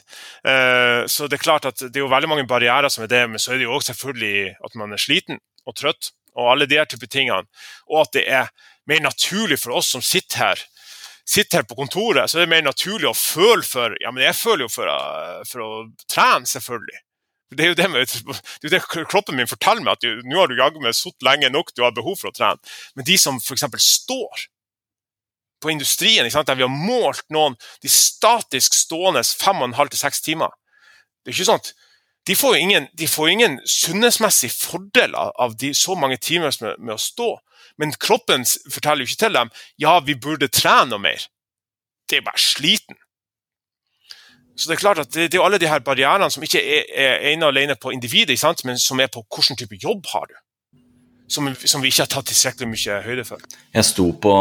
Så 1.11 1.25
det 1.27 1.35
er 1.35 1.41
klart 1.43 1.65
at 1.67 1.81
det 1.81 1.99
er 1.99 2.05
jo 2.05 2.11
veldig 2.13 2.29
mange 2.31 2.45
barrierer 2.47 2.87
som 2.87 3.03
er 3.03 3.09
det, 3.11 3.25
men 3.27 3.41
så 3.43 3.51
er 3.51 3.59
det 3.59 3.65
jo 3.65 3.73
også 3.75 3.91
selvfølgelig 3.91 4.53
at 4.55 4.77
man 4.79 4.95
er 4.95 5.01
sliten 5.03 5.41
og 5.67 5.75
trøtt 5.75 6.13
og 6.39 6.47
alle 6.53 6.67
de 6.69 6.77
her 6.79 6.87
type 6.87 7.09
tingene. 7.11 7.43
Og 7.91 8.05
at 8.05 8.13
det 8.15 8.23
er 8.31 8.47
mer 8.87 9.03
naturlig 9.03 9.59
for 9.59 9.75
oss 9.81 9.91
som 9.91 9.99
sitter 9.99 10.39
her, 10.45 10.63
sitter 11.27 11.59
her 11.59 11.67
på 11.67 11.75
kontoret, 11.75 12.31
så 12.31 12.39
er 12.39 12.47
det 12.47 12.53
mer 12.55 12.63
naturlig 12.69 13.11
å 13.11 13.17
føle 13.19 13.67
for 13.67 13.99
Ja, 13.99 14.15
men 14.15 14.23
jeg 14.23 14.39
føler 14.39 14.69
jo 14.69 14.71
for, 14.71 14.95
for 15.51 15.65
å 15.65 15.71
trene, 16.07 16.47
selvfølgelig. 16.47 17.03
Det 17.49 17.65
er 17.65 17.71
jo 17.71 17.77
det, 17.79 17.89
med, 17.89 18.11
det, 18.61 18.69
det 18.69 18.81
kroppen 19.09 19.37
min 19.37 19.49
forteller 19.49 19.81
meg, 19.81 19.97
at 19.97 20.25
nå 20.27 20.37
har 20.37 20.51
du 20.51 20.59
jaggu 20.59 20.79
meg 20.83 20.93
sittet 20.97 21.25
lenge 21.25 21.49
nok, 21.49 21.73
du 21.73 21.81
har 21.81 21.95
behov 21.95 22.19
for 22.19 22.29
å 22.29 22.35
trene. 22.35 22.61
Men 22.93 23.07
de 23.07 23.17
som 23.17 23.39
f.eks. 23.41 23.65
står 23.81 24.47
på 25.59 25.73
industrien, 25.73 26.29
der 26.29 26.55
vi 26.55 26.63
har 26.63 26.71
målt 26.71 27.25
noen 27.33 27.57
de 27.83 27.89
statisk 27.91 28.77
stående 28.77 29.25
fem 29.25 29.59
og 29.59 29.71
en 29.71 29.79
halv 29.79 29.91
til 29.91 29.99
seks 29.99 30.21
timer 30.23 30.53
Det 31.23 31.33
er 31.33 31.35
ikke 31.35 31.49
sånn 31.49 31.71
de 32.29 32.35
får 32.35 32.55
jo 32.55 32.61
ingen, 32.61 32.87
ingen 33.31 33.59
sunnhetsmessig 33.65 34.51
fordel 34.53 35.15
av, 35.17 35.31
av 35.41 35.55
de, 35.57 35.71
så 35.73 35.95
mange 35.97 36.19
timer 36.21 36.53
med, 36.61 36.75
med, 36.77 36.93
å 36.93 37.01
stå. 37.01 37.29
Men 37.81 37.95
kroppen 37.97 38.45
forteller 38.69 39.01
jo 39.01 39.09
ikke 39.09 39.23
til 39.23 39.37
dem 39.37 39.49
ja, 39.81 39.95
vi 40.05 40.13
burde 40.13 40.51
trene 40.53 40.91
noe 40.91 41.01
mer. 41.01 41.25
Det 42.09 42.19
er 42.19 42.27
bare 42.27 42.41
sliten. 42.41 42.99
Så 44.59 44.67
Det 44.67 44.75
er 44.75 44.81
klart 44.81 44.99
at 44.99 45.15
det, 45.15 45.31
er 45.31 45.45
alle 45.45 45.57
de 45.61 45.69
her 45.71 45.79
barrierene 45.79 46.27
som 46.33 46.43
ikke 46.43 46.59
er, 46.59 47.21
ene 47.31 47.47
og 47.47 47.53
alene 47.53 47.77
på 47.79 47.93
individet, 47.95 48.35
men 48.67 48.79
som 48.81 48.99
er 48.99 49.07
på 49.07 49.23
hvilken 49.23 49.55
type 49.55 49.79
jobb 49.79 50.09
har 50.11 50.27
du. 50.27 50.35
Som, 51.29 51.47
som, 51.61 51.79
vi 51.79 51.91
ikke 51.91 52.03
har 52.03 52.09
tatt 52.09 52.27
tilstrekkelig 52.27 52.67
mye 52.67 52.95
høyde 53.05 53.23
for. 53.23 53.41
Jeg 53.71 53.85
sto 53.85 54.07
på 54.17 54.33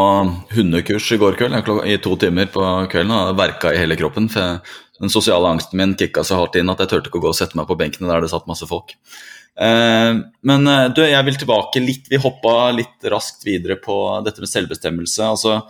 hundekurs 0.55 1.07
i 1.13 1.19
går 1.21 1.37
kveld 1.37 1.69
i 1.85 1.99
to 2.01 2.15
timer 2.19 2.49
på 2.51 2.63
kvelden 2.89 3.13
og 3.13 3.37
verka 3.37 3.71
i 3.71 3.77
hele 3.79 3.95
kroppen. 3.95 4.27
for 4.33 4.59
den 4.99 5.13
sosiale 5.13 5.47
angsten 5.47 5.77
min 5.79 5.93
kicka 5.95 6.25
så 6.25 6.41
hardt 6.41 6.57
inn 6.59 6.71
at 6.73 6.81
jeg 6.83 6.91
turte 6.91 7.11
ikke 7.11 7.21
å 7.21 7.27
gå 7.27 7.31
og 7.31 7.37
sette 7.37 7.55
meg 7.55 7.69
på 7.69 7.77
benkene 7.79 8.09
der 8.09 8.25
det 8.25 8.31
satt 8.33 8.49
masse 8.49 8.67
folk. 8.67 8.95
Eh, 9.55 10.17
men 10.49 10.71
eh, 10.73 10.87
du, 10.91 11.03
jeg 11.05 11.27
vil 11.29 11.37
tilbake 11.39 11.81
litt 11.83 12.09
Vi 12.11 12.19
hoppa 12.23 12.71
litt 12.71 13.07
raskt 13.11 13.45
videre 13.47 13.77
på 13.79 13.95
dette 14.25 14.43
med 14.43 14.51
selvbestemmelse. 14.51 15.29
altså 15.29 15.61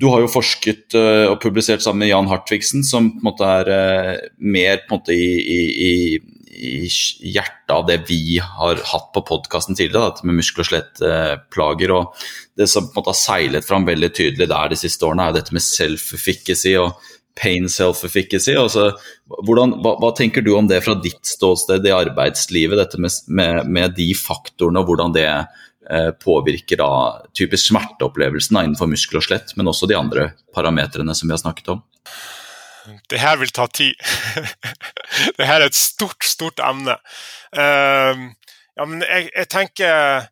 du 0.00 0.08
har 0.08 0.22
jo 0.24 0.32
forsket 0.32 0.96
uh, 0.96 1.28
og 1.30 1.40
publisert 1.42 1.84
sammen 1.84 2.06
med 2.06 2.12
Jan 2.12 2.28
Hartvigsen, 2.30 2.84
som 2.86 3.12
på 3.12 3.20
en 3.20 3.28
måte 3.28 3.48
er 3.60 3.70
uh, 3.70 4.28
mer 4.40 4.84
på 4.86 4.96
en 4.96 5.00
måte 5.00 5.16
i, 5.16 5.28
i, 5.40 5.60
i, 5.90 6.90
hjertet 7.34 7.72
av 7.72 7.86
det 7.88 8.00
vi 8.08 8.38
har 8.40 8.80
hatt 8.92 9.12
på 9.14 9.24
podkasten 9.28 9.76
tidligere, 9.76 10.10
dette 10.10 10.28
med 10.28 10.40
muskel- 10.40 10.64
og 10.64 10.68
skjelettplager. 10.68 11.94
og 11.96 12.26
Det 12.56 12.68
som 12.68 12.88
på 12.88 12.94
en 12.94 13.00
måte 13.00 13.14
har 13.14 13.20
seilet 13.20 13.68
fram 13.68 13.88
veldig 13.88 14.12
tydelig 14.16 14.50
der 14.50 14.72
de 14.72 14.80
siste 14.80 15.08
årene, 15.08 15.28
er 15.28 15.38
dette 15.38 15.56
med 15.56 15.64
self-efficacy 15.64 16.74
og 16.80 17.00
pain 17.40 17.68
self-efficacy. 17.70 18.52
Altså, 18.60 18.90
hva, 19.30 19.64
hva, 19.86 20.12
tenker 20.16 20.44
du 20.44 20.52
om 20.56 20.68
det 20.68 20.82
fra 20.84 20.98
ditt 21.00 21.22
ståsted 21.28 21.86
i 21.88 21.96
arbeidslivet, 21.96 22.80
dette 22.80 23.00
med, 23.00 23.16
med, 23.28 23.64
med 23.68 23.96
de 23.96 24.10
faktorene 24.18 24.82
og 24.82 24.90
hvordan 24.90 25.16
det 25.16 25.28
Eh, 25.28 25.56
påvirker 26.22 26.78
da 26.78 26.90
typisk 27.34 27.72
smerteopplevelsen 27.72 28.54
da, 28.54 28.62
innenfor 28.66 28.90
muskel 28.90 29.18
og 29.18 29.24
skjelett, 29.26 29.56
men 29.58 29.70
også 29.70 29.88
de 29.90 29.96
andre 29.98 30.28
parametrene 30.54 31.16
som 31.18 31.26
vi 31.26 31.34
har 31.34 31.42
snakket 31.42 31.72
om? 31.74 31.80
Det 33.10 33.20
her 33.20 33.36
vil 33.40 33.52
ta 33.54 33.66
tid. 33.66 33.94
det 35.38 35.46
her 35.46 35.60
er 35.60 35.68
et 35.68 35.78
stort, 35.78 36.24
stort 36.24 36.60
emne. 36.64 36.96
Uh, 37.56 38.30
ja, 38.76 38.86
men 38.86 39.04
jeg, 39.04 39.30
jeg 39.34 39.48
tenker 39.50 40.26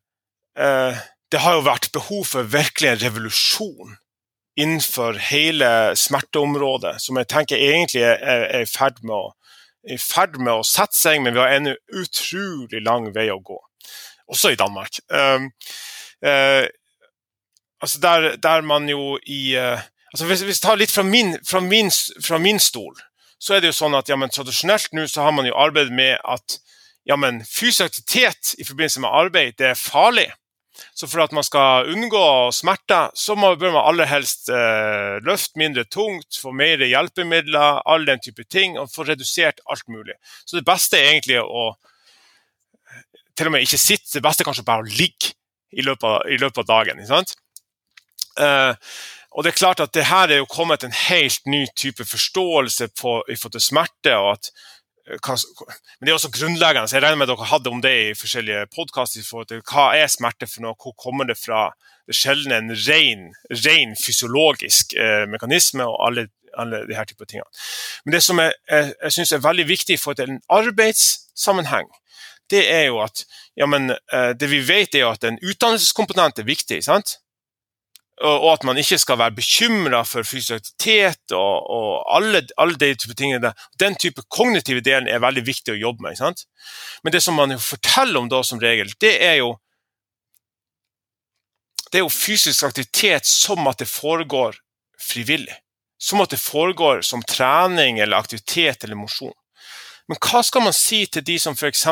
uh, 0.58 1.00
Det 1.32 1.40
har 1.42 1.58
jo 1.58 1.66
vært 1.66 1.90
behov 1.92 2.24
for 2.30 2.48
virkelig 2.48 2.92
en 2.92 3.02
revolusjon 3.02 3.96
innenfor 4.58 5.20
hele 5.28 5.68
smerteområdet, 5.94 6.96
som 7.02 7.18
jeg 7.20 7.28
tenker 7.30 7.60
egentlig 7.62 8.02
er, 8.02 8.46
i 8.58 8.66
ferd 8.66 8.96
med, 9.06 9.36
med 10.40 10.54
å 10.54 10.64
sette 10.66 10.98
seg, 10.98 11.20
men 11.22 11.36
vi 11.36 11.42
har 11.42 11.52
ennå 11.54 11.76
utrolig 11.94 12.80
lang 12.82 13.12
vei 13.14 13.28
å 13.30 13.38
gå 13.38 13.60
også 14.28 14.52
i 14.52 14.58
Danmark. 14.60 15.00
Um, 15.08 15.50
uh, 16.24 16.64
altså 17.82 18.00
der, 18.02 18.36
der, 18.36 18.60
man 18.60 18.88
jo 18.88 19.18
i 19.26 19.56
uh, 19.56 19.80
altså 20.12 20.28
hvis, 20.28 20.46
vi 20.46 20.56
tar 20.62 20.80
litt 20.80 20.94
fra 20.94 21.04
min, 21.06 21.36
fra, 21.46 21.60
min, 21.60 21.90
fra 22.24 22.38
min, 22.38 22.60
stol, 22.60 22.96
så 23.38 23.54
er 23.54 23.62
det 23.62 23.72
jo 23.72 23.80
sånn 23.82 23.96
at 23.98 24.10
ja, 24.10 24.18
men, 24.18 24.32
tradisjonelt 24.34 24.92
nå 24.96 25.06
så 25.10 25.26
har 25.26 25.36
man 25.36 25.46
jo 25.46 25.56
arbeidet 25.56 25.94
med 25.94 26.18
at 26.24 26.58
ja, 27.08 27.16
men, 27.16 27.40
fysisk 27.46 27.86
aktivitet 27.88 28.54
i 28.58 28.66
forbindelse 28.68 29.00
med 29.04 29.14
arbeid 29.14 29.56
det 29.60 29.72
er 29.72 29.80
farlig. 29.80 30.28
Så 30.94 31.08
for 31.10 31.24
at 31.24 31.32
man 31.34 31.42
skal 31.46 31.88
unngå 31.90 32.24
smerter, 32.54 33.10
så 33.14 33.34
må, 33.38 33.54
bør 33.58 33.74
man 33.74 33.86
aller 33.90 34.06
helst 34.06 34.50
eh, 34.52 35.18
løfte 35.26 35.58
mindre 35.58 35.84
tungt, 35.90 36.38
få 36.38 36.52
mer 36.54 36.84
hjelpemidler, 36.84 37.82
all 37.88 38.06
den 38.06 38.22
type 38.22 38.44
ting, 38.50 38.78
og 38.78 38.90
få 38.92 39.06
redusert 39.08 39.62
alt 39.70 39.88
mulig. 39.90 40.14
Så 40.46 40.58
det 40.58 40.66
beste 40.68 41.00
er 41.00 41.12
egentlig 41.12 41.40
å 41.42 41.72
til 43.38 43.50
og 43.50 43.54
med 43.54 43.66
ikke 43.66 43.80
sitte. 43.80 44.10
Det 44.16 44.24
beste 44.24 44.42
er 44.42 44.50
kanskje 44.50 44.66
bare 44.66 44.84
å 44.84 44.88
ligge 44.88 45.34
i 45.72 45.84
løpet 45.84 46.08
av, 46.08 46.18
i 46.30 46.40
løpet 46.40 46.64
av 46.64 46.68
dagen. 46.72 47.00
ikke 47.02 47.12
sant? 47.12 47.36
Uh, 48.38 48.74
og 49.36 49.44
det 49.44 49.52
er 49.52 49.60
klart 49.60 49.82
at 49.84 49.92
det 49.94 50.08
her 50.08 50.32
er 50.32 50.40
jo 50.40 50.50
kommet 50.50 50.84
en 50.84 50.94
helt 50.94 51.46
ny 51.46 51.66
type 51.76 52.04
forståelse 52.04 52.88
på, 52.98 53.20
i 53.28 53.36
forhold 53.36 53.58
til 53.58 53.64
smerte. 53.64 54.14
og 54.16 54.32
at 54.32 54.48
eh, 55.06 55.18
men 55.28 56.06
det 56.06 56.10
er 56.10 56.16
også 56.16 56.32
grunnleggende. 56.34 56.88
så 56.88 56.96
Jeg 56.96 57.02
regner 57.02 57.20
med 57.20 57.28
dere 57.28 57.50
hadde 57.50 57.70
om 57.70 57.82
det 57.84 57.92
i 58.08 58.16
forskjellige 58.18 58.66
podkaster. 58.74 59.60
Hva 59.60 59.92
er 59.96 60.08
smerte 60.08 60.48
for 60.48 60.64
noe, 60.64 60.74
hvor 60.80 60.96
kommer 60.96 61.28
det 61.28 61.38
fra? 61.38 61.68
Det 62.06 62.16
er 62.16 62.22
sjelden 62.22 62.56
en 62.56 62.72
ren, 62.88 63.28
ren 63.66 63.94
fysiologisk 64.00 64.96
eh, 64.96 65.28
mekanisme 65.28 65.84
og 65.84 66.00
alle, 66.08 66.28
alle 66.56 66.82
de 66.88 66.96
her 66.96 67.04
typer 67.04 67.28
tingene. 67.28 67.50
Men 68.04 68.16
det 68.16 68.22
som 68.24 68.40
jeg, 68.40 68.56
jeg, 68.70 68.94
jeg 69.02 69.12
synes 69.12 69.32
er 69.32 69.44
veldig 69.44 69.68
viktig 69.68 70.00
for 70.00 70.24
en 70.24 70.40
arbeidssammenheng, 70.48 71.92
det 72.50 72.64
er 72.72 72.84
jo 72.88 73.00
at 73.04 73.24
ja, 73.58 73.66
men, 73.66 73.92
uh, 74.14 74.32
det 74.38 74.50
vi 74.50 74.60
vet, 74.64 74.94
er 74.94 75.06
jo 75.06 75.14
at 75.14 75.24
en 75.26 75.40
utdannelseskomponent 75.42 76.38
er 76.38 76.48
viktig. 76.48 76.82
sant? 76.84 77.18
Og 78.18 78.48
at 78.50 78.64
man 78.66 78.78
ikke 78.80 78.98
skal 78.98 79.18
være 79.20 79.36
bekymra 79.36 80.00
for 80.02 80.26
fysisk 80.26 80.56
aktivitet 80.56 81.34
og, 81.36 81.68
og, 81.70 81.90
alle, 82.16 82.42
alle 82.58 82.74
de 82.74 82.90
type 82.98 83.14
tingene. 83.14 83.52
Den 83.78 83.94
type 83.94 84.24
kognitive 84.34 84.82
delen 84.82 85.06
er 85.06 85.22
veldig 85.22 85.44
viktig 85.46 85.76
å 85.76 85.78
jobbe 85.78 86.02
med. 86.02 86.18
sant? 86.18 86.42
Men 87.04 87.14
det 87.14 87.22
som 87.22 87.38
man 87.38 87.54
forteller 87.62 88.18
om 88.18 88.30
da 88.30 88.42
som 88.42 88.58
regel, 88.62 88.90
det 89.00 89.14
er 89.22 89.38
jo 89.42 89.54
det 91.88 92.00
er 92.00 92.04
jo 92.04 92.12
fysisk 92.12 92.66
aktivitet 92.66 93.26
som 93.26 93.66
at 93.70 93.78
det 93.80 93.88
foregår 93.88 94.58
frivillig. 95.00 95.54
Som 95.98 96.20
at 96.20 96.34
det 96.34 96.40
foregår 96.40 97.00
som 97.06 97.22
trening 97.22 97.98
eller 97.98 98.18
aktivitet 98.18 98.84
eller 98.84 98.98
mosjon. 98.98 99.34
Men 100.08 100.20
hva 100.24 100.42
skal 100.44 100.64
man 100.64 100.76
si 100.76 101.04
til 101.06 101.24
de 101.24 101.36
som 101.40 101.56
f.eks. 101.56 101.84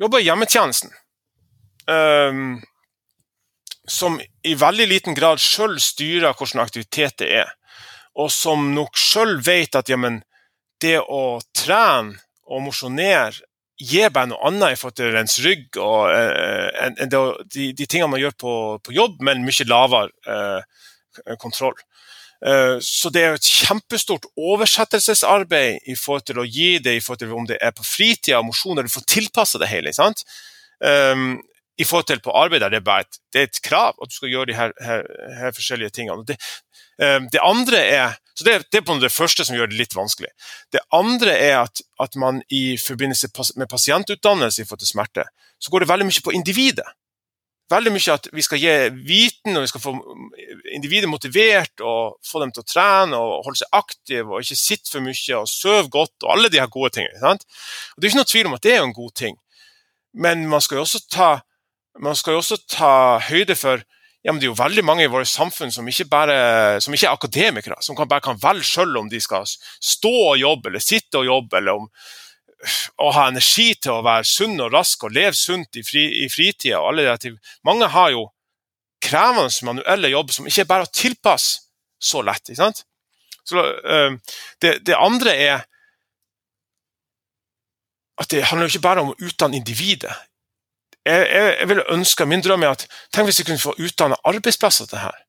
jobber 0.00 0.20
i 0.20 0.26
hjemmetjenesten? 0.28 0.92
Um, 1.88 2.62
som 3.88 4.20
i 4.42 4.54
veldig 4.56 4.86
liten 4.88 5.16
grad 5.16 5.40
sjøl 5.42 5.76
styrer 5.80 6.36
hvilken 6.36 6.62
aktivitet 6.62 7.18
det 7.20 7.30
er. 7.42 7.50
Og 8.20 8.30
som 8.32 8.70
nok 8.74 8.96
sjøl 8.96 9.38
vet 9.44 9.76
at 9.76 9.90
jamen, 9.90 10.22
det 10.80 11.00
å 11.00 11.40
trene 11.56 12.20
og 12.44 12.64
mosjonere 12.66 13.44
gir 13.80 14.12
bare 14.14 14.30
noe 14.30 14.46
annet 14.46 14.74
i 14.74 14.78
forhold 14.78 14.98
til 15.00 15.12
rens 15.14 15.38
rygg 15.42 15.78
og 15.82 16.12
en, 16.12 16.98
de, 17.10 17.72
de, 17.74 17.86
tingene 17.86 18.12
man 18.12 18.22
gjør 18.22 18.36
på, 18.38 18.52
på 18.84 18.94
jobb, 18.94 19.16
men 19.26 19.42
mye 19.46 19.66
lavere 19.66 20.12
uh, 20.28 21.34
kontroll. 21.42 21.76
Eh, 22.44 22.76
så 22.84 23.08
det 23.12 23.22
er 23.24 23.38
et 23.38 23.48
kjempestort 23.48 24.26
oversettelsesarbeid 24.36 25.88
i 25.88 25.96
forhold 25.96 26.26
til 26.28 26.42
å 26.42 26.44
gi 26.44 26.76
det 26.84 26.98
i 26.98 27.00
forhold 27.00 27.22
til 27.22 27.32
om 27.32 27.48
det 27.48 27.56
er 27.62 27.72
på 27.76 27.86
fritida 27.86 28.42
og 28.42 28.50
mosjon, 28.50 28.82
du 28.84 28.92
får 28.92 29.06
tilpassa 29.08 29.60
det 29.62 29.70
hele. 29.70 29.92
sant? 29.96 30.24
Um, 30.84 31.40
I 31.78 31.84
forhold 31.84 32.06
til 32.06 32.20
på 32.20 32.34
arbeid 32.36 32.60
der 32.60 32.70
det 32.70 32.82
er 32.82 32.86
bare 32.86 33.06
et, 33.06 33.16
det 33.32 33.40
er 33.40 33.48
et 33.48 33.62
krav 33.64 33.96
at 34.02 34.10
du 34.10 34.14
skal 34.14 34.30
gjøre 34.30 34.50
de 34.50 34.56
her, 34.58 34.74
her, 34.84 35.06
her 35.38 35.54
forskjellige 35.56 35.94
tingene. 35.96 36.26
Det, 36.28 36.36
um, 37.00 37.30
det, 37.32 37.40
andre 37.40 37.80
er 37.80 38.18
så 38.34 38.44
det, 38.44 38.58
det, 38.72 38.82
er 38.82 38.84
på 38.84 38.98
det 39.00 39.12
første 39.14 39.46
som 39.46 39.56
gjør 39.56 39.70
det 39.70 39.78
litt 39.78 39.96
vanskelig. 39.96 40.28
Det 40.74 40.82
andre 40.92 41.38
er 41.38 41.56
at, 41.62 41.80
at 42.02 42.18
man 42.20 42.42
i 42.50 42.76
forbindelse 42.76 43.30
med 43.56 43.70
pasientutdannelse 43.70 44.62
i 44.62 44.68
forhold 44.68 44.84
til 44.84 44.92
smerte, 44.92 45.24
så 45.62 45.70
går 45.70 45.84
det 45.84 45.90
veldig 45.94 46.10
mye 46.10 46.24
på 46.24 46.34
individet 46.36 46.90
veldig 47.72 47.92
mye 47.94 48.14
at 48.14 48.28
vi 48.34 48.44
skal 48.44 48.60
gi 48.60 48.72
viten 49.06 49.56
og 49.56 49.64
vi 49.64 49.70
skal 49.70 49.82
få 49.82 49.94
individet 50.76 51.08
motivert 51.08 51.80
og 51.84 52.18
få 52.26 52.42
dem 52.42 52.52
til 52.52 52.64
å 52.64 52.68
trene 52.68 53.20
og 53.20 53.46
holde 53.46 53.62
seg 53.62 53.78
aktive 53.78 54.34
og 54.34 54.44
ikke 54.44 54.58
sitte 54.60 54.92
for 54.92 55.04
mye 55.04 55.40
og 55.40 55.48
sove 55.50 55.88
godt 55.92 56.26
og 56.26 56.34
alle 56.36 56.52
de 56.52 56.60
her 56.60 56.70
gode 56.72 56.92
tingene. 56.98 57.20
Sant? 57.22 57.46
Og 57.94 57.98
Det 57.98 58.06
er 58.06 58.12
ikke 58.12 58.22
noe 58.22 58.32
tvil 58.34 58.50
om 58.50 58.58
at 58.58 58.66
det 58.66 58.76
er 58.76 58.84
en 58.84 58.96
god 58.96 59.16
ting, 59.16 59.40
men 60.14 60.46
man 60.50 60.62
skal 60.64 60.78
jo 60.78 60.84
også 60.84 61.02
ta, 61.10 61.30
jo 61.98 62.38
også 62.38 62.60
ta 62.70 62.94
høyde 63.30 63.58
for 63.58 63.84
ja, 64.24 64.32
men 64.32 64.40
Det 64.40 64.46
er 64.46 64.54
jo 64.54 64.56
veldig 64.56 64.84
mange 64.88 65.04
i 65.04 65.10
vårt 65.12 65.28
samfunn 65.28 65.68
som 65.68 65.84
ikke, 65.84 66.06
bare, 66.08 66.80
som 66.80 66.94
ikke 66.96 67.10
er 67.10 67.12
akademikere, 67.12 67.76
som 67.84 67.96
kan, 67.96 68.08
bare 68.08 68.24
kan 68.24 68.38
velge 68.40 68.64
selv 68.64 68.96
om 68.96 69.10
de 69.12 69.20
skal 69.20 69.44
stå 69.44 70.12
og 70.30 70.38
jobbe 70.40 70.70
eller 70.70 70.80
sitte 70.80 71.20
og 71.20 71.26
jobbe, 71.28 71.58
eller 71.60 71.82
om 71.82 71.90
å 73.02 73.10
ha 73.14 73.26
energi 73.28 73.74
til 73.74 73.98
å 73.98 74.04
være 74.04 74.26
sunn 74.28 74.60
og 74.62 74.72
rask 74.74 75.04
og 75.04 75.14
leve 75.14 75.36
sunt 75.36 75.76
i, 75.80 75.84
fri, 75.86 76.04
i 76.24 76.28
fritida. 76.32 76.80
Mange 77.66 77.90
har 77.92 78.10
jo 78.14 78.28
krevende 79.04 79.66
manuelle 79.66 80.10
jobb 80.12 80.32
som 80.32 80.48
ikke 80.48 80.64
er 80.64 80.70
bare 80.70 80.88
å 80.88 80.92
tilpasse 80.92 81.64
så 82.00 82.22
lett. 82.24 82.48
ikke 82.48 82.60
sant? 82.60 82.84
Så, 83.44 83.60
uh, 83.60 84.16
det, 84.62 84.78
det, 84.86 84.96
andre 84.96 85.34
er 85.36 85.64
at 88.20 88.30
det 88.30 88.44
handler 88.48 88.68
jo 88.68 88.74
ikke 88.74 88.86
bare 88.86 89.04
om 89.04 89.12
å 89.12 89.18
utdanne 89.20 89.58
individet. 89.58 90.12
Jeg, 91.04 91.26
jeg, 91.28 91.56
jeg 91.58 91.68
vil 91.68 91.82
ønske, 91.92 92.26
Min 92.26 92.44
drøm 92.44 92.64
er 92.64 92.72
at 92.72 92.86
tenk 93.12 93.28
hvis 93.28 93.42
vi 93.42 93.48
kunne 93.50 93.60
få 93.60 93.74
utdanne 93.76 94.16
arbeidsplasser 94.24 94.88
til 94.88 94.96
det 94.96 95.04
her. 95.04 95.23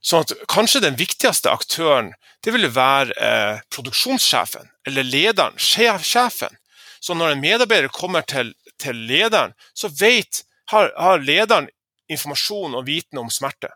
Sånn 0.00 0.24
at 0.24 0.32
kanskje 0.48 0.80
den 0.84 0.96
viktigste 0.96 1.52
aktøren 1.52 2.14
det 2.44 2.54
ville 2.54 2.70
være 2.72 3.16
eh, 3.20 3.58
produksjonssjefen 3.72 4.70
eller 4.88 5.04
lederen, 5.04 5.58
sjefen. 5.60 6.56
Så 7.00 7.16
når 7.16 7.34
en 7.34 7.42
medarbeider 7.42 7.92
kommer 7.92 8.24
til, 8.24 8.54
til 8.80 8.96
lederen, 9.08 9.52
så 9.76 9.90
vet, 10.00 10.42
har, 10.72 10.92
har, 10.96 11.20
lederen 11.20 11.68
informasjon 12.10 12.76
og 12.76 12.86
viten 12.88 13.20
om 13.20 13.30
smerte. 13.32 13.70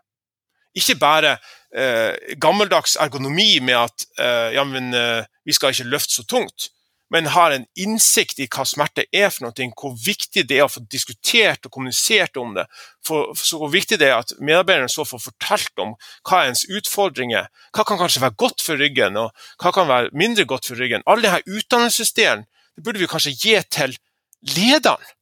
Ikke 0.75 0.97
bare 0.99 1.37
eh, 1.71 2.35
gammeldags 2.41 2.97
ergonomi 2.99 3.59
med 3.63 3.77
at 3.85 4.07
eh, 4.19 4.55
ja, 4.57 4.65
men, 4.67 4.93
eh, 4.97 5.29
vi 5.45 5.55
skal 5.55 5.73
ikke 5.73 5.87
løfte 5.93 6.17
så 6.17 6.25
tungt, 6.27 6.69
men 7.15 7.29
har 7.31 7.53
en 7.55 7.63
innsikt 7.79 8.41
i 8.43 8.47
hva 8.51 8.65
smerte 8.67 9.05
er 9.15 9.29
for 9.31 9.45
noe, 9.45 9.67
hvor 9.79 9.93
viktig 9.95 10.41
det 10.49 10.57
er 10.57 10.65
å 10.65 10.71
få 10.71 10.81
diskutert 10.91 11.63
og 11.63 11.71
kommunisert 11.71 12.35
om 12.41 12.51
det. 12.57 12.65
For, 13.07 13.31
så 13.39 13.61
hvor 13.61 13.71
viktig 13.71 14.01
det 14.01 14.09
er 14.09 14.17
at 14.17 14.33
medarbeiderne 14.43 14.91
så 14.91 15.05
får 15.07 15.21
fortalt 15.29 15.79
om 15.79 15.93
hva 16.27 16.41
er 16.41 16.51
ens 16.51 16.65
utfordringer, 16.67 17.47
hva 17.71 17.85
kan 17.87 18.01
kanskje 18.01 18.25
være 18.25 18.35
godt 18.43 18.65
for 18.65 18.83
ryggen, 18.83 19.15
og 19.21 19.31
hva 19.63 19.71
kan 19.77 19.87
være 19.87 20.11
mindre 20.11 20.43
godt 20.49 20.67
for 20.67 20.81
ryggen. 20.81 21.05
Alle 21.07 21.23
disse 21.23 21.61
utdannelsesdelen 21.61 22.43
det 22.75 22.83
burde 22.83 22.99
vi 22.99 23.07
kanskje 23.07 23.37
gi 23.39 23.55
til 23.71 23.95
lederen 24.57 25.14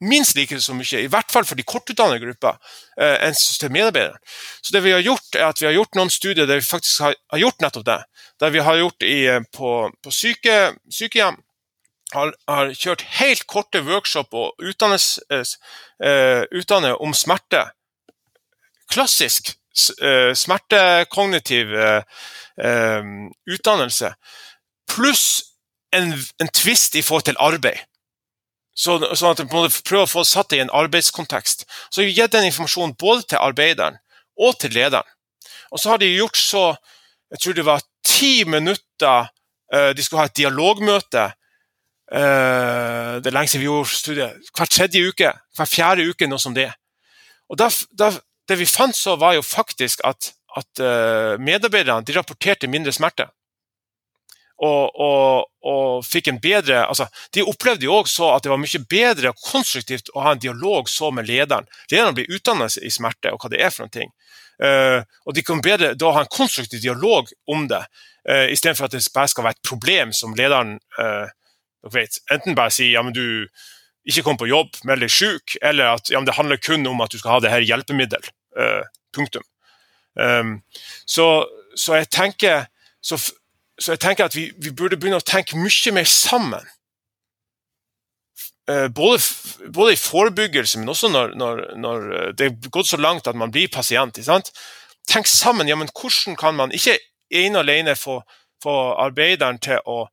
minst 0.00 0.36
like 0.36 0.56
så 0.60 0.74
mye, 0.76 1.02
i 1.04 1.10
hvert 1.10 1.32
fall 1.32 1.44
for 1.44 1.58
de 1.58 1.66
kortutdannede 1.66 2.22
grupper, 2.24 2.56
eh, 3.00 3.18
enn 3.26 3.36
til 3.36 3.72
medarbeiderne. 3.72 4.18
Så 4.62 4.72
det 4.72 4.84
vi 4.84 4.94
har 4.94 5.04
gjort, 5.04 5.28
er 5.36 5.46
at 5.50 5.60
vi 5.60 5.68
har 5.68 5.76
gjort 5.76 5.98
noen 5.98 6.10
studier 6.10 6.48
der 6.48 6.60
vi 6.62 6.66
faktisk 6.66 7.04
har, 7.04 7.16
har 7.32 7.42
gjort 7.44 7.60
nettopp 7.60 7.86
det. 7.86 8.00
Der 8.40 8.50
vi 8.54 8.64
har 8.64 8.80
gjort 8.80 9.06
i, 9.06 9.18
eh, 9.28 9.44
på, 9.56 9.90
på 10.02 10.14
syke, 10.14 10.58
sykehjem 10.90 11.40
har, 12.14 12.32
har, 12.48 12.72
kjørt 12.74 13.04
helt 13.20 13.46
korte 13.46 13.82
workshop 13.86 14.34
og 14.34 14.64
utdannes, 14.64 15.18
eh, 15.30 16.42
utdanne 16.50 16.96
om 16.98 17.14
smerte 17.14 17.68
klassisk 18.90 19.52
eh, 20.02 20.32
smertekognitiv 20.34 21.74
eh, 21.76 23.04
utdannelse, 23.46 24.14
pluss 24.90 25.26
en, 25.94 26.14
en 26.42 26.50
tvist 26.54 26.98
i 26.98 27.02
forhold 27.02 27.28
til 27.30 27.38
arbeid. 27.38 27.78
Så, 28.74 28.96
sånn 29.18 29.34
at 29.34 29.42
man 29.50 29.68
prøver 29.68 30.06
å 30.06 30.10
få 30.10 30.22
satt 30.24 30.52
det 30.52 30.60
i 30.60 30.62
en 30.64 30.72
arbeidskontekst. 30.72 31.66
Så 31.90 32.00
har 32.00 32.08
vi 32.08 32.14
gitt 32.16 32.32
den 32.32 32.46
informasjonen 32.48 32.94
både 32.98 33.26
til 33.32 33.42
arbeideren 33.42 33.98
og 34.40 34.56
til 34.60 34.72
lederen. 34.74 35.08
Og 35.70 35.82
så 35.82 35.92
har 35.92 36.00
de 36.02 36.08
gjort 36.10 36.38
så 36.38 36.64
Jeg 37.30 37.38
tror 37.38 37.54
det 37.54 37.62
var 37.62 37.82
ti 38.02 38.44
minutter 38.44 39.28
eh, 39.72 39.92
De 39.94 40.02
skulle 40.02 40.24
ha 40.24 40.26
et 40.26 40.36
dialogmøte. 40.36 41.28
Eh, 42.10 43.12
det 43.22 43.30
er 43.30 43.36
lenge 43.36 43.52
siden 43.52 43.62
vi 43.62 43.68
gjorde 43.68 43.94
studiet. 43.94 44.50
Hver 44.56 44.66
tredje 44.66 45.02
uke, 45.06 45.30
hver 45.56 45.70
fjerde 45.70 46.08
uke, 46.10 46.26
noe 46.26 46.42
som 46.42 46.56
det. 46.56 46.72
Og 47.50 47.58
da, 47.58 47.70
da, 47.94 48.10
Det 48.48 48.58
vi 48.58 48.66
fant, 48.66 48.96
så 48.96 49.14
var 49.14 49.36
jo 49.36 49.42
faktisk 49.46 50.00
at, 50.02 50.32
at 50.58 50.80
uh, 50.82 51.38
medarbeiderne 51.38 52.16
rapporterte 52.16 52.66
mindre 52.66 52.90
smerte 52.90 53.28
og, 54.60 55.00
og, 55.00 55.46
og, 55.64 56.04
fikk 56.04 56.28
en 56.28 56.40
bedre 56.42 56.82
altså, 56.84 57.06
De 57.32 57.44
opplevde 57.48 57.86
jo 57.86 57.94
også 58.02 58.26
at 58.34 58.44
det 58.44 58.52
var 58.52 58.60
mye 58.60 58.82
bedre 58.90 59.32
og 59.32 59.40
konstruktivt 59.40 60.12
å 60.12 60.24
ha 60.26 60.34
en 60.34 60.42
dialog 60.42 60.88
så 60.92 61.08
med 61.14 61.28
lederen. 61.30 61.68
Lederen 61.90 62.16
blir 62.18 62.28
utdannet 62.28 62.76
i 62.84 62.92
smerte 62.92 63.32
og 63.32 63.40
hva 63.40 63.52
det 63.52 63.62
er 63.64 63.72
for 63.72 63.86
noen 63.86 63.96
ting. 63.96 64.14
Uh, 64.60 65.00
og 65.24 65.32
de 65.32 65.40
kan 65.40 65.62
bedre 65.64 65.94
da 65.96 66.10
ha 66.12 66.20
en 66.26 66.32
konstruktiv 66.32 66.82
dialog 66.84 67.30
om 67.48 67.64
det, 67.70 67.80
uh, 68.28 68.46
istedenfor 68.52 68.90
at 68.90 68.92
det 68.92 69.06
bare 69.14 69.32
skal 69.32 69.46
være 69.46 69.56
et 69.56 69.68
problem 69.70 70.12
som 70.12 70.36
lederen 70.36 70.74
uh, 71.00 71.32
vet, 71.94 72.18
enten 72.28 72.58
bare 72.58 72.74
sier 72.74 72.92
ja, 72.98 73.04
men 73.06 73.16
du 73.16 73.48
ikke 74.10 74.24
kom 74.26 74.36
på 74.40 74.50
jobb, 74.50 74.76
meld 74.88 75.04
deg 75.04 75.12
syk, 75.12 75.56
eller 75.64 75.94
at 75.94 76.12
ja, 76.12 76.20
det 76.24 76.36
handler 76.36 76.60
kun 76.60 76.84
om 76.88 77.00
at 77.04 77.12
du 77.12 77.20
skal 77.20 77.36
ha 77.36 77.40
det 77.44 77.52
her 77.52 77.64
hjelpemiddel. 77.64 78.28
Uh, 78.58 78.84
punktum. 79.16 79.44
Um, 80.18 80.58
så, 81.06 81.46
så, 81.78 82.00
jeg 82.00 82.10
tenker 82.12 82.66
så 83.00 83.16
så 83.80 83.94
jeg 83.94 84.02
tenker 84.02 84.28
at 84.28 84.36
vi, 84.36 84.50
vi, 84.60 84.72
burde 84.76 84.98
begynne 85.00 85.20
å 85.20 85.24
tenke 85.24 85.56
mye 85.56 85.94
mer 85.96 86.08
sammen. 86.08 86.66
Eh, 88.70 88.88
både, 88.92 89.18
både 89.72 89.94
i 89.94 90.00
forebyggelse, 90.00 90.78
men 90.78 90.92
også 90.92 91.08
når, 91.08 91.34
når, 91.40 91.62
når, 91.80 92.06
eh, 92.18 92.28
det 92.36 92.46
er 92.46 92.70
gått 92.70 92.90
så 92.92 93.00
langt 93.00 93.26
at 93.26 93.38
man 93.38 93.52
blir 93.54 93.72
pasient. 93.72 94.20
Tenk 95.08 95.26
sammen. 95.26 95.68
ja, 95.68 95.76
men 95.76 95.88
Hvordan 95.96 96.36
kan 96.36 96.54
man 96.54 96.72
ikke 96.76 96.98
ene 97.30 97.58
og 97.58 97.64
alene 97.64 97.96
få, 97.96 98.20
få 98.62 98.76
arbeideren 99.00 99.58
til 99.64 99.80
å, 99.88 100.04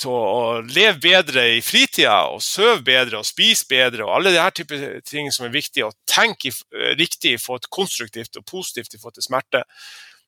til 0.00 0.12
å, 0.12 0.60
leve 0.68 1.00
bedre 1.00 1.46
i 1.56 1.60
fritida, 1.64 2.28
og 2.28 2.44
sove 2.44 2.82
bedre 2.84 3.22
og 3.22 3.26
spise 3.26 3.64
bedre, 3.68 4.04
og 4.04 4.18
alle 4.18 4.34
disse 4.36 4.50
typer 4.60 4.86
ting 5.08 5.32
som 5.32 5.48
er 5.48 5.56
viktige, 5.56 5.88
og 5.88 5.96
tenke 6.06 6.52
eh, 6.52 6.92
riktig 7.00 7.34
i 7.34 7.40
forhold 7.40 7.70
konstruktivt 7.72 8.36
og 8.36 8.46
positivt 8.46 8.94
i 8.94 9.00
forhold 9.00 9.16
til 9.18 9.30
smerte, 9.30 9.64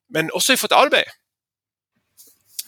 men 0.09 0.33
også 0.33 0.57
i 0.57 0.61
forhold 0.61 0.73
til 0.73 0.87
arbeid. 0.87 1.18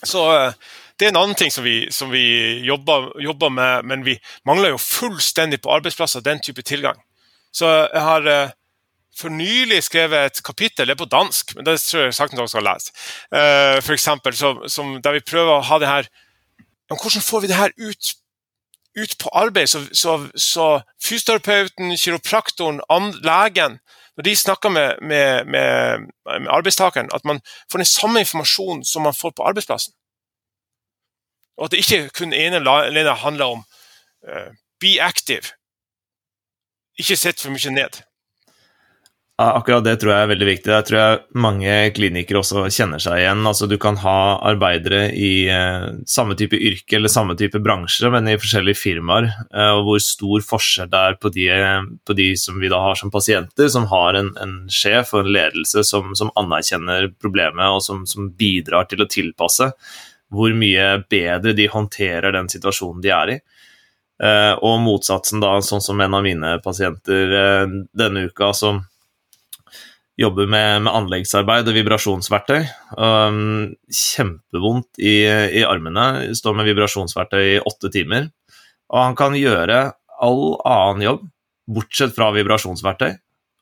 Så 0.09 0.25
eh, 0.33 0.53
det 0.99 1.09
er 1.09 1.15
en 1.15 1.21
annen 1.23 1.39
ting 1.39 1.51
som 1.51 1.65
vi, 1.67 1.89
som 1.91 2.13
vi 2.13 2.25
jobber, 2.67 3.11
jobber, 3.23 3.51
med, 3.51 3.89
men 3.91 4.05
vi 4.07 4.19
mangler 4.47 4.75
jo 4.75 4.83
fullstendig 4.83 5.61
på 5.65 5.73
arbeidsplasser 5.75 6.23
den 6.25 6.43
type 6.45 6.63
tilgang. 6.63 7.01
Så 7.55 7.67
jeg 7.67 8.03
har 8.03 8.29
eh, 8.31 8.55
for 9.19 9.31
nylig 9.31 9.83
skrevet 9.87 10.27
et 10.27 10.43
kapittel, 10.45 10.87
det 10.87 10.97
er 10.97 11.03
på 11.03 11.11
dansk, 11.11 11.55
men 11.57 11.67
det 11.67 11.79
tror 11.83 12.07
jeg 12.07 12.17
sakten 12.17 12.39
dere 12.39 12.51
skal 12.51 12.67
lese, 12.67 12.91
uh, 13.31 13.79
for 13.79 13.95
eksempel, 13.95 14.35
så, 14.35 14.55
som, 14.71 14.97
der 15.03 15.19
vi 15.19 15.23
prøver 15.23 15.55
å 15.55 15.65
ha 15.71 15.81
det 15.83 15.91
her 15.91 16.13
Hvordan 16.91 17.23
får 17.25 17.41
vi 17.41 17.49
det 17.49 17.57
her 17.57 17.73
ut, 17.81 18.09
ut 19.01 19.15
på 19.19 19.31
arbeid, 19.33 19.71
så, 19.73 19.81
så, 19.97 20.19
så 20.37 20.67
fysioterapeuten, 21.03 21.95
kiropraktoren, 21.97 22.83
legen 23.25 23.79
når 24.17 24.23
de 24.23 24.37
snakker 24.37 24.69
med, 24.69 24.95
med, 25.03 25.45
med, 25.45 25.99
med, 26.25 26.49
arbeidstakeren, 26.51 27.11
at 27.15 27.25
man 27.25 27.41
får 27.73 27.79
den 27.79 27.87
samme 27.87 28.21
informasjonen 28.21 28.85
som 28.85 29.03
man 29.03 29.15
får 29.15 29.31
på 29.37 29.43
arbeidsplassen. 29.43 29.93
Og 31.57 31.65
at 31.65 31.71
det 31.71 31.83
ikke 31.83 32.09
kun 32.09 32.33
ene 32.33 32.57
alene 32.57 33.15
handler 33.15 33.45
om 33.45 33.65
uh, 34.29 34.51
be 34.81 35.03
active. 35.03 35.55
Ikke 36.99 37.17
sett 37.17 37.41
for 37.41 37.51
mye 37.51 37.71
ned. 37.71 38.03
Akkurat 39.35 39.83
det 39.83 39.97
tror 39.99 40.13
jeg 40.13 40.25
er 40.25 40.29
veldig 40.31 40.47
viktig. 40.47 40.71
Jeg 40.71 40.87
tror 40.87 40.99
jeg 41.01 41.41
mange 41.43 41.73
klinikere 41.97 42.39
også 42.39 42.69
kjenner 42.71 43.01
seg 43.03 43.19
igjen. 43.19 43.41
Altså, 43.51 43.67
du 43.67 43.75
kan 43.83 43.97
ha 43.99 44.19
arbeidere 44.47 45.09
i 45.11 45.49
eh, 45.51 45.87
samme 46.07 46.37
type 46.39 46.55
yrke 46.55 47.01
eller 47.01 47.11
samme 47.11 47.35
type 47.41 47.59
bransje, 47.65 48.07
men 48.15 48.31
i 48.31 48.37
forskjellige 48.39 48.79
firmaer. 48.79 49.27
Eh, 49.51 49.73
og 49.75 49.89
hvor 49.89 50.05
stor 50.07 50.47
forskjell 50.47 50.93
det 50.93 51.01
er 51.01 51.19
på 51.19 51.35
de, 51.35 51.49
på 52.07 52.17
de, 52.21 52.29
som 52.39 52.63
vi 52.63 52.71
da 52.71 52.79
har 52.87 53.03
som 53.03 53.11
pasienter, 53.11 53.67
som 53.75 53.91
har 53.91 54.21
en, 54.21 54.31
en 54.39 54.55
sjef 54.71 55.11
og 55.17 55.25
en 55.25 55.35
ledelse 55.35 55.83
som, 55.91 56.15
som 56.15 56.31
anerkjenner 56.39 57.11
problemet 57.19 57.75
og 57.75 57.83
som, 57.83 58.07
som, 58.07 58.31
bidrar 58.39 58.87
til 58.87 59.03
å 59.03 59.11
tilpasse. 59.11 59.73
Hvor 60.31 60.55
mye 60.55 60.89
bedre 61.11 61.59
de 61.59 61.67
håndterer 61.75 62.39
den 62.39 62.47
situasjonen 62.55 63.03
de 63.03 63.17
er 63.19 63.35
i. 63.35 63.41
Eh, 64.23 64.55
og 64.63 64.79
motsatsen, 64.87 65.43
da, 65.43 65.57
sånn 65.59 65.83
som 65.83 65.99
en 65.99 66.15
av 66.15 66.23
mine 66.23 66.61
pasienter 66.63 67.41
eh, 67.43 67.79
denne 67.99 68.29
uka, 68.31 68.55
som 68.55 68.85
jobber 70.21 70.47
med, 70.47 70.85
med, 70.85 70.93
anleggsarbeid 70.95 71.69
og 71.69 71.77
vibrasjonsverktøy. 71.77 72.63
Um, 72.99 73.75
kjempevondt 73.91 75.01
i, 75.03 75.25
i, 75.27 75.65
armene. 75.67 76.35
Står 76.39 76.57
med 76.59 76.69
vibrasjonsverktøy 76.71 77.43
i 77.57 77.61
åtte 77.63 77.91
timer. 77.95 78.31
Og 78.93 79.01
han 79.01 79.19
kan 79.19 79.37
gjøre 79.39 79.87
all 80.23 80.43
annen 80.69 81.07
jobb 81.09 81.25
bortsett 81.75 82.15
fra 82.17 82.31
vibrasjonsverktøy. 82.37 83.15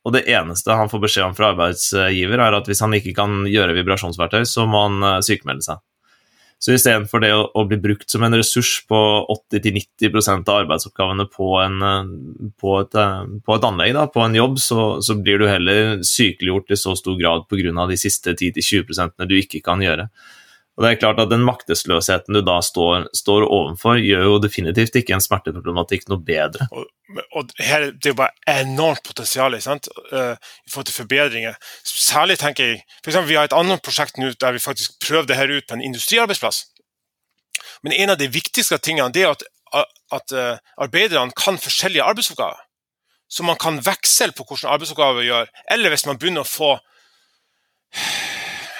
Og 0.02 0.16
det 0.16 0.24
eneste 0.34 0.74
han 0.74 0.90
får 0.90 1.04
beskjed 1.04 1.28
om 1.28 1.36
fra 1.38 1.52
arbeidsgiver, 1.52 2.40
er 2.42 2.58
at 2.58 2.68
hvis 2.68 2.82
han 2.82 2.94
ikke 2.96 3.14
kan 3.16 3.44
gjøre 3.46 3.76
vibrasjonsverktøy, 3.78 4.42
så 4.48 4.66
må 4.68 4.88
han 4.88 4.98
uh, 5.06 5.18
sykemelde 5.24 5.64
seg. 5.68 5.82
Så 6.62 6.76
istedenfor 6.76 7.22
det 7.24 7.32
å, 7.34 7.46
å, 7.58 7.64
bli 7.66 7.76
brukt 7.82 8.12
som 8.12 8.22
en 8.22 8.36
ressurs 8.38 8.76
på 8.86 8.98
80-90% 9.34 10.46
av 10.46 10.60
arbeidsoppgavene 10.60 11.26
på, 11.32 11.48
en, 11.58 11.80
eh, 11.82 12.12
på, 12.62 12.76
et, 12.78 12.94
eh, 13.02 13.24
på 13.42 13.56
et, 13.56 13.66
anlegg, 13.66 13.96
da, 13.96 14.04
på 14.12 14.22
en 14.22 14.36
jobb, 14.38 14.60
så, 14.62 14.84
så, 15.02 15.16
blir 15.18 15.42
du 15.42 15.48
heller 15.50 15.96
sykeliggjort 16.06 16.70
i 16.70 16.78
så 16.78 16.94
stor 16.98 17.18
grad 17.18 17.48
pga. 17.50 17.88
de 17.90 17.98
siste 17.98 18.36
10-20% 18.36 19.26
du 19.26 19.34
ikke 19.40 19.62
kan 19.66 19.82
gjøre. 19.82 20.06
Og 20.72 20.84
det 20.84 20.90
er 20.90 21.00
klart 21.02 21.20
at 21.20 21.28
Den 21.28 21.44
maktesløsheten 21.44 22.32
du 22.32 22.40
da 22.44 22.56
står, 22.64 23.10
står 23.16 23.44
overfor, 23.44 24.00
gjør 24.00 24.24
jo 24.24 24.38
definitivt 24.40 24.96
ikke 24.96 25.16
en 25.16 25.24
smerteproblematikk 25.24 26.06
noe 26.08 26.22
bedre. 26.24 26.68
Og, 26.72 26.86
og 27.36 27.52
her, 27.60 27.90
Det 27.92 28.08
er 28.08 28.14
jo 28.14 28.20
bare 28.22 28.62
enormt 28.64 29.04
potensial 29.04 29.58
sant? 29.60 29.90
Uh, 30.08 30.32
i 30.64 30.72
forhold 30.72 30.88
til 30.88 30.96
forbedringer. 30.96 31.58
Særlig 31.84 32.38
tenker 32.40 32.72
jeg, 32.72 32.84
for 33.02 33.12
eksempel, 33.12 33.28
Vi 33.28 33.36
har 33.36 33.50
et 33.50 33.56
annet 33.56 33.84
prosjekt 33.84 34.16
nå 34.16 34.32
der 34.40 34.56
vi 34.56 34.64
faktisk 34.64 34.96
prøver 35.04 35.28
det 35.28 35.36
her 35.36 35.52
ut 35.52 35.68
på 35.68 35.76
en 35.76 35.84
industriarbeidsplass. 35.84 36.64
Men 37.82 37.92
en 37.92 38.14
av 38.14 38.18
de 38.18 38.30
viktigste 38.32 38.78
tingene 38.78 39.12
det 39.12 39.26
er 39.26 39.34
at, 39.36 39.44
at 40.12 40.32
uh, 40.32 40.56
arbeiderne 40.80 41.36
kan 41.36 41.60
forskjellige 41.60 42.02
arbeidsoppgaver. 42.04 42.64
Så 43.28 43.44
man 43.44 43.60
kan 43.60 43.80
veksle 43.84 44.32
på 44.32 44.44
hvilke 44.48 44.68
arbeidsoppgaver 44.68 45.24
gjør. 45.24 45.52
Eller 45.70 45.92
hvis 45.92 46.06
man 46.08 46.18
begynner 46.20 46.44
å 46.44 46.48
få 46.48 46.78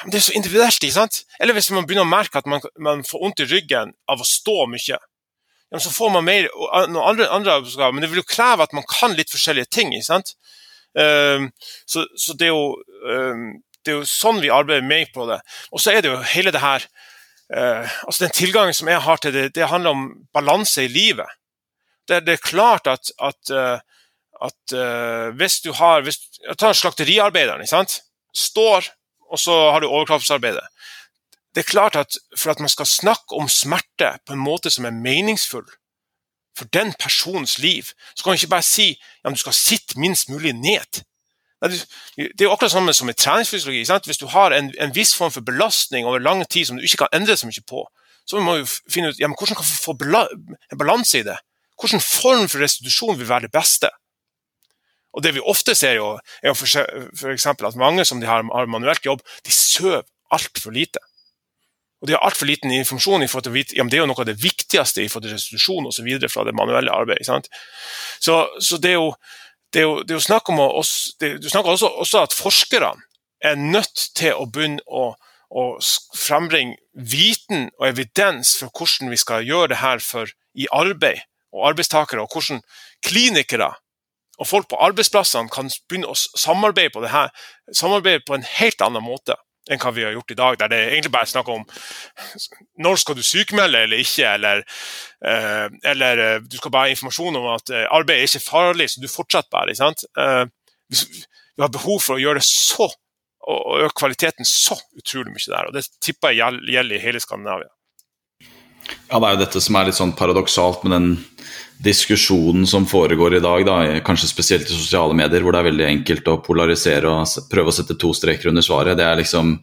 det 0.06 0.18
er 0.18 0.24
så 0.26 0.34
individuelt. 0.36 0.82
ikke 0.82 0.94
sant? 0.94 1.22
Eller 1.40 1.54
hvis 1.56 1.70
man 1.70 1.86
begynner 1.86 2.06
å 2.06 2.10
merke 2.10 2.40
at 2.40 2.48
man, 2.50 2.62
man 2.78 3.04
får 3.06 3.22
vondt 3.22 3.42
i 3.44 3.48
ryggen 3.50 3.94
av 4.10 4.22
å 4.22 4.28
stå 4.28 4.66
mye. 4.70 4.98
Så 5.80 5.90
får 5.90 6.10
man 6.12 6.24
mer, 6.26 6.48
noen 6.90 7.04
andre, 7.14 7.28
andre 7.32 7.54
oppgaver, 7.62 7.94
men 7.94 8.04
det 8.04 8.10
vil 8.12 8.20
jo 8.20 8.28
kreve 8.28 8.66
at 8.66 8.74
man 8.76 8.84
kan 8.88 9.14
litt 9.16 9.32
forskjellige 9.32 9.70
ting. 9.72 9.94
ikke 9.96 10.10
sant? 10.10 10.34
Um, 10.92 11.48
så, 11.88 12.04
så 12.20 12.36
det, 12.36 12.50
er 12.50 12.52
jo, 12.52 12.74
um, 13.08 13.46
det, 13.80 13.94
er 13.94 13.96
jo, 14.02 14.08
sånn 14.08 14.42
vi 14.42 14.52
arbeider 14.52 14.84
med 14.84 15.14
på 15.14 15.24
det. 15.30 15.40
Og 15.72 15.80
så 15.80 15.94
er 15.94 16.04
det 16.04 16.12
jo 16.12 16.18
hele 16.34 16.52
det 16.52 16.60
her 16.60 16.84
uh, 17.56 17.88
altså 18.04 18.26
Den 18.26 18.36
tilgangen 18.36 18.76
som 18.76 18.90
jeg 18.92 19.00
har 19.06 19.22
til 19.22 19.32
det, 19.32 19.46
det 19.56 19.70
handler 19.70 19.96
om 19.96 20.04
balanse 20.34 20.84
i 20.84 20.92
livet. 20.92 21.30
Det, 22.08 22.20
det 22.26 22.36
er 22.36 22.44
klart 22.44 22.90
at, 22.90 23.14
at, 23.22 23.40
uh, 23.54 23.78
at 24.44 24.76
uh, 24.76 25.32
hvis 25.38 25.62
du 25.64 25.72
har 25.78 26.04
hvis, 26.04 26.20
Ta 26.58 26.74
slakteriarbeideren. 26.76 27.64
ikke 27.64 27.76
sant? 27.78 28.02
Står 28.36 28.92
og 29.32 29.40
så 29.40 29.54
har 29.72 29.80
du 29.80 29.88
overkroppsarbeidet. 29.88 30.64
Det 31.52 31.64
er 31.64 31.70
klart 31.70 31.96
at 31.96 32.16
For 32.38 32.50
at 32.50 32.60
man 32.60 32.68
skal 32.68 32.86
snakke 32.86 33.36
om 33.36 33.48
smerte 33.48 34.18
på 34.26 34.32
en 34.32 34.44
måte 34.44 34.70
som 34.70 34.84
er 34.84 34.90
meningsfull 34.90 35.68
for 36.56 36.64
den 36.64 36.92
personens 37.00 37.58
liv, 37.58 37.82
så 38.16 38.22
kan 38.22 38.30
man 38.30 38.36
ikke 38.36 38.48
bare 38.52 38.62
si 38.62 38.92
ja, 39.24 39.30
du 39.30 39.40
skal 39.40 39.56
sitte 39.56 39.98
minst 40.00 40.28
mulig 40.28 40.52
ned. 40.52 41.04
Det 41.62 42.40
er 42.40 42.44
jo 42.44 42.52
akkurat 42.52 42.72
samme 42.74 42.92
som 42.92 43.08
i 43.08 43.12
treningsfysiologi. 43.12 43.84
Sant? 43.84 44.06
Hvis 44.06 44.18
du 44.18 44.26
har 44.26 44.52
en, 44.52 44.72
en, 44.80 44.94
viss 44.94 45.14
form 45.16 45.30
for 45.30 45.40
belastning 45.40 46.06
over 46.06 46.18
lang 46.18 46.42
tid 46.50 46.66
som 46.66 46.76
du 46.76 46.82
ikke 46.82 47.04
kan 47.04 47.20
endre 47.20 47.36
så 47.36 47.46
mye 47.46 47.64
på, 47.68 47.86
så 48.26 48.40
må 48.40 48.56
du 48.58 48.66
finne 48.66 49.12
ut 49.12 49.20
ja, 49.20 49.30
men 49.30 49.36
hvordan 49.38 49.56
kan 49.56 49.64
man 49.64 49.84
få 49.86 49.96
en 50.72 50.78
balanse 50.78 51.18
i 51.18 51.26
det. 51.26 51.38
Hvilken 51.80 52.00
form 52.00 52.48
for 52.48 52.62
restitusjon 52.62 53.18
vil 53.18 53.28
være 53.28 53.46
det 53.46 53.54
beste? 53.54 53.90
Og 55.12 55.24
det 55.24 55.34
vi 55.36 55.44
ofte 55.44 55.74
ser, 55.76 55.98
jo, 55.98 56.14
er 56.42 56.52
jo 56.52 57.32
eksempel 57.32 57.68
at 57.68 57.78
mange 57.78 58.04
som 58.08 58.22
har, 58.24 58.44
har 58.48 58.70
manuelt 58.70 59.04
jobb, 59.04 59.20
de 59.44 59.52
sover 59.52 60.06
altfor 60.32 60.72
lite. 60.72 61.02
Og 62.02 62.08
de 62.08 62.16
har 62.16 62.24
altfor 62.26 62.48
liten 62.48 62.72
informasjon 62.74 63.22
i 63.22 63.28
forhold 63.30 63.46
til 63.46 63.52
å 63.52 63.58
vite 63.60 63.76
ja, 63.78 63.84
men 63.84 63.92
det 63.92 64.00
er 64.00 64.02
jo 64.02 64.08
noe 64.10 64.24
av 64.24 64.26
det 64.26 64.40
viktigste 64.42 65.04
i 65.04 65.10
forhold 65.10 65.28
til 65.28 65.36
restitusjon 65.36 65.86
osv. 65.86 66.08
fra 66.32 66.46
det 66.48 66.54
manuelle 66.58 66.94
arbeidet. 66.94 67.50
Så, 68.18 68.40
så, 68.58 68.78
det 68.82 68.94
er 68.94 68.98
jo 68.98 69.12
det 69.72 69.80
er 69.80 69.86
jo, 69.86 70.00
det 70.04 70.12
er 70.12 70.18
jo 70.18 70.24
snakk 70.26 70.50
om 70.52 70.60
å, 70.60 70.82
det, 71.22 71.36
Du 71.40 71.48
snakker 71.48 71.72
også, 71.72 71.88
også 72.02 72.24
at 72.26 72.34
forskerne 72.36 73.06
er 73.42 73.60
nødt 73.60 74.08
til 74.18 74.34
å 74.36 74.48
begynne 74.50 74.82
å, 74.86 75.12
å 75.48 75.62
frembringe 76.16 76.76
viten 76.92 77.70
og 77.78 77.86
evidens 77.88 78.56
for 78.60 78.74
hvordan 78.74 79.12
vi 79.12 79.20
skal 79.20 79.46
gjøre 79.46 79.72
det 79.72 79.80
her 79.80 80.02
for, 80.04 80.28
i 80.52 80.68
arbeid 80.74 81.22
og 81.52 81.70
arbeidstakere, 81.70 82.24
og 82.24 82.34
hvordan 82.34 82.60
klinikere 83.04 83.72
og 84.42 84.48
folk 84.48 84.68
på 84.72 84.80
arbeidsplassene 84.82 85.52
kan 85.52 85.70
begynne 85.88 86.10
å 86.10 86.18
samarbeide 86.18 86.92
på 86.94 87.02
det 87.04 87.12
her, 87.14 87.30
samarbeide 87.70 88.24
på 88.26 88.34
en 88.34 88.46
helt 88.58 88.82
annen 88.82 89.04
måte 89.04 89.38
enn 89.70 89.78
hva 89.78 89.92
vi 89.94 90.02
har 90.02 90.14
gjort 90.16 90.32
i 90.34 90.38
dag, 90.38 90.56
der 90.58 90.70
det 90.72 90.78
egentlig 90.88 91.12
bare 91.14 91.28
er 91.28 91.30
snakk 91.30 91.50
om 91.52 91.62
når 92.82 92.98
skal 92.98 93.14
du 93.14 93.22
sykemelde 93.22 93.84
eller 93.86 94.02
ikke, 94.02 94.26
eller, 94.26 94.64
uh, 95.22 95.68
eller 95.92 96.22
uh, 96.22 96.40
du 96.42 96.56
skal 96.58 96.74
bare 96.74 96.90
ha 96.90 96.96
informasjon 96.96 97.38
om 97.38 97.46
at 97.52 97.70
uh, 97.70 97.84
arbeid 97.94 98.16
er 98.16 98.26
ikke 98.26 98.42
farlig, 98.42 98.88
så 98.90 99.02
du 99.02 99.06
fortsetter 99.10 99.52
bare. 99.54 99.70
ikke 99.70 99.84
sant? 99.84 100.02
vi 101.52 101.62
har 101.62 101.70
behov 101.72 102.02
for 102.02 102.16
å 102.16 102.22
gjøre 102.22 102.40
det 102.40 102.48
så 102.48 102.88
og 103.42 103.80
øke 103.82 103.96
kvaliteten 103.98 104.46
så 104.46 104.76
utrolig 104.98 105.32
mye 105.34 105.50
der, 105.50 105.68
og 105.68 105.74
det 105.74 105.86
tipper 106.02 106.34
jeg 106.34 106.58
gjelder 106.70 106.94
i 106.94 107.00
hele 107.02 107.22
Skandinavia. 107.22 107.70
Ja, 109.10 109.18
det 109.18 109.26
er 109.26 109.34
jo 109.34 109.40
dette 109.42 109.62
som 109.62 109.78
er 109.78 109.88
litt 109.88 109.98
sånn 109.98 110.14
paradoksalt 110.18 110.84
med 110.86 110.94
den 110.94 111.08
diskusjonen 111.82 112.66
som 112.66 112.86
foregår 112.86 113.34
i 113.34 113.40
dag, 113.42 113.64
da, 113.66 113.76
kanskje 114.06 114.30
spesielt 114.30 114.68
i 114.70 114.74
sosiale 114.74 115.16
medier, 115.18 115.42
hvor 115.42 115.54
det 115.54 115.62
er 115.62 115.70
veldig 115.70 115.86
enkelt 115.88 116.28
å 116.30 116.38
polarisere 116.44 117.10
og 117.10 117.48
prøve 117.50 117.72
å 117.72 117.74
sette 117.74 117.96
to 117.98 118.12
streker 118.14 118.52
under 118.52 118.64
svaret. 118.64 118.98
Det 118.98 119.06
er 119.06 119.18
liksom 119.22 119.56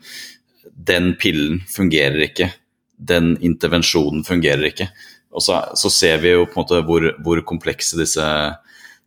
Den 0.89 1.13
pillen 1.19 1.59
fungerer 1.67 2.21
ikke. 2.23 2.49
Den 2.95 3.37
intervensjonen 3.45 4.23
fungerer 4.27 4.69
ikke. 4.69 4.89
Og 5.35 5.43
så, 5.43 5.59
så 5.75 5.91
ser 5.91 6.21
vi 6.23 6.33
jo 6.33 6.47
på 6.47 6.57
en 6.57 6.63
måte 6.63 6.81
hvor, 6.87 7.05
hvor 7.23 7.41
komplekse 7.47 7.99
disse, 7.99 8.25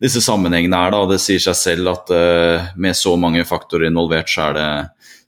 disse, 0.00 0.22
sammenhengene 0.22 0.78
er. 0.78 0.92
da, 0.94 1.02
og 1.02 1.12
Det 1.12 1.20
sier 1.20 1.42
seg 1.42 1.58
selv 1.58 1.92
at 1.94 2.12
uh, 2.14 2.72
med 2.76 2.96
så 2.96 3.16
mange 3.20 3.44
faktorer 3.48 3.88
involvert, 3.88 4.30
så 4.30 4.50
er 4.50 4.58
det, 4.58 4.68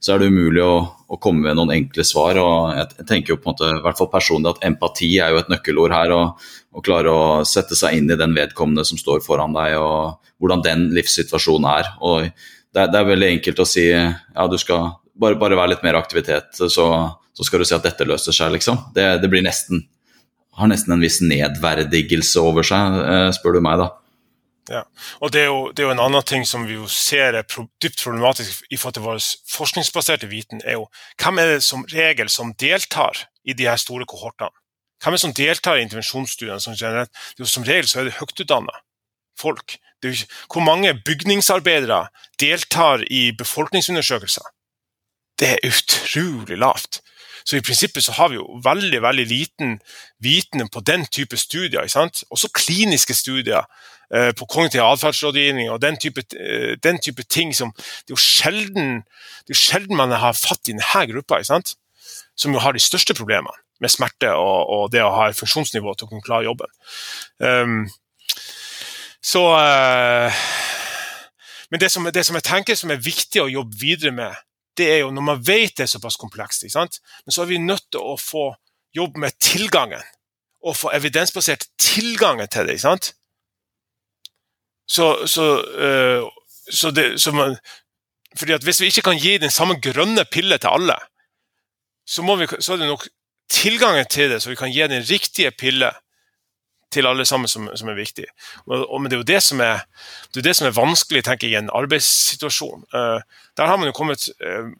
så 0.04 0.12
er 0.12 0.20
det 0.20 0.28
umulig 0.34 0.60
å, 0.60 0.82
å, 0.84 1.16
komme 1.22 1.46
med 1.46 1.56
noen 1.56 1.72
enkle 1.78 2.04
svar. 2.04 2.36
og 2.36 2.74
Jeg, 2.76 3.06
tenker 3.08 3.32
jo 3.32 3.38
på 3.40 3.48
en 3.48 3.54
måte, 3.54 3.70
i 3.72 3.84
hvert 3.86 4.00
fall 4.00 4.10
personlig 4.12 4.50
at 4.52 4.66
empati 4.68 5.08
er 5.16 5.32
jo 5.32 5.40
et 5.40 5.48
nøkkelord 5.52 5.96
her. 5.96 6.12
og 6.12 6.44
og 6.74 6.82
klare 6.82 7.10
å 7.10 7.24
sette 7.46 7.76
seg 7.78 8.00
inn 8.00 8.10
i 8.10 8.18
den 8.18 8.34
vedkommende 8.34 8.84
som 8.86 8.98
står 8.98 9.22
foran 9.24 9.54
deg, 9.54 9.76
og 9.78 10.30
hvordan 10.42 10.64
den 10.64 10.88
livssituasjonen 10.96 11.68
er. 11.70 11.90
Og 12.02 12.26
det 12.26 12.82
er, 12.82 12.90
det 12.90 13.00
er 13.00 13.10
veldig 13.12 13.30
enkelt 13.36 13.62
å 13.62 13.68
si 13.68 13.86
ja, 13.86 14.46
du 14.50 14.56
skal 14.58 14.96
bare, 15.14 15.38
bare 15.38 15.58
være 15.58 15.76
litt 15.76 15.84
mer 15.86 16.00
aktivitet, 16.00 16.50
så, 16.58 16.68
så, 16.74 17.46
skal 17.46 17.62
du 17.62 17.68
si 17.68 17.76
at 17.76 17.86
dette 17.86 18.06
løser 18.08 18.34
seg, 18.34 18.56
liksom. 18.56 18.88
Det, 18.96 19.06
det 19.22 19.30
blir 19.30 19.46
nesten 19.46 19.86
har 20.54 20.70
nesten 20.70 20.94
en 20.94 21.02
viss 21.02 21.18
nedverdigelse 21.22 22.42
over 22.42 22.66
seg, 22.66 22.98
eh, 23.02 23.28
spør 23.34 23.56
du 23.56 23.64
meg, 23.64 23.80
da. 23.80 23.88
Ja, 24.72 24.80
og 25.20 25.32
det 25.34 25.42
er, 25.42 25.50
jo, 25.52 25.72
det 25.76 25.82
er, 25.82 25.90
jo, 25.90 25.92
en 25.92 26.00
annen 26.00 26.24
ting 26.24 26.46
som 26.48 26.62
vi 26.64 26.78
jo 26.78 26.86
ser 26.88 27.36
er 27.36 27.44
dypt 27.44 28.00
problematisk 28.00 28.62
i 28.72 28.78
forhold 28.80 28.94
til 28.96 29.04
vår 29.04 29.18
forskningsbaserte 29.52 30.30
viten, 30.30 30.62
er 30.64 30.78
jo 30.78 30.86
hvem 31.20 31.40
er 31.42 31.50
det 31.52 31.64
som 31.66 31.84
regel 31.92 32.30
som 32.32 32.54
deltar 32.56 33.26
i 33.44 33.52
de 33.52 33.68
her 33.68 33.76
store 33.76 34.08
kohortene? 34.08 34.48
Hvem 35.02 35.12
er 35.12 35.18
det 35.18 35.24
som 35.26 35.36
deltar 35.36 35.76
i 35.76 35.84
intervensjonsstudiene? 35.84 36.60
Som, 36.64 36.78
som 37.44 37.68
regel 37.68 37.90
så 37.90 38.00
er 38.00 38.08
det 38.08 38.16
høytutdanna 38.16 38.72
folk. 39.36 39.76
Det 40.02 40.14
ikke, 40.14 40.32
hvor 40.52 40.64
mange 40.64 40.94
bygningsarbeidere 41.04 42.06
deltar 42.40 43.04
i 43.10 43.32
befolkningsundersøkelser? 43.38 44.46
Det 45.38 45.48
er 45.50 45.68
utrolig 45.68 46.58
lavt. 46.58 47.00
Så 47.44 47.56
i 47.56 47.60
prinsippet 47.60 48.04
så 48.04 48.12
har 48.12 48.30
vi 48.32 48.38
jo 48.38 48.60
veldig 48.64 49.02
veldig 49.02 49.24
liten 49.28 49.78
viten 50.22 50.68
på 50.68 50.80
den 50.80 51.04
type 51.06 51.36
studier. 51.36 51.84
Også 52.30 52.48
kliniske 52.54 53.14
studier 53.14 53.68
på 54.36 54.46
kognitiv 54.50 54.82
atferdsrådgivning 54.84 55.70
og 55.72 55.80
den 55.82 55.96
type, 56.00 56.24
eh, 56.38 56.76
den 56.82 57.00
type, 57.00 57.22
ting 57.22 57.54
som 57.54 57.72
Det 57.76 58.12
er 58.12 58.16
jo 58.16 58.20
sjelden, 58.20 59.04
er 59.48 59.54
sjelden 59.54 59.96
man 59.96 60.10
har 60.10 60.32
fatt 60.32 60.68
i 60.68 60.72
denne 60.72 61.06
gruppa, 61.12 61.40
som 62.36 62.52
jo 62.52 62.58
har 62.58 62.72
de 62.72 62.82
største 62.82 63.14
problemene 63.14 63.54
med 63.80 63.90
smerte 63.90 64.30
og, 64.32 64.70
og, 64.70 64.92
det 64.92 65.02
å 65.02 65.12
ha 65.14 65.28
et 65.28 65.38
funksjonsnivå 65.38 65.94
til 65.94 66.06
å 66.06 66.10
kunne 66.10 66.24
klare 66.24 66.46
jobben. 66.46 66.70
Um, 67.38 67.90
så 69.24 69.42
uh, 69.56 70.44
Men 71.70 71.80
det 71.80 71.90
som, 71.90 72.04
det 72.12 72.24
som, 72.26 72.36
jeg 72.36 72.46
tenker 72.46 72.76
som 72.78 72.92
er 72.92 73.02
viktig 73.02 73.40
å 73.42 73.50
jobbe 73.50 73.76
videre 73.80 74.12
med, 74.14 74.36
det 74.78 74.90
er 74.92 75.00
jo 75.02 75.10
når 75.14 75.24
man 75.26 75.40
vet 75.42 75.74
det 75.78 75.86
er 75.86 75.90
såpass 75.90 76.18
komplekst, 76.20 76.66
men 76.74 77.32
så 77.34 77.42
er 77.42 77.50
vi 77.50 77.58
nødt 77.58 77.86
til 77.90 78.04
å 78.04 78.14
få 78.20 78.52
jobbe 78.94 79.20
med 79.20 79.34
tilgangen. 79.42 80.02
Og 80.64 80.76
få 80.76 80.92
evidensbasert 80.96 81.66
tilgangen 81.80 82.48
til 82.48 82.66
det. 82.66 82.78
ikke 82.78 82.86
sant? 82.86 83.10
Så, 84.86 85.26
så, 85.26 85.44
uh, 85.64 86.28
så, 86.72 86.90
det, 86.90 87.20
så 87.20 87.32
man, 87.32 87.56
fordi 88.38 88.52
at 88.52 88.64
Hvis 88.64 88.80
vi 88.80 88.86
ikke 88.86 89.02
kan 89.02 89.18
gi 89.18 89.38
den 89.38 89.50
samme 89.50 89.78
grønne 89.80 90.24
pille 90.24 90.58
til 90.58 90.68
alle, 90.68 90.96
så, 92.06 92.22
vi, 92.36 92.46
så 92.60 92.72
er 92.72 92.76
det 92.76 92.88
nok 92.88 93.06
tilgangen 93.50 94.06
til 94.10 94.30
det, 94.30 94.42
så 94.42 94.50
vi 94.50 94.56
kan 94.56 94.72
gi 94.72 94.86
den 94.88 95.04
riktige 95.10 95.50
pille 95.50 95.92
til 96.92 97.06
alle 97.06 97.24
sammen 97.26 97.48
som, 97.50 97.68
som 97.76 97.88
er 97.90 97.98
viktig. 97.98 98.26
Og, 98.66 98.84
og, 98.84 99.00
men 99.00 99.10
det 99.10 99.16
er 99.16 99.22
jo 99.22 99.30
det 99.32 99.40
som 99.42 99.60
er, 99.64 99.84
det 100.32 100.42
er, 100.42 100.48
det 100.48 100.56
som 100.58 100.68
er 100.68 100.76
vanskelig 100.76 101.24
tenker 101.26 101.48
jeg, 101.48 101.56
i 101.56 101.62
en 101.62 101.72
arbeidssituasjon. 101.74 102.84
Uh, 102.94 103.20
der 103.58 103.70
har 103.70 103.80
man 103.80 103.90
jo 103.90 103.96
kommet 103.96 104.28
uh, 104.44 104.70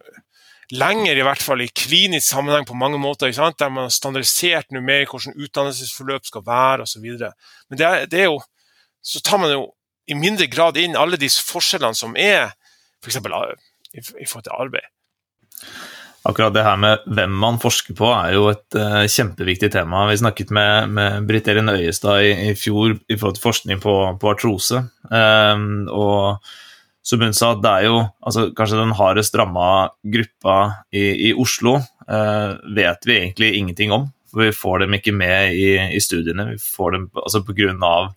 lenger, 0.71 1.17
i 1.17 1.27
hvert 1.27 1.43
fall 1.43 1.65
i 1.65 1.71
klinisk 1.75 2.29
sammenheng 2.29 2.67
på 2.69 2.79
mange 2.79 2.99
måter. 2.99 3.33
Der 3.33 3.69
man 3.69 3.89
har 3.89 3.95
standardisert 3.95 4.73
mer 4.73 5.07
hvordan 5.11 5.37
utdannelsesforløp 5.37 6.27
skal 6.27 6.47
være 6.47 6.87
osv. 6.87 7.09
Men 7.69 7.79
det 7.79 7.87
er, 7.87 8.07
det 8.07 8.21
er, 8.21 8.31
jo, 8.31 8.41
så 9.03 9.21
tar 9.21 9.43
man 9.43 9.53
jo 9.53 9.67
i 10.07 10.17
mindre 10.19 10.49
grad 10.53 10.79
inn 10.81 10.99
alle 10.99 11.19
de 11.21 11.31
forskjellene 11.31 11.97
som 11.97 12.17
er 12.21 12.53
f.eks. 13.05 13.21
For 13.21 13.55
i, 13.95 14.03
i 14.03 14.27
forhold 14.27 14.47
til 14.49 14.57
arbeid. 14.57 14.89
Akkurat 16.25 16.55
det 16.57 16.65
her 16.65 16.79
med 16.81 17.03
hvem 17.15 17.35
man 17.37 17.59
forsker 17.61 17.97
på, 17.99 18.09
er 18.09 18.33
jo 18.33 18.47
et 18.49 18.79
uh, 18.81 19.03
kjempeviktig 19.05 19.69
tema. 19.75 20.07
Vi 20.09 20.17
snakket 20.23 20.55
med, 20.57 20.89
med 20.97 21.27
Britt 21.29 21.51
Elin 21.53 21.69
Øyestad 21.69 22.25
i, 22.25 22.31
i, 22.49 22.55
fjor 22.57 22.97
i 22.97 23.19
forhold 23.19 23.37
til 23.37 23.45
forskning 23.45 23.83
på, 23.83 23.95
på 24.21 24.31
artrose. 24.33 24.81
Um, 25.11 25.85
og 25.93 26.41
som 27.05 27.21
hun 27.21 27.37
sa, 27.37 27.53
det 27.61 27.69
er 27.71 27.91
jo 27.91 27.99
altså, 28.25 28.47
kanskje 28.57 28.81
den 28.81 28.97
hardest 28.97 29.37
ramma 29.37 29.91
gruppa 30.17 30.59
i, 30.89 31.05
i 31.29 31.35
Oslo. 31.37 31.77
Uh, 32.09 32.57
vet 32.73 33.05
vi 33.05 33.21
egentlig 33.21 33.53
ingenting 33.61 33.93
om. 33.93 34.09
For 34.33 34.47
vi 34.47 34.57
får 34.57 34.87
dem 34.87 34.97
ikke 34.97 35.13
med 35.13 35.53
i, 35.61 35.75
i 35.93 36.01
studiene. 36.01 36.55
Vi 36.55 36.59
får 36.59 36.97
dem 36.97 37.11
altså 37.21 37.45
på 37.45 37.53
grunn 37.61 37.85
av 37.85 38.15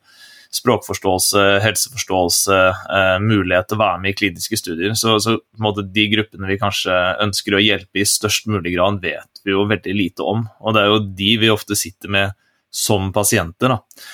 språkforståelse, 0.53 1.43
helseforståelse, 1.63 2.57
eh, 2.97 3.15
mulighet 3.23 3.69
til 3.69 3.77
å 3.77 3.81
være 3.83 4.01
med 4.03 4.13
i 4.13 4.17
kliniske 4.17 4.59
studier. 4.59 4.95
Så, 4.97 5.17
så 5.23 5.37
de 5.81 6.07
gruppene 6.13 6.49
vi 6.49 6.59
kanskje 6.61 6.95
ønsker 7.23 7.57
å 7.57 7.63
hjelpe 7.63 8.01
i 8.01 8.07
størst 8.07 8.49
mulig 8.51 8.75
grad, 8.77 9.01
vet 9.03 9.43
vi 9.43 9.55
jo 9.55 9.67
veldig 9.69 9.95
lite 9.95 10.25
om. 10.25 10.45
Og 10.61 10.75
det 10.75 10.83
er 10.83 10.93
jo 10.93 11.03
de 11.19 11.33
vi 11.43 11.53
ofte 11.53 11.77
sitter 11.79 12.13
med 12.13 12.37
som 12.73 13.11
pasienter. 13.15 13.73
Da. 13.73 14.07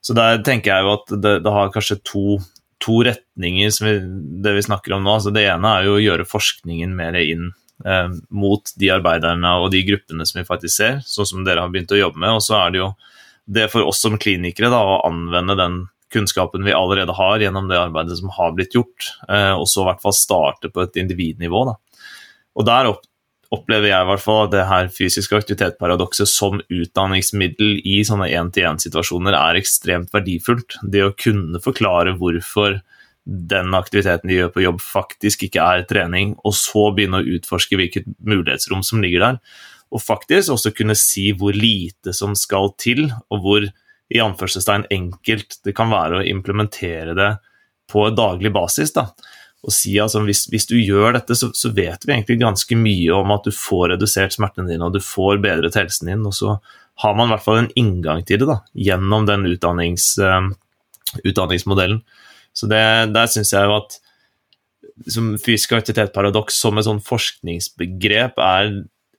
Så 0.00 0.16
der 0.16 0.40
tenker 0.44 0.72
jeg 0.72 0.86
jo 0.86 0.94
at 0.96 1.14
det, 1.22 1.34
det 1.44 1.54
har 1.54 1.72
kanskje 1.74 2.00
to, 2.06 2.38
to 2.82 3.00
retninger, 3.06 3.72
vi, 3.84 3.96
det 4.44 4.56
vi 4.56 4.66
snakker 4.66 4.96
om 4.96 5.04
nå. 5.04 5.16
Altså 5.18 5.32
det 5.34 5.46
ene 5.50 5.74
er 5.76 5.88
jo 5.88 5.98
å 5.98 6.04
gjøre 6.04 6.28
forskningen 6.28 6.94
mer 6.96 7.18
inn 7.20 7.50
eh, 7.84 8.08
mot 8.30 8.74
de 8.80 8.92
arbeiderne 8.94 9.54
og 9.60 9.70
de 9.74 9.84
gruppene 9.88 10.26
som 10.28 10.40
vi 10.40 10.48
faktisk 10.48 10.76
ser, 10.76 11.00
sånn 11.06 11.28
som 11.28 11.46
dere 11.46 11.64
har 11.64 11.72
begynt 11.72 11.92
å 11.94 12.00
jobbe 12.00 12.20
med. 12.20 12.38
Og 12.38 12.44
så 12.44 12.58
er 12.62 12.74
det 12.74 12.82
jo 12.82 12.92
det 13.50 13.70
for 13.72 13.86
oss 13.88 14.02
som 14.02 14.18
klinikere 14.20 14.70
da, 14.72 14.80
å 14.80 15.00
anvende 15.08 15.56
den 15.58 15.80
kunnskapen 16.10 16.64
vi 16.66 16.74
allerede 16.74 17.14
har 17.14 17.42
gjennom 17.42 17.68
det 17.70 17.78
arbeidet 17.78 18.18
som 18.18 18.32
har 18.34 18.54
blitt 18.56 18.74
gjort, 18.74 19.12
eh, 19.28 19.54
og 19.54 19.68
så 19.70 19.84
i 19.84 19.88
hvert 19.90 20.02
fall 20.02 20.16
starte 20.16 20.70
på 20.72 20.82
et 20.84 20.98
individnivå. 20.98 21.62
Da. 21.70 21.76
Og 22.58 22.66
der 22.66 22.90
opplever 23.50 23.90
jeg 23.90 24.06
i 24.06 24.08
hvert 24.10 24.22
fall 24.22 24.44
at 24.44 24.54
det 24.54 24.66
her 24.70 24.90
fysisk 24.94 25.34
aktivitet-paradokset 25.38 26.30
som 26.30 26.60
utdanningsmiddel 26.70 27.80
i 27.86 28.00
sånne 28.06 28.30
én-til-én-situasjoner 28.30 29.38
er 29.38 29.58
ekstremt 29.58 30.12
verdifullt. 30.14 30.78
Det 30.82 31.02
å 31.06 31.14
kunne 31.14 31.62
forklare 31.62 32.14
hvorfor 32.18 32.80
den 33.24 33.74
aktiviteten 33.76 34.30
de 34.30 34.38
gjør 34.38 34.54
på 34.54 34.62
jobb, 34.64 34.78
faktisk 34.82 35.44
ikke 35.46 35.62
er 35.62 35.84
trening, 35.86 36.36
og 36.46 36.54
så 36.58 36.88
begynne 36.94 37.20
å 37.20 37.34
utforske 37.36 37.78
hvilket 37.78 38.08
mulighetsrom 38.18 38.82
som 38.86 39.02
ligger 39.02 39.26
der 39.26 39.42
og 39.90 40.02
faktisk 40.02 40.54
også 40.54 40.72
kunne 40.76 40.96
si 40.98 41.30
hvor 41.36 41.56
lite 41.56 42.14
som 42.16 42.36
skal 42.38 42.72
til, 42.78 43.08
og 43.30 43.44
hvor 43.44 43.66
i 44.10 44.22
anførselstegn 44.22 44.88
enkelt 44.90 45.60
det 45.66 45.74
kan 45.78 45.90
være 45.92 46.20
å 46.20 46.26
implementere 46.26 47.14
det 47.18 47.30
på 47.90 48.08
daglig 48.14 48.52
basis. 48.54 48.94
da. 48.94 49.08
Og 49.66 49.74
si 49.74 49.96
altså, 50.00 50.22
hvis, 50.24 50.46
hvis 50.50 50.66
du 50.70 50.76
gjør 50.78 51.18
dette, 51.18 51.36
så, 51.36 51.50
så, 51.56 51.72
vet 51.76 52.06
vi 52.06 52.14
egentlig 52.14 52.40
ganske 52.40 52.78
mye 52.78 53.12
om 53.18 53.34
at 53.34 53.46
du 53.46 53.52
får 53.54 53.90
redusert 53.94 54.34
smertene 54.34 54.70
dine, 54.70 54.86
og 54.86 54.94
du 54.96 55.02
får 55.04 55.42
bedret 55.42 55.76
helsen 55.78 56.10
din, 56.10 56.24
og 56.26 56.34
så 56.36 56.56
har 57.02 57.16
man 57.16 57.28
i 57.28 57.34
hvert 57.34 57.44
fall 57.44 57.62
en 57.62 57.72
inngang 57.80 58.24
til 58.28 58.42
det 58.42 58.48
da, 58.48 58.60
gjennom 58.76 59.26
den 59.28 59.46
utdannings, 59.50 60.12
uh, 60.22 60.48
utdanningsmodellen. 61.22 62.00
Så 62.56 62.68
det, 62.70 62.82
der 63.14 63.28
syns 63.30 63.52
jeg 63.54 63.68
jo 63.68 63.76
at 63.78 63.98
som 65.08 65.30
fysisk 65.40 65.72
aktivitet-paradoks 65.76 66.56
som 66.60 66.76
et 66.76 66.86
sånn 66.88 67.00
forskningsbegrep 67.04 68.40
er 68.42 68.72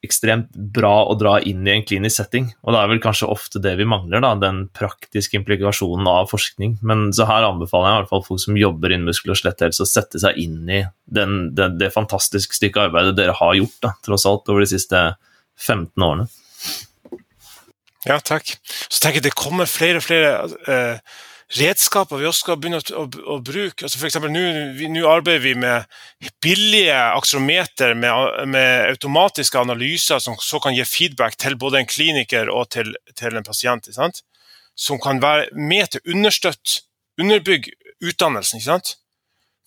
ekstremt 0.06 0.49
bra 0.74 1.04
å 1.06 1.16
dra 1.18 1.36
inn 1.45 1.66
i 1.68 1.74
en 1.76 1.86
klinisk 1.86 2.18
setting. 2.18 2.49
Og 2.66 2.74
det 2.74 2.82
er 2.82 2.89
vel 2.89 3.02
kanskje 3.04 3.30
ofte 3.30 3.62
det 3.62 3.76
vi 3.78 3.88
mangler, 3.89 4.24
da, 4.24 4.34
den 4.39 4.64
praktiske 4.74 5.38
implikasjonen 5.38 6.10
av 6.10 6.30
forskning. 6.32 6.80
Men 6.86 7.10
så 7.16 7.28
her 7.30 7.45
anbefaler 7.45 7.88
jeg 7.88 7.97
i 7.97 8.02
hvert 8.02 8.14
fall 8.14 8.26
folk 8.26 8.43
som 8.43 8.58
jobber 8.58 8.93
innen 8.93 9.10
muskel- 9.10 9.36
og 9.36 9.39
skjeletthelse, 9.39 9.86
å 9.86 9.89
sette 9.89 10.22
seg 10.24 10.39
inn 10.41 10.64
i 10.66 10.84
den, 11.06 11.52
det, 11.58 11.74
det 11.82 11.93
fantastiske 11.93 12.58
stykket 12.58 12.88
arbeidet 12.88 13.18
dere 13.20 13.38
har 13.38 13.58
gjort, 13.60 13.78
da, 13.86 13.93
tross 14.06 14.26
alt, 14.30 14.49
over 14.49 14.66
de 14.66 14.72
siste 14.74 15.04
15 15.62 16.08
årene. 16.08 16.30
Ja, 18.08 18.18
takk. 18.18 18.56
Så 18.89 18.97
tenker 18.97 19.20
jeg 19.20 19.30
det 19.30 19.38
kommer 19.38 19.70
flere 19.70 20.02
og 20.02 20.08
flere 20.08 20.32
uh, 20.66 21.20
redskaper 21.58 22.20
vi 22.20 22.28
også 22.30 22.45
skal 22.45 22.60
begynne 22.62 22.80
å, 22.80 23.04
å, 23.04 23.06
å 23.36 23.38
bruke. 23.43 23.86
Altså 23.86 23.99
for 23.99 24.08
eksempel, 24.08 24.32
Nå 24.32 25.04
arbeider 25.10 25.43
vi 25.43 25.56
med 25.60 26.30
billige 26.43 26.95
aksjometer 27.18 27.95
med, 27.97 28.47
med, 28.52 28.91
automatiske 28.93 29.60
analyser 29.60 30.22
som 30.24 30.38
så 30.39 30.62
kan 30.64 30.76
gi 30.76 30.86
feedback 30.88 31.36
til 31.41 31.58
både 31.60 31.82
en 31.82 31.89
kliniker 31.89 32.52
og 32.54 32.70
til, 32.76 32.93
til 33.18 33.38
en 33.38 33.47
pasient. 33.47 33.89
Som 34.78 35.02
kan 35.04 35.20
være 35.22 35.52
med 35.58 35.91
til 35.91 36.02
å 36.02 36.16
understøtte, 36.16 36.86
underbygge 37.20 37.76
utdannelsen. 38.02 38.62
ikke 38.62 38.72
sant? 38.72 38.95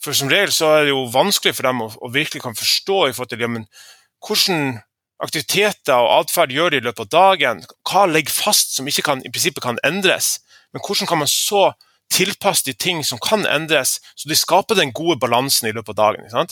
For 0.03 0.17
Som 0.17 0.33
regel 0.33 0.53
så 0.53 0.73
er 0.73 0.87
det 0.87 0.95
jo 0.95 1.05
vanskelig 1.13 1.55
for 1.57 1.69
dem 1.69 1.85
å, 1.85 1.93
å 2.01 2.11
virkelig 2.13 2.43
kan 2.45 2.57
forstå 2.57 2.99
i 3.09 3.15
forhold 3.15 3.33
til 3.33 3.45
ja, 3.45 3.51
men, 3.53 3.69
hvordan 4.25 4.81
aktiviteter 5.25 5.95
og 5.97 6.25
atferd 6.25 6.53
gjør 6.53 6.75
de 6.75 6.81
i 6.81 6.85
løpet 6.85 7.07
av 7.07 7.13
dagen. 7.13 7.63
Hva 7.89 8.05
ligger 8.11 8.35
fast 8.35 8.75
som 8.77 8.89
ikke 8.89 9.05
kan, 9.07 9.23
i 9.25 9.33
prinsippet 9.33 9.65
kan 9.65 9.81
endres? 9.87 10.39
Men 10.75 10.83
hvordan 10.83 11.09
kan 11.09 11.23
man 11.23 11.31
så 11.31 11.73
tilpasse 12.13 12.67
de 12.67 12.75
ting 12.75 13.05
som 13.07 13.19
kan 13.23 13.47
endres, 13.47 14.01
så 14.15 14.29
de 14.29 14.37
skaper 14.37 14.79
den 14.79 14.93
gode 14.93 15.17
balansen 15.23 15.71
i 15.71 15.73
løpet 15.73 15.95
av 15.95 16.01
dagen? 16.03 16.51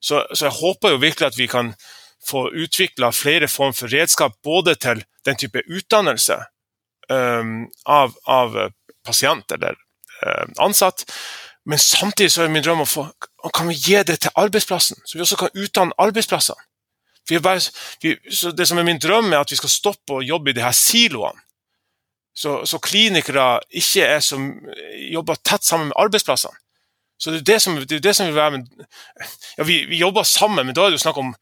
Så, 0.00 0.26
så, 0.34 0.44
jeg 0.44 0.58
håper 0.58 0.94
jo 0.94 1.02
virkelig 1.02 1.26
at 1.26 1.38
vi 1.38 1.46
kan 1.50 1.72
få 2.28 2.48
utvikla 2.50 3.12
flere 3.14 3.48
former 3.48 3.78
for 3.78 3.94
redskap, 3.94 4.36
både 4.44 4.74
til 4.74 5.04
den 5.26 5.38
type 5.38 5.62
utdannelse 5.66 6.38
um, 7.08 7.68
av, 7.86 8.14
av, 8.26 8.58
pasient 9.06 9.52
eller 9.54 9.78
um, 10.26 10.52
ansatt, 10.68 11.06
men 11.68 11.78
samtidig 11.78 12.32
så 12.32 12.44
er 12.44 12.52
min 12.52 12.64
drøm 12.64 12.82
å 12.82 12.88
få 12.88 13.06
kan 13.54 13.68
vi 13.70 13.76
gi 13.78 14.00
det 14.02 14.18
til 14.24 14.34
arbeidsplassen, 14.40 14.98
så 15.06 15.18
vi 15.18 15.22
også 15.22 15.38
kan 15.38 15.54
utdanne 15.54 15.94
arbeidsplassene. 16.00 16.58
Bare, 17.44 17.60
vi, 18.02 18.14
det 18.56 18.66
som 18.66 18.80
er 18.80 18.86
min 18.88 19.00
drøm, 19.00 19.32
er 19.32 19.42
at 19.42 19.52
vi 19.52 19.58
skal 19.60 19.70
stoppe 19.70 20.16
å 20.16 20.24
jobbe 20.24 20.50
i 20.50 20.56
de 20.56 20.64
her 20.64 20.74
siloene. 20.74 21.38
Så, 22.38 22.60
så 22.70 22.78
klinikere 22.78 23.58
ikke 23.74 24.04
er 24.06 24.20
som 24.22 24.44
jobber 25.10 25.40
tett 25.42 25.66
sammen 25.66 25.90
med 25.90 25.98
arbeidsplassene. 25.98 26.54
Så 27.18 27.32
det 27.34 27.40
er 27.40 27.46
det 27.48 27.58
som, 27.64 27.78
det 27.82 27.96
er 27.96 28.02
det 28.04 28.14
som 28.14 28.28
vil 28.28 28.36
være 28.36 28.58
med, 28.58 28.66
ja, 29.56 29.64
vi, 29.66 29.80
vi, 29.90 29.98
jobber 29.98 30.22
sammen, 30.22 30.68
men 30.68 30.76
da 30.76 30.84
er 30.84 30.92
det 30.92 31.00
jo 31.00 31.02
snakk 31.02 31.18
om 31.18 31.32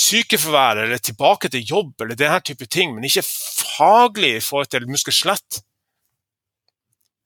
sykefravær 0.00 0.82
eller 0.82 0.98
tilbake 0.98 1.50
til 1.52 1.62
jobb 1.76 2.02
eller 2.02 2.18
denne 2.18 2.40
type 2.42 2.66
ting, 2.66 2.96
men 2.96 3.06
ikke 3.06 3.22
faglig 3.22 4.32
i 4.36 4.42
forhold 4.42 4.72
til 4.72 4.88
muskel-skjelett. 4.90 5.60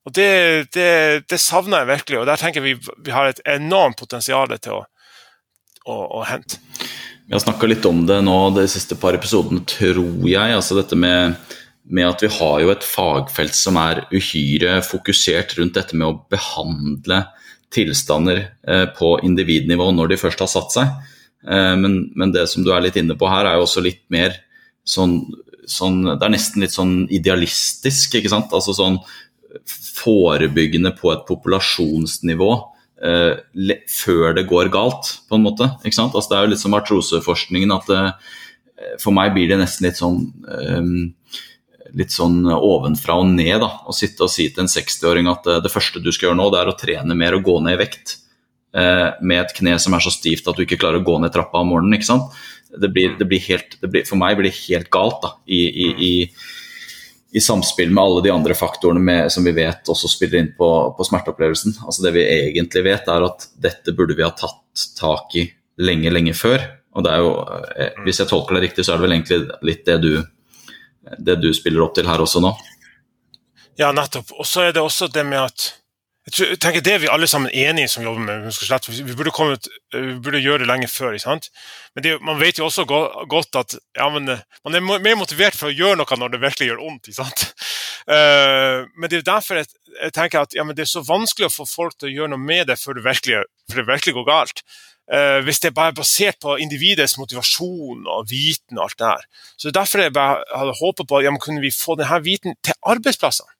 Og 0.05 0.13
det, 0.13 0.29
det, 0.77 0.91
det, 1.31 1.41
savner 1.41 1.81
jeg 1.81 1.93
virkelig, 1.95 2.21
og 2.21 2.29
der 2.29 2.41
tenker 2.41 2.61
jeg 2.61 2.77
vi, 2.77 2.95
vi 3.07 3.17
har 3.17 3.31
et 3.31 3.41
enormt 3.49 3.97
potensial 3.97 4.53
til 4.59 4.77
å, 4.77 4.83
å, 5.89 5.97
å 6.21 6.25
hente. 6.29 6.61
Vi 7.25 7.33
har 7.33 7.41
snakka 7.41 7.69
litt 7.71 7.87
om 7.89 8.03
det 8.05 8.21
nå 8.27 8.37
de 8.53 8.67
siste 8.69 8.99
par 9.01 9.17
episodene, 9.17 9.65
tror 9.65 10.05
jeg. 10.29 10.53
altså 10.53 10.77
dette 10.77 10.99
med 11.01 11.39
med 11.85 12.09
at 12.09 12.23
vi 12.25 12.31
har 12.33 12.61
jo 12.63 12.71
et 12.73 12.85
fagfelt 12.87 13.57
som 13.57 13.77
er 13.81 14.05
uhyre 14.15 14.79
fokusert 14.85 15.57
rundt 15.59 15.77
dette 15.77 15.97
med 15.97 16.09
å 16.09 16.21
behandle 16.33 17.25
tilstander 17.75 18.45
eh, 18.69 18.87
på 18.97 19.19
individnivå 19.27 19.91
når 19.93 20.13
de 20.13 20.21
først 20.21 20.45
har 20.45 20.51
satt 20.51 20.77
seg. 20.77 20.93
Eh, 21.45 21.75
men, 21.81 21.99
men, 22.17 22.33
det 22.33 22.47
som 22.51 22.65
du 22.65 22.73
er 22.73 22.85
litt 22.85 22.97
inne 23.01 23.17
på 23.19 23.29
her, 23.29 23.49
er 23.49 23.59
jo 23.59 23.67
også 23.67 23.85
litt 23.85 24.05
mer 24.15 24.37
sånn, 24.89 25.21
sånn 25.69 26.03
Det 26.07 26.25
er 26.25 26.33
nesten 26.33 26.65
litt 26.65 26.75
sånn 26.75 26.95
idealistisk, 27.13 28.17
ikke 28.19 28.33
sant. 28.33 28.53
Altså 28.57 28.77
sånn 28.77 29.01
forebyggende 29.95 30.95
på 30.99 31.13
et 31.13 31.27
populasjonsnivå. 31.29 32.55
Uh, 33.05 33.35
før 33.91 34.33
det 34.33 34.47
går 34.49 34.71
galt, 34.73 35.11
på 35.29 35.37
en 35.37 35.43
måte. 35.45 35.67
Ikke 35.85 35.99
sant? 35.99 36.15
Altså, 36.17 36.31
det 36.31 36.37
er 36.39 36.47
jo 36.47 36.51
litt 36.55 36.63
som 36.63 36.77
artroseforskningen 36.79 37.75
at 37.75 37.91
uh, 37.93 38.37
for 39.03 39.13
meg 39.17 39.35
blir 39.35 39.51
det 39.51 39.59
nesten 39.61 39.89
litt 39.89 39.99
sånn 39.99 40.23
um, 40.47 41.11
litt 41.99 42.15
sånn 42.15 42.43
ovenfra 42.51 43.17
og 43.21 43.31
ned. 43.31 43.61
da, 43.63 43.71
Å 43.87 43.95
sitte 43.95 44.27
og 44.27 44.33
si 44.33 44.49
til 44.51 44.65
en 44.65 44.71
60-åring 44.71 45.31
at 45.31 45.47
eh, 45.51 45.63
det 45.65 45.73
første 45.73 46.03
du 46.03 46.11
skal 46.13 46.31
gjøre 46.31 46.41
nå, 46.41 46.51
det 46.53 46.61
er 46.63 46.73
å 46.73 46.79
trene 46.79 47.19
mer 47.19 47.39
og 47.39 47.47
gå 47.47 47.59
ned 47.65 47.77
i 47.77 47.83
vekt. 47.85 48.19
Eh, 48.75 49.09
med 49.23 49.45
et 49.45 49.55
kne 49.55 49.77
som 49.79 49.95
er 49.95 50.03
så 50.03 50.11
stivt 50.11 50.49
at 50.51 50.59
du 50.59 50.65
ikke 50.65 50.81
klarer 50.81 50.99
å 50.99 51.07
gå 51.07 51.21
ned 51.23 51.33
trappa 51.35 51.63
om 51.63 51.71
morgenen. 51.71 51.95
ikke 51.99 52.11
sant? 52.11 52.35
Det 52.75 52.91
blir, 52.91 53.15
det 53.21 53.29
blir 53.31 53.43
helt, 53.47 53.79
det 53.81 53.91
blir, 53.91 54.07
for 54.09 54.19
meg 54.19 54.39
blir 54.39 54.51
det 54.51 54.59
helt 54.65 54.91
galt 54.95 55.21
da, 55.23 55.37
i, 55.47 55.61
i, 55.63 55.89
i, 55.95 56.15
i 57.39 57.43
samspill 57.43 57.93
med 57.95 58.03
alle 58.03 58.25
de 58.25 58.33
andre 58.35 58.57
faktorene 58.59 59.03
med, 59.03 59.31
som 59.31 59.47
vi 59.47 59.55
vet 59.55 59.87
også 59.91 60.11
spiller 60.11 60.41
inn 60.41 60.51
på, 60.59 60.71
på, 60.97 61.07
smerteopplevelsen. 61.07 61.79
Altså 61.87 62.09
Det 62.09 62.17
vi 62.17 62.27
egentlig 62.27 62.83
vet, 62.89 63.07
er 63.07 63.29
at 63.29 63.47
dette 63.63 63.95
burde 63.95 64.19
vi 64.19 64.27
ha 64.27 64.33
tatt 64.35 64.89
tak 64.99 65.39
i 65.39 65.47
lenge, 65.79 66.11
lenge 66.11 66.35
før. 66.35 66.67
Og 66.95 67.07
det 67.07 67.15
er 67.15 67.23
jo, 67.23 67.33
eh, 67.79 68.03
Hvis 68.03 68.23
jeg 68.23 68.31
tolker 68.31 68.59
det 68.59 68.67
riktig, 68.69 68.87
så 68.87 68.95
er 68.95 68.99
det 68.99 69.07
vel 69.07 69.17
egentlig 69.21 69.41
litt 69.71 69.87
det 69.87 70.01
du 70.03 70.13
det 71.19 71.39
du 71.43 71.51
spiller 71.55 71.85
opp 71.85 71.95
til 71.97 72.09
her 72.09 72.23
også 72.23 72.43
nå? 72.45 72.53
Ja, 73.79 73.91
nettopp. 73.93 74.31
Og 74.39 74.47
så 74.47 74.69
er 74.69 74.75
det 74.75 74.83
også 74.83 75.09
det 75.11 75.25
med 75.27 75.43
at 75.43 75.73
jeg, 76.25 76.57
tenker 76.57 76.81
Det 76.81 76.93
er 76.95 77.03
vi 77.03 77.09
alle 77.13 77.27
sammen 77.29 77.53
enige 77.53 77.89
som 77.93 78.05
jobber 78.05 78.23
med 78.25 78.47
muskelskjelett. 78.47 78.87
Vi, 78.89 79.17
burde 79.17 79.33
kommet, 79.35 79.69
vi 79.93 80.15
burde 80.25 80.41
gjøre 80.41 80.63
det 80.63 80.69
lenge 80.71 80.89
før. 80.89 81.13
ikke 81.13 81.27
sant? 81.27 81.51
Men 81.95 82.05
det, 82.07 82.15
man 82.25 82.41
vet 82.41 82.59
jo 82.59 82.65
også 82.65 82.87
godt 82.89 83.59
at 83.61 83.77
ja, 83.97 84.09
men, 84.09 84.33
man 84.65 84.75
er 84.75 84.81
mer 84.81 85.19
motivert 85.21 85.57
for 85.59 85.69
å 85.69 85.75
gjøre 85.75 85.99
noe 86.01 86.19
når 86.21 86.33
det 86.33 86.41
virkelig 86.47 86.71
gjør 86.71 86.81
vondt. 86.81 87.13
Uh, 88.09 88.89
men 88.99 89.11
det 89.11 89.21
er 89.21 89.29
derfor 89.29 89.61
jeg, 89.61 89.69
jeg 90.01 90.17
tenker 90.17 90.47
at 90.47 90.57
ja, 90.57 90.65
det 90.73 90.87
er 90.87 90.93
så 90.95 91.05
vanskelig 91.05 91.51
å 91.51 91.57
få 91.59 91.69
folk 91.69 91.99
til 91.99 92.09
å 92.09 92.15
gjøre 92.15 92.33
noe 92.33 92.41
med 92.41 92.73
det 92.73 92.81
før 92.81 92.97
det 92.97 93.05
virkelig, 93.05 93.45
før 93.69 93.83
det 93.83 93.89
virkelig 93.93 94.17
går 94.17 94.29
galt. 94.31 94.65
Uh, 95.05 95.43
hvis 95.45 95.59
det 95.61 95.69
er 95.69 95.77
bare 95.77 95.93
basert 95.93 96.39
på 96.41 96.55
individets 96.57 97.19
motivasjon 97.21 98.07
og 98.09 98.31
viten 98.31 98.79
og 98.79 98.87
alt 98.87 98.99
det 98.99 99.09
her. 99.11 99.25
Så 99.61 99.69
er 99.69 99.75
derfor 99.77 100.01
jeg 100.01 100.15
bare 100.17 100.39
hadde 100.49 100.77
håpet 100.79 101.09
på 101.09 101.19
at 101.19 101.27
ja, 101.27 101.33
kunne 101.37 101.61
vi 101.61 101.73
få 101.77 101.99
denne 102.01 102.21
viten 102.25 102.57
til 102.65 102.79
arbeidsplassene. 102.81 103.53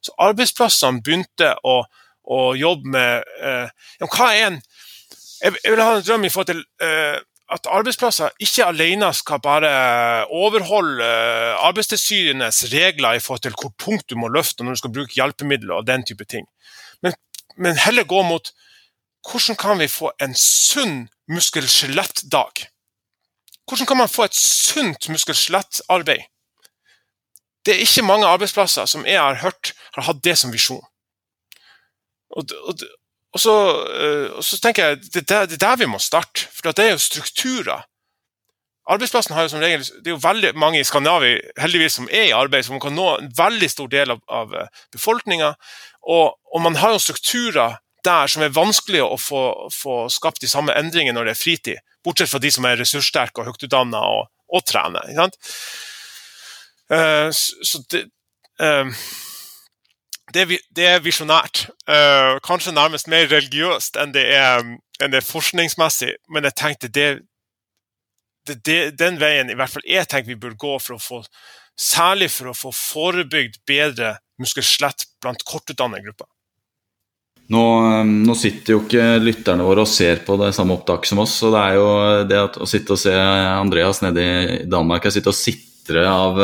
Så 0.00 0.14
arbeidsplassene 0.16 1.02
begynte 1.04 1.50
å, 1.60 1.82
å 2.24 2.38
jobbe 2.56 2.94
med 2.94 3.28
uh, 3.42 3.68
ja, 4.00 4.08
hva 4.08 4.30
er 4.32 4.46
en 4.46 4.62
jeg, 5.38 5.54
jeg, 5.62 5.70
vil 5.70 5.82
ha 5.84 5.98
en 5.98 6.06
drøm 6.06 6.24
i 6.24 6.30
forhold 6.32 6.48
til 6.54 6.62
uh, 6.82 7.18
at 7.52 7.68
arbeidsplasser 7.72 8.32
ikke 8.44 8.66
alene 8.68 9.08
skal 9.16 9.40
bare 9.44 9.68
overholde 10.36 11.04
Arbeidstilsynets 11.64 12.66
regler 12.72 13.16
i 13.16 13.22
forhold 13.24 13.44
til 13.46 13.56
hvor 13.56 13.72
tungt 13.80 14.08
du 14.10 14.18
må 14.20 14.28
løfte 14.32 14.64
når 14.64 14.76
du 14.76 14.80
skal 14.82 14.92
bruke 14.96 15.16
hjelpemidler 15.16 15.78
og 15.78 15.86
den 15.88 16.04
type 16.08 16.26
ting, 16.28 16.44
men, 17.04 17.16
men 17.56 17.80
heller 17.80 18.08
gå 18.08 18.20
mot 18.28 18.52
hvordan 19.26 19.56
kan 19.56 19.78
vi 19.78 19.88
få 19.90 20.12
en 20.22 20.34
sunn 20.38 21.08
muskel-skjelettdag? 21.28 22.68
Hvordan 23.68 23.86
kan 23.86 23.96
man 23.96 24.08
få 24.08 24.28
et 24.28 24.36
sunt 24.36 25.08
muskel-skjelettarbeid? 25.08 26.22
Det 27.66 27.74
er 27.74 27.84
ikke 27.84 28.06
mange 28.06 28.26
arbeidsplasser 28.26 28.86
som 28.86 29.04
jeg 29.06 29.20
har 29.20 29.42
hørt 29.42 29.74
har 29.94 30.06
hatt 30.06 30.24
det 30.24 30.38
som 30.38 30.52
visjon. 30.52 30.84
Og, 32.30 32.44
og, 32.64 32.84
og, 33.34 33.40
så, 33.40 33.54
eh, 33.92 34.32
og 34.36 34.44
så, 34.44 34.58
tenker 34.62 34.86
jeg 34.86 35.00
det 35.14 35.30
er, 35.30 35.44
er 35.48 35.60
der 35.60 35.76
vi 35.76 35.88
må 35.90 35.98
starte, 36.00 36.46
for 36.54 36.72
det 36.72 36.84
er 36.84 36.94
jo 36.94 37.02
strukturer. 37.02 37.84
Arbeidsplassen 38.88 39.34
har 39.36 39.44
jo 39.44 39.48
som 39.52 39.60
regel, 39.60 39.82
Det 39.84 40.06
er 40.06 40.16
jo 40.16 40.22
veldig 40.22 40.54
mange 40.56 40.80
i 40.80 40.84
Skandinavia 40.84 41.40
heldigvis 41.60 41.98
som 41.98 42.08
er 42.08 42.30
i 42.30 42.36
arbeid, 42.36 42.64
som 42.64 42.80
kan 42.80 42.94
nå 42.96 43.08
en 43.18 43.28
veldig 43.36 43.68
stor 43.70 43.90
del 43.92 44.14
av, 44.14 44.22
av 44.32 44.54
eh, 44.54 44.70
befolkninga. 44.92 45.52
Og, 46.08 46.38
og, 46.54 46.62
man 46.64 46.76
har 46.76 46.94
jo 46.94 47.02
strukturer 47.04 47.76
der 48.08 48.32
som 48.32 48.44
er 48.44 48.54
vanskelig 48.54 49.04
å 49.04 49.16
få, 49.20 49.42
få, 49.72 50.00
skapt 50.12 50.42
de 50.42 50.50
samme 50.50 50.74
endringene 50.78 51.16
når 51.16 51.30
det 51.30 51.36
er 51.36 51.42
fritid. 51.42 51.86
Bortsett 52.04 52.32
fra 52.32 52.40
de 52.42 52.50
som 52.54 52.66
er 52.68 52.80
ressurssterke 52.80 53.42
og 53.42 53.50
høytutdanna 53.50 54.02
og, 54.16 54.28
og 54.48 54.64
trener. 54.68 55.08
Uh, 56.88 57.28
så 57.30 57.82
det, 57.92 58.06
uh, 58.62 58.88
det, 60.34 60.46
det, 60.76 60.86
er 60.88 61.04
visjonært. 61.04 61.66
Uh, 61.84 62.38
kanskje 62.44 62.76
nærmest 62.76 63.10
mer 63.12 63.28
religiøst 63.28 64.00
enn 64.00 64.14
det 64.16 64.24
er, 64.32 64.64
enn 65.02 65.12
det 65.12 65.22
er 65.22 65.28
forskningsmessig, 65.28 66.14
men 66.32 66.48
jeg 66.48 66.58
tenkte 66.58 66.92
det, 66.92 67.08
det, 68.48 68.80
den 68.96 69.20
veien 69.20 69.52
i 69.52 69.56
hvert 69.58 69.74
fall 69.74 69.84
jeg 69.84 70.08
tenker 70.08 70.32
vi 70.32 70.40
bør 70.40 70.56
gå 70.56 70.76
for 70.80 70.96
å 70.96 71.02
få 71.02 71.24
Særlig 71.78 72.26
for 72.34 72.50
å 72.50 72.56
få 72.58 72.72
forebygd 72.74 73.60
bedre 73.70 74.16
muskel-skjelett 74.42 75.04
blant 75.22 75.44
kortutdannede 75.46 76.08
grupper. 76.08 76.26
Nå, 77.48 77.62
ehm, 77.80 78.10
nå, 78.28 78.34
sitter 78.36 78.74
jo 78.74 78.82
ikke 78.82 79.04
lytterne 79.22 79.64
våre 79.64 79.86
og 79.86 79.88
ser 79.90 80.20
på 80.26 80.36
det 80.40 80.50
samme 80.56 80.76
opptaket 80.76 81.12
som 81.12 81.22
oss. 81.24 81.38
så 81.40 81.52
det 81.54 81.62
er 81.62 81.78
jo 81.78 81.88
det 82.28 82.42
å 82.44 82.68
sitte 82.68 82.92
og 82.92 83.00
se 83.00 83.14
Andreas 83.14 84.02
nede 84.04 84.26
i 84.26 84.60
Danmark 84.68 85.08
og 85.08 85.14
sitte 85.14 85.32
og 85.32 85.38
sitre 85.38 86.04
av, 86.04 86.36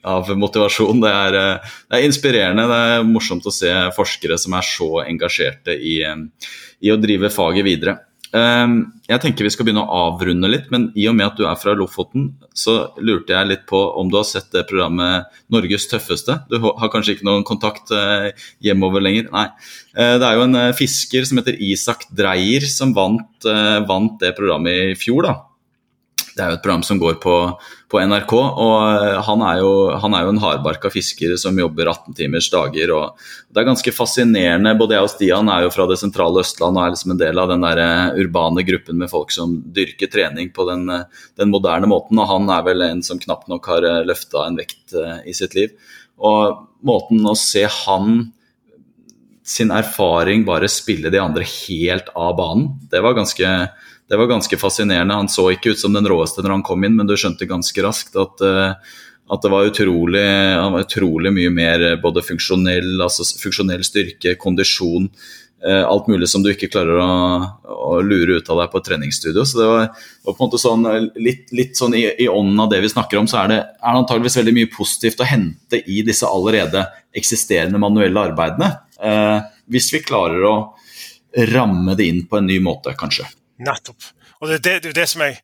av 0.00 0.30
motivasjon, 0.40 1.02
det 1.04 1.10
er, 1.12 1.34
det 1.36 1.98
er, 1.98 2.06
inspirerende. 2.06 2.64
Det 2.70 2.78
er 2.94 3.04
morsomt 3.04 3.44
å 3.44 3.52
se 3.52 3.72
forskere 3.92 4.38
som 4.40 4.56
er 4.56 4.64
så 4.64 4.88
engasjerte 5.04 5.76
i, 5.76 5.98
i 6.80 6.92
å 6.92 6.96
drive 7.00 7.28
faget 7.34 7.66
videre. 7.66 7.98
Ehm, 8.34 8.76
jeg 9.06 9.22
tenker 9.22 9.46
vi 9.46 9.52
skal 9.54 9.68
begynne 9.68 9.84
å 9.84 9.98
avrunde 10.08 10.48
litt, 10.50 10.66
men 10.74 10.88
i 10.98 11.06
og 11.10 11.14
med 11.18 11.28
at 11.28 11.38
du 11.38 11.44
er 11.46 11.58
fra 11.60 11.74
Lofoten, 11.78 12.32
så 12.56 12.90
lurte 12.98 13.36
jeg 13.36 13.50
litt 13.50 13.64
på 13.70 13.78
om 14.00 14.10
du 14.10 14.18
har 14.18 14.26
sett 14.26 14.50
det 14.54 14.66
programmet 14.70 15.30
'Norges 15.52 15.86
tøffeste'. 15.90 16.40
Du 16.50 16.58
har 16.58 16.90
kanskje 16.90 17.16
ikke 17.16 17.28
noen 17.28 17.46
kontakt 17.46 17.92
eh, 17.94 18.32
hjemover 18.62 19.04
lenger? 19.04 19.30
Nei. 19.30 19.46
Eh, 19.96 20.16
det 20.18 20.26
er 20.26 20.34
jo 20.34 20.46
en 20.48 20.56
eh, 20.56 20.72
fisker 20.76 21.24
som 21.24 21.38
heter 21.38 21.60
Isak 21.60 22.08
Dreyer 22.10 22.66
som 22.66 22.94
vant, 22.96 23.46
vant 23.86 24.18
det 24.20 24.34
programmet 24.36 24.92
i 24.92 24.98
fjor, 24.98 25.22
da. 25.22 25.34
Det 26.36 26.44
er 26.44 26.50
jo 26.52 26.56
et 26.58 26.62
program 26.64 26.82
som 26.84 26.98
går 27.00 27.14
på, 27.22 27.34
på 27.88 28.00
NRK, 28.04 28.32
og 28.36 28.74
eh, 28.84 29.20
han 29.24 29.44
er 29.48 29.62
jo, 29.62 29.70
han 30.02 30.16
er 30.16 30.26
jo 30.26 30.34
en 30.34 30.40
hardbarka 30.42 30.90
fisker 30.92 31.32
som 31.40 31.56
jobber 31.56 31.88
18 31.88 32.16
timers 32.18 32.50
dager. 32.52 32.92
og 32.92 33.24
Det 33.48 33.62
er 33.62 33.68
ganske 33.70 33.94
fascinerende. 33.96 34.74
Både 34.76 34.98
jeg 34.98 35.06
og 35.06 35.12
Stian 35.14 35.48
er 35.52 35.64
jo 35.64 35.72
fra 35.72 35.88
det 35.88 35.96
sentrale 36.02 36.44
Østland 36.44 36.76
og 36.76 36.84
er 36.84 36.92
liksom 36.92 37.14
en 37.14 37.22
del 37.24 37.40
av 37.40 37.48
den 37.54 37.64
der 37.64 37.80
eh, 37.80 38.20
urbane 38.20 38.66
gruppen 38.68 39.00
med 39.00 39.12
folk 39.12 39.32
som 39.32 39.56
dyrker 39.80 40.12
trening 40.12 40.52
på 40.52 40.68
den, 40.68 40.84
eh, 40.92 41.26
den 41.40 41.52
moderne 41.54 41.88
måten. 41.88 42.20
Og 42.20 42.28
han 42.34 42.52
er 42.52 42.68
vel 42.68 42.84
en 42.84 43.00
som 43.06 43.22
knapt 43.22 43.48
nok 43.52 43.72
har 43.72 43.88
løfta 44.04 44.44
en 44.44 44.60
vekt 44.60 44.92
i 45.24 45.32
sitt 45.36 45.56
liv. 45.56 45.72
Og 46.20 46.66
måten 46.84 47.24
å 47.24 47.36
se 47.36 47.64
han 47.64 48.26
sin 49.46 49.70
erfaring 49.70 50.44
bare 50.44 50.68
spille 50.68 51.10
de 51.12 51.20
andre 51.22 51.46
helt 51.46 52.08
av 52.18 52.34
banen, 52.38 52.72
det 52.90 53.00
var 53.04 53.14
ganske 53.14 53.50
det 54.08 54.16
var 54.16 54.26
ganske 54.30 54.56
fascinerende. 54.56 55.14
Han 55.14 55.28
så 55.28 55.48
ikke 55.52 55.74
ut 55.74 55.80
som 55.80 55.96
den 55.96 56.06
råeste 56.08 56.44
når 56.44 56.58
han 56.58 56.66
kom 56.66 56.84
inn, 56.86 56.96
men 56.98 57.08
du 57.08 57.16
skjønte 57.18 57.48
ganske 57.50 57.82
raskt 57.82 58.18
at, 58.20 58.44
uh, 58.44 59.00
at 59.26 59.42
det 59.42 59.50
var 59.50 59.66
utrolig, 59.66 60.26
var 60.62 60.84
utrolig 60.84 61.32
mye 61.34 61.50
mer 61.50 61.82
eh, 61.82 61.98
både 61.98 62.22
funksjonell, 62.22 63.00
altså 63.02 63.26
funksjonell 63.40 63.82
styrke, 63.86 64.36
kondisjon, 64.38 65.08
uh, 65.66 65.82
alt 65.82 66.06
mulig 66.06 66.28
som 66.30 66.44
du 66.44 66.52
ikke 66.52 66.70
klarer 66.70 67.00
å, 67.02 67.08
å, 67.66 67.96
lure 68.06 68.38
ut 68.38 68.50
av 68.54 68.60
deg 68.62 68.70
på 68.70 68.78
et 68.78 68.86
treningsstudio. 68.92 69.42
Så 69.42 69.58
det 69.58 69.66
var, 69.72 69.88
var 70.28 70.36
på 70.36 70.38
en 70.38 70.44
måte 70.46 70.62
sånn, 70.62 70.86
litt, 71.18 71.50
litt 71.56 71.74
sånn 71.78 71.96
i, 71.98 72.04
i, 72.14 72.28
ånden 72.30 72.62
av 72.62 72.70
det 72.70 72.78
vi 72.84 72.92
snakker 72.92 73.18
om, 73.18 73.26
så 73.30 73.40
er 73.42 73.50
det, 73.50 73.58
er 73.82 73.88
det 73.88 74.04
antageligvis 74.04 74.38
veldig 74.38 74.54
mye 74.60 74.70
positivt 74.76 75.24
å 75.24 75.26
hente 75.26 75.82
i 75.82 76.04
disse 76.06 76.30
allerede 76.30 76.84
eksisterende 77.16 77.82
manuelle 77.82 78.28
arbeidene. 78.30 78.70
Eh, 79.02 79.38
hvis 79.72 79.90
vi 79.94 80.04
klarer 80.04 80.46
å 80.46 80.54
ramme 81.50 81.96
det 81.98 82.06
inn 82.06 82.22
på 82.30 82.38
en 82.38 82.46
ny 82.48 82.60
måte, 82.62 82.94
kanskje. 82.96 83.26
Nettopp. 83.58 84.10
Og 84.40 84.50
det, 84.50 84.62
det, 84.64 84.82
det 84.84 84.92
er 84.92 84.98
det 85.00 85.08
som 85.08 85.22
jeg 85.24 85.38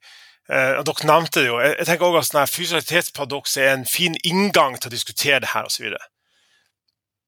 eh, 0.50 0.78
og 0.78 0.86
Dere 0.88 1.08
nevnte 1.08 1.40
det 1.40 1.48
jo. 1.48 1.60
Jeg, 1.62 1.86
tenker 1.88 2.08
også 2.08 2.22
at 2.22 2.30
sånn 2.30 2.54
Fysialitetsparadoks 2.56 3.56
er 3.60 3.72
en 3.72 3.86
fin 3.88 4.16
inngang 4.28 4.76
til 4.78 4.90
å 4.90 4.94
diskutere 4.96 5.40
det 5.44 5.52
her 5.54 5.68
osv. 5.68 5.94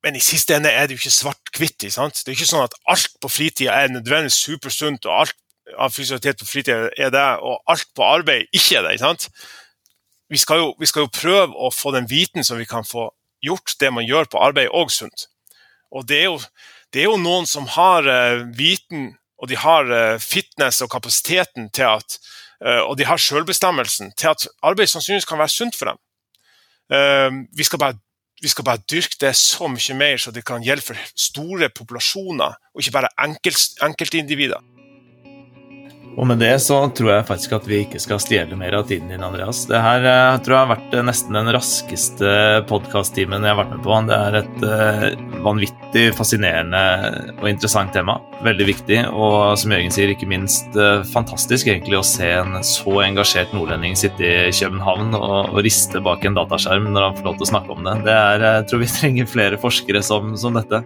Men 0.04 0.18
i 0.18 0.20
siste 0.20 0.58
ende 0.58 0.68
er 0.68 0.86
det 0.86 0.98
jo 0.98 1.00
ikke 1.00 1.16
svart-hvitt. 1.16 1.78
Det 1.80 1.94
er 1.96 2.34
ikke 2.36 2.50
sånn 2.50 2.66
at 2.66 2.76
alt 2.92 3.16
på 3.24 3.30
fritida 3.32 3.78
er 3.80 3.94
nødvendigvis 3.94 4.42
supersunt, 4.44 5.08
og 5.08 5.22
alt 5.22 5.38
av 5.80 5.94
fysialitet 5.94 6.42
på 6.42 6.48
fritida 6.48 6.90
er 7.00 7.12
det, 7.14 7.24
og 7.40 7.62
alt 7.72 7.88
på 7.96 8.04
arbeid 8.04 8.50
ikke 8.52 8.82
er 8.82 8.88
det. 8.88 8.98
sant? 9.00 9.30
Vi 10.28 10.40
skal, 10.40 10.60
jo, 10.60 10.74
vi 10.80 10.88
skal 10.88 11.06
jo 11.06 11.14
prøve 11.14 11.56
å 11.56 11.70
få 11.72 11.94
den 11.94 12.08
viten 12.10 12.44
som 12.44 12.60
vi 12.60 12.68
kan 12.68 12.84
få 12.84 13.08
gjort 13.44 13.76
det 13.80 13.92
man 13.92 14.04
gjør 14.04 14.28
på 14.28 14.40
arbeid, 14.44 14.72
òg 14.72 14.92
sunt. 14.92 15.28
Og 15.94 16.06
det 16.08 16.20
er, 16.20 16.28
jo, 16.32 16.38
det 16.92 17.04
er 17.04 17.10
jo 17.10 17.20
noen 17.20 17.46
som 17.48 17.68
har 17.70 18.08
uh, 18.08 18.44
viten 18.56 19.14
og 19.44 19.50
de 19.50 19.60
har 19.60 19.90
eh, 19.92 20.22
fitness 20.22 20.80
og 20.80 20.90
kapasiteten 20.94 21.68
til 21.76 21.84
at 21.90 22.16
eh, 22.64 22.80
og 22.80 22.96
de 22.96 23.04
har 23.04 23.20
selvbestemmelsen 23.20 24.14
til 24.16 24.32
at 24.32 24.46
arbeid 24.64 24.88
sannsynligvis 24.88 25.28
kan 25.28 25.40
være 25.42 25.52
sunt 25.52 25.76
for 25.76 25.92
dem. 25.92 26.00
Eh, 26.96 27.30
vi 27.52 27.68
skal 27.68 27.82
bare 27.82 28.00
vi 28.42 28.50
skal 28.50 28.64
bare 28.66 28.82
dyrke 28.90 29.16
det 29.20 29.30
så 29.38 29.68
mye 29.70 29.94
mer, 29.96 30.18
så 30.20 30.32
det 30.34 30.42
kan 30.44 30.64
gjelde 30.64 30.82
for 30.84 30.98
store 31.16 31.70
populasjoner, 31.72 32.56
og 32.74 32.80
ikke 32.82 32.92
bare 32.92 33.08
enkelt, 33.24 33.78
enkeltindivider. 33.82 34.60
Og 36.14 36.28
med 36.30 36.38
det 36.38 36.52
så 36.62 36.76
tror 36.94 37.10
jeg 37.10 37.26
faktisk 37.26 37.56
at 37.56 37.64
vi 37.66 37.80
ikke 37.82 37.98
skal 38.02 38.20
stjele 38.22 38.54
mer 38.58 38.76
av 38.78 38.86
tiden 38.86 39.08
din, 39.10 39.22
Andreas. 39.26 39.64
Det 39.66 39.80
her 39.82 40.04
jeg 40.04 40.34
eh, 40.36 40.40
tror 40.46 40.54
jeg 40.54 40.62
har 40.62 40.70
vært 40.70 40.92
eh, 40.94 41.06
nesten 41.08 41.34
den 41.34 41.50
raskeste 41.56 42.34
podkast-timen 42.70 43.42
jeg 43.42 43.50
har 43.50 43.58
vært 43.58 43.72
med 43.72 43.82
på. 43.82 43.96
Det 44.06 44.18
er 44.18 44.36
et 44.38 44.62
uh, 44.62 45.40
vanvittig 45.42 46.04
fascinerende 46.14 46.82
og 47.40 47.48
interessant 47.50 47.90
tema. 47.96 48.20
Veldig 48.46 48.68
viktig, 48.68 49.00
og 49.10 49.56
som 49.58 49.74
Jørgen 49.74 49.94
sier, 49.94 50.12
ikke 50.12 50.28
minst 50.30 50.76
fantastisk 51.10 51.70
egentlig 51.70 51.98
å 51.98 52.06
se 52.06 52.28
en 52.36 52.58
så 52.66 52.98
engasjert 53.02 53.54
nordlending 53.56 53.96
sitte 53.98 54.22
i 54.24 54.52
København 54.54 55.16
og, 55.18 55.56
riste 55.64 56.02
bak 56.04 56.26
en 56.28 56.36
dataskjerm 56.36 56.90
når 56.92 57.08
han 57.08 57.16
får 57.18 57.28
lov 57.30 57.38
til 57.38 57.46
å 57.46 57.50
snakke 57.54 57.74
om 57.74 57.88
det. 57.88 57.96
Det 58.06 58.14
er, 58.14 58.46
Jeg 58.60 58.68
tror 58.70 58.84
vi 58.84 58.90
trenger 58.98 59.32
flere 59.34 59.60
forskere 59.60 60.04
som, 60.04 60.34
som 60.38 60.60
dette. 60.60 60.84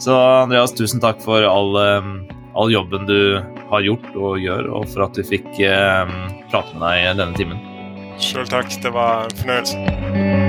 Så 0.00 0.16
Andreas, 0.16 0.72
tusen 0.76 1.02
takk 1.02 1.20
for 1.24 1.44
all 1.48 1.76
all 2.54 2.72
jobben 2.72 3.06
du 3.06 3.42
har 3.70 3.84
gjort 3.86 4.10
og 4.14 4.38
gjør, 4.42 4.70
og 4.78 4.88
for 4.92 5.08
at 5.08 5.18
vi 5.20 5.26
fikk 5.34 5.60
eh, 5.66 6.16
prate 6.52 6.78
med 6.78 6.86
deg 6.86 7.22
denne 7.22 7.38
timen. 7.38 7.62
Sjøl 8.22 8.46
takk. 8.50 8.70
Det 8.82 8.94
var 8.94 9.26
en 9.26 9.38
fornøyelse. 9.42 10.43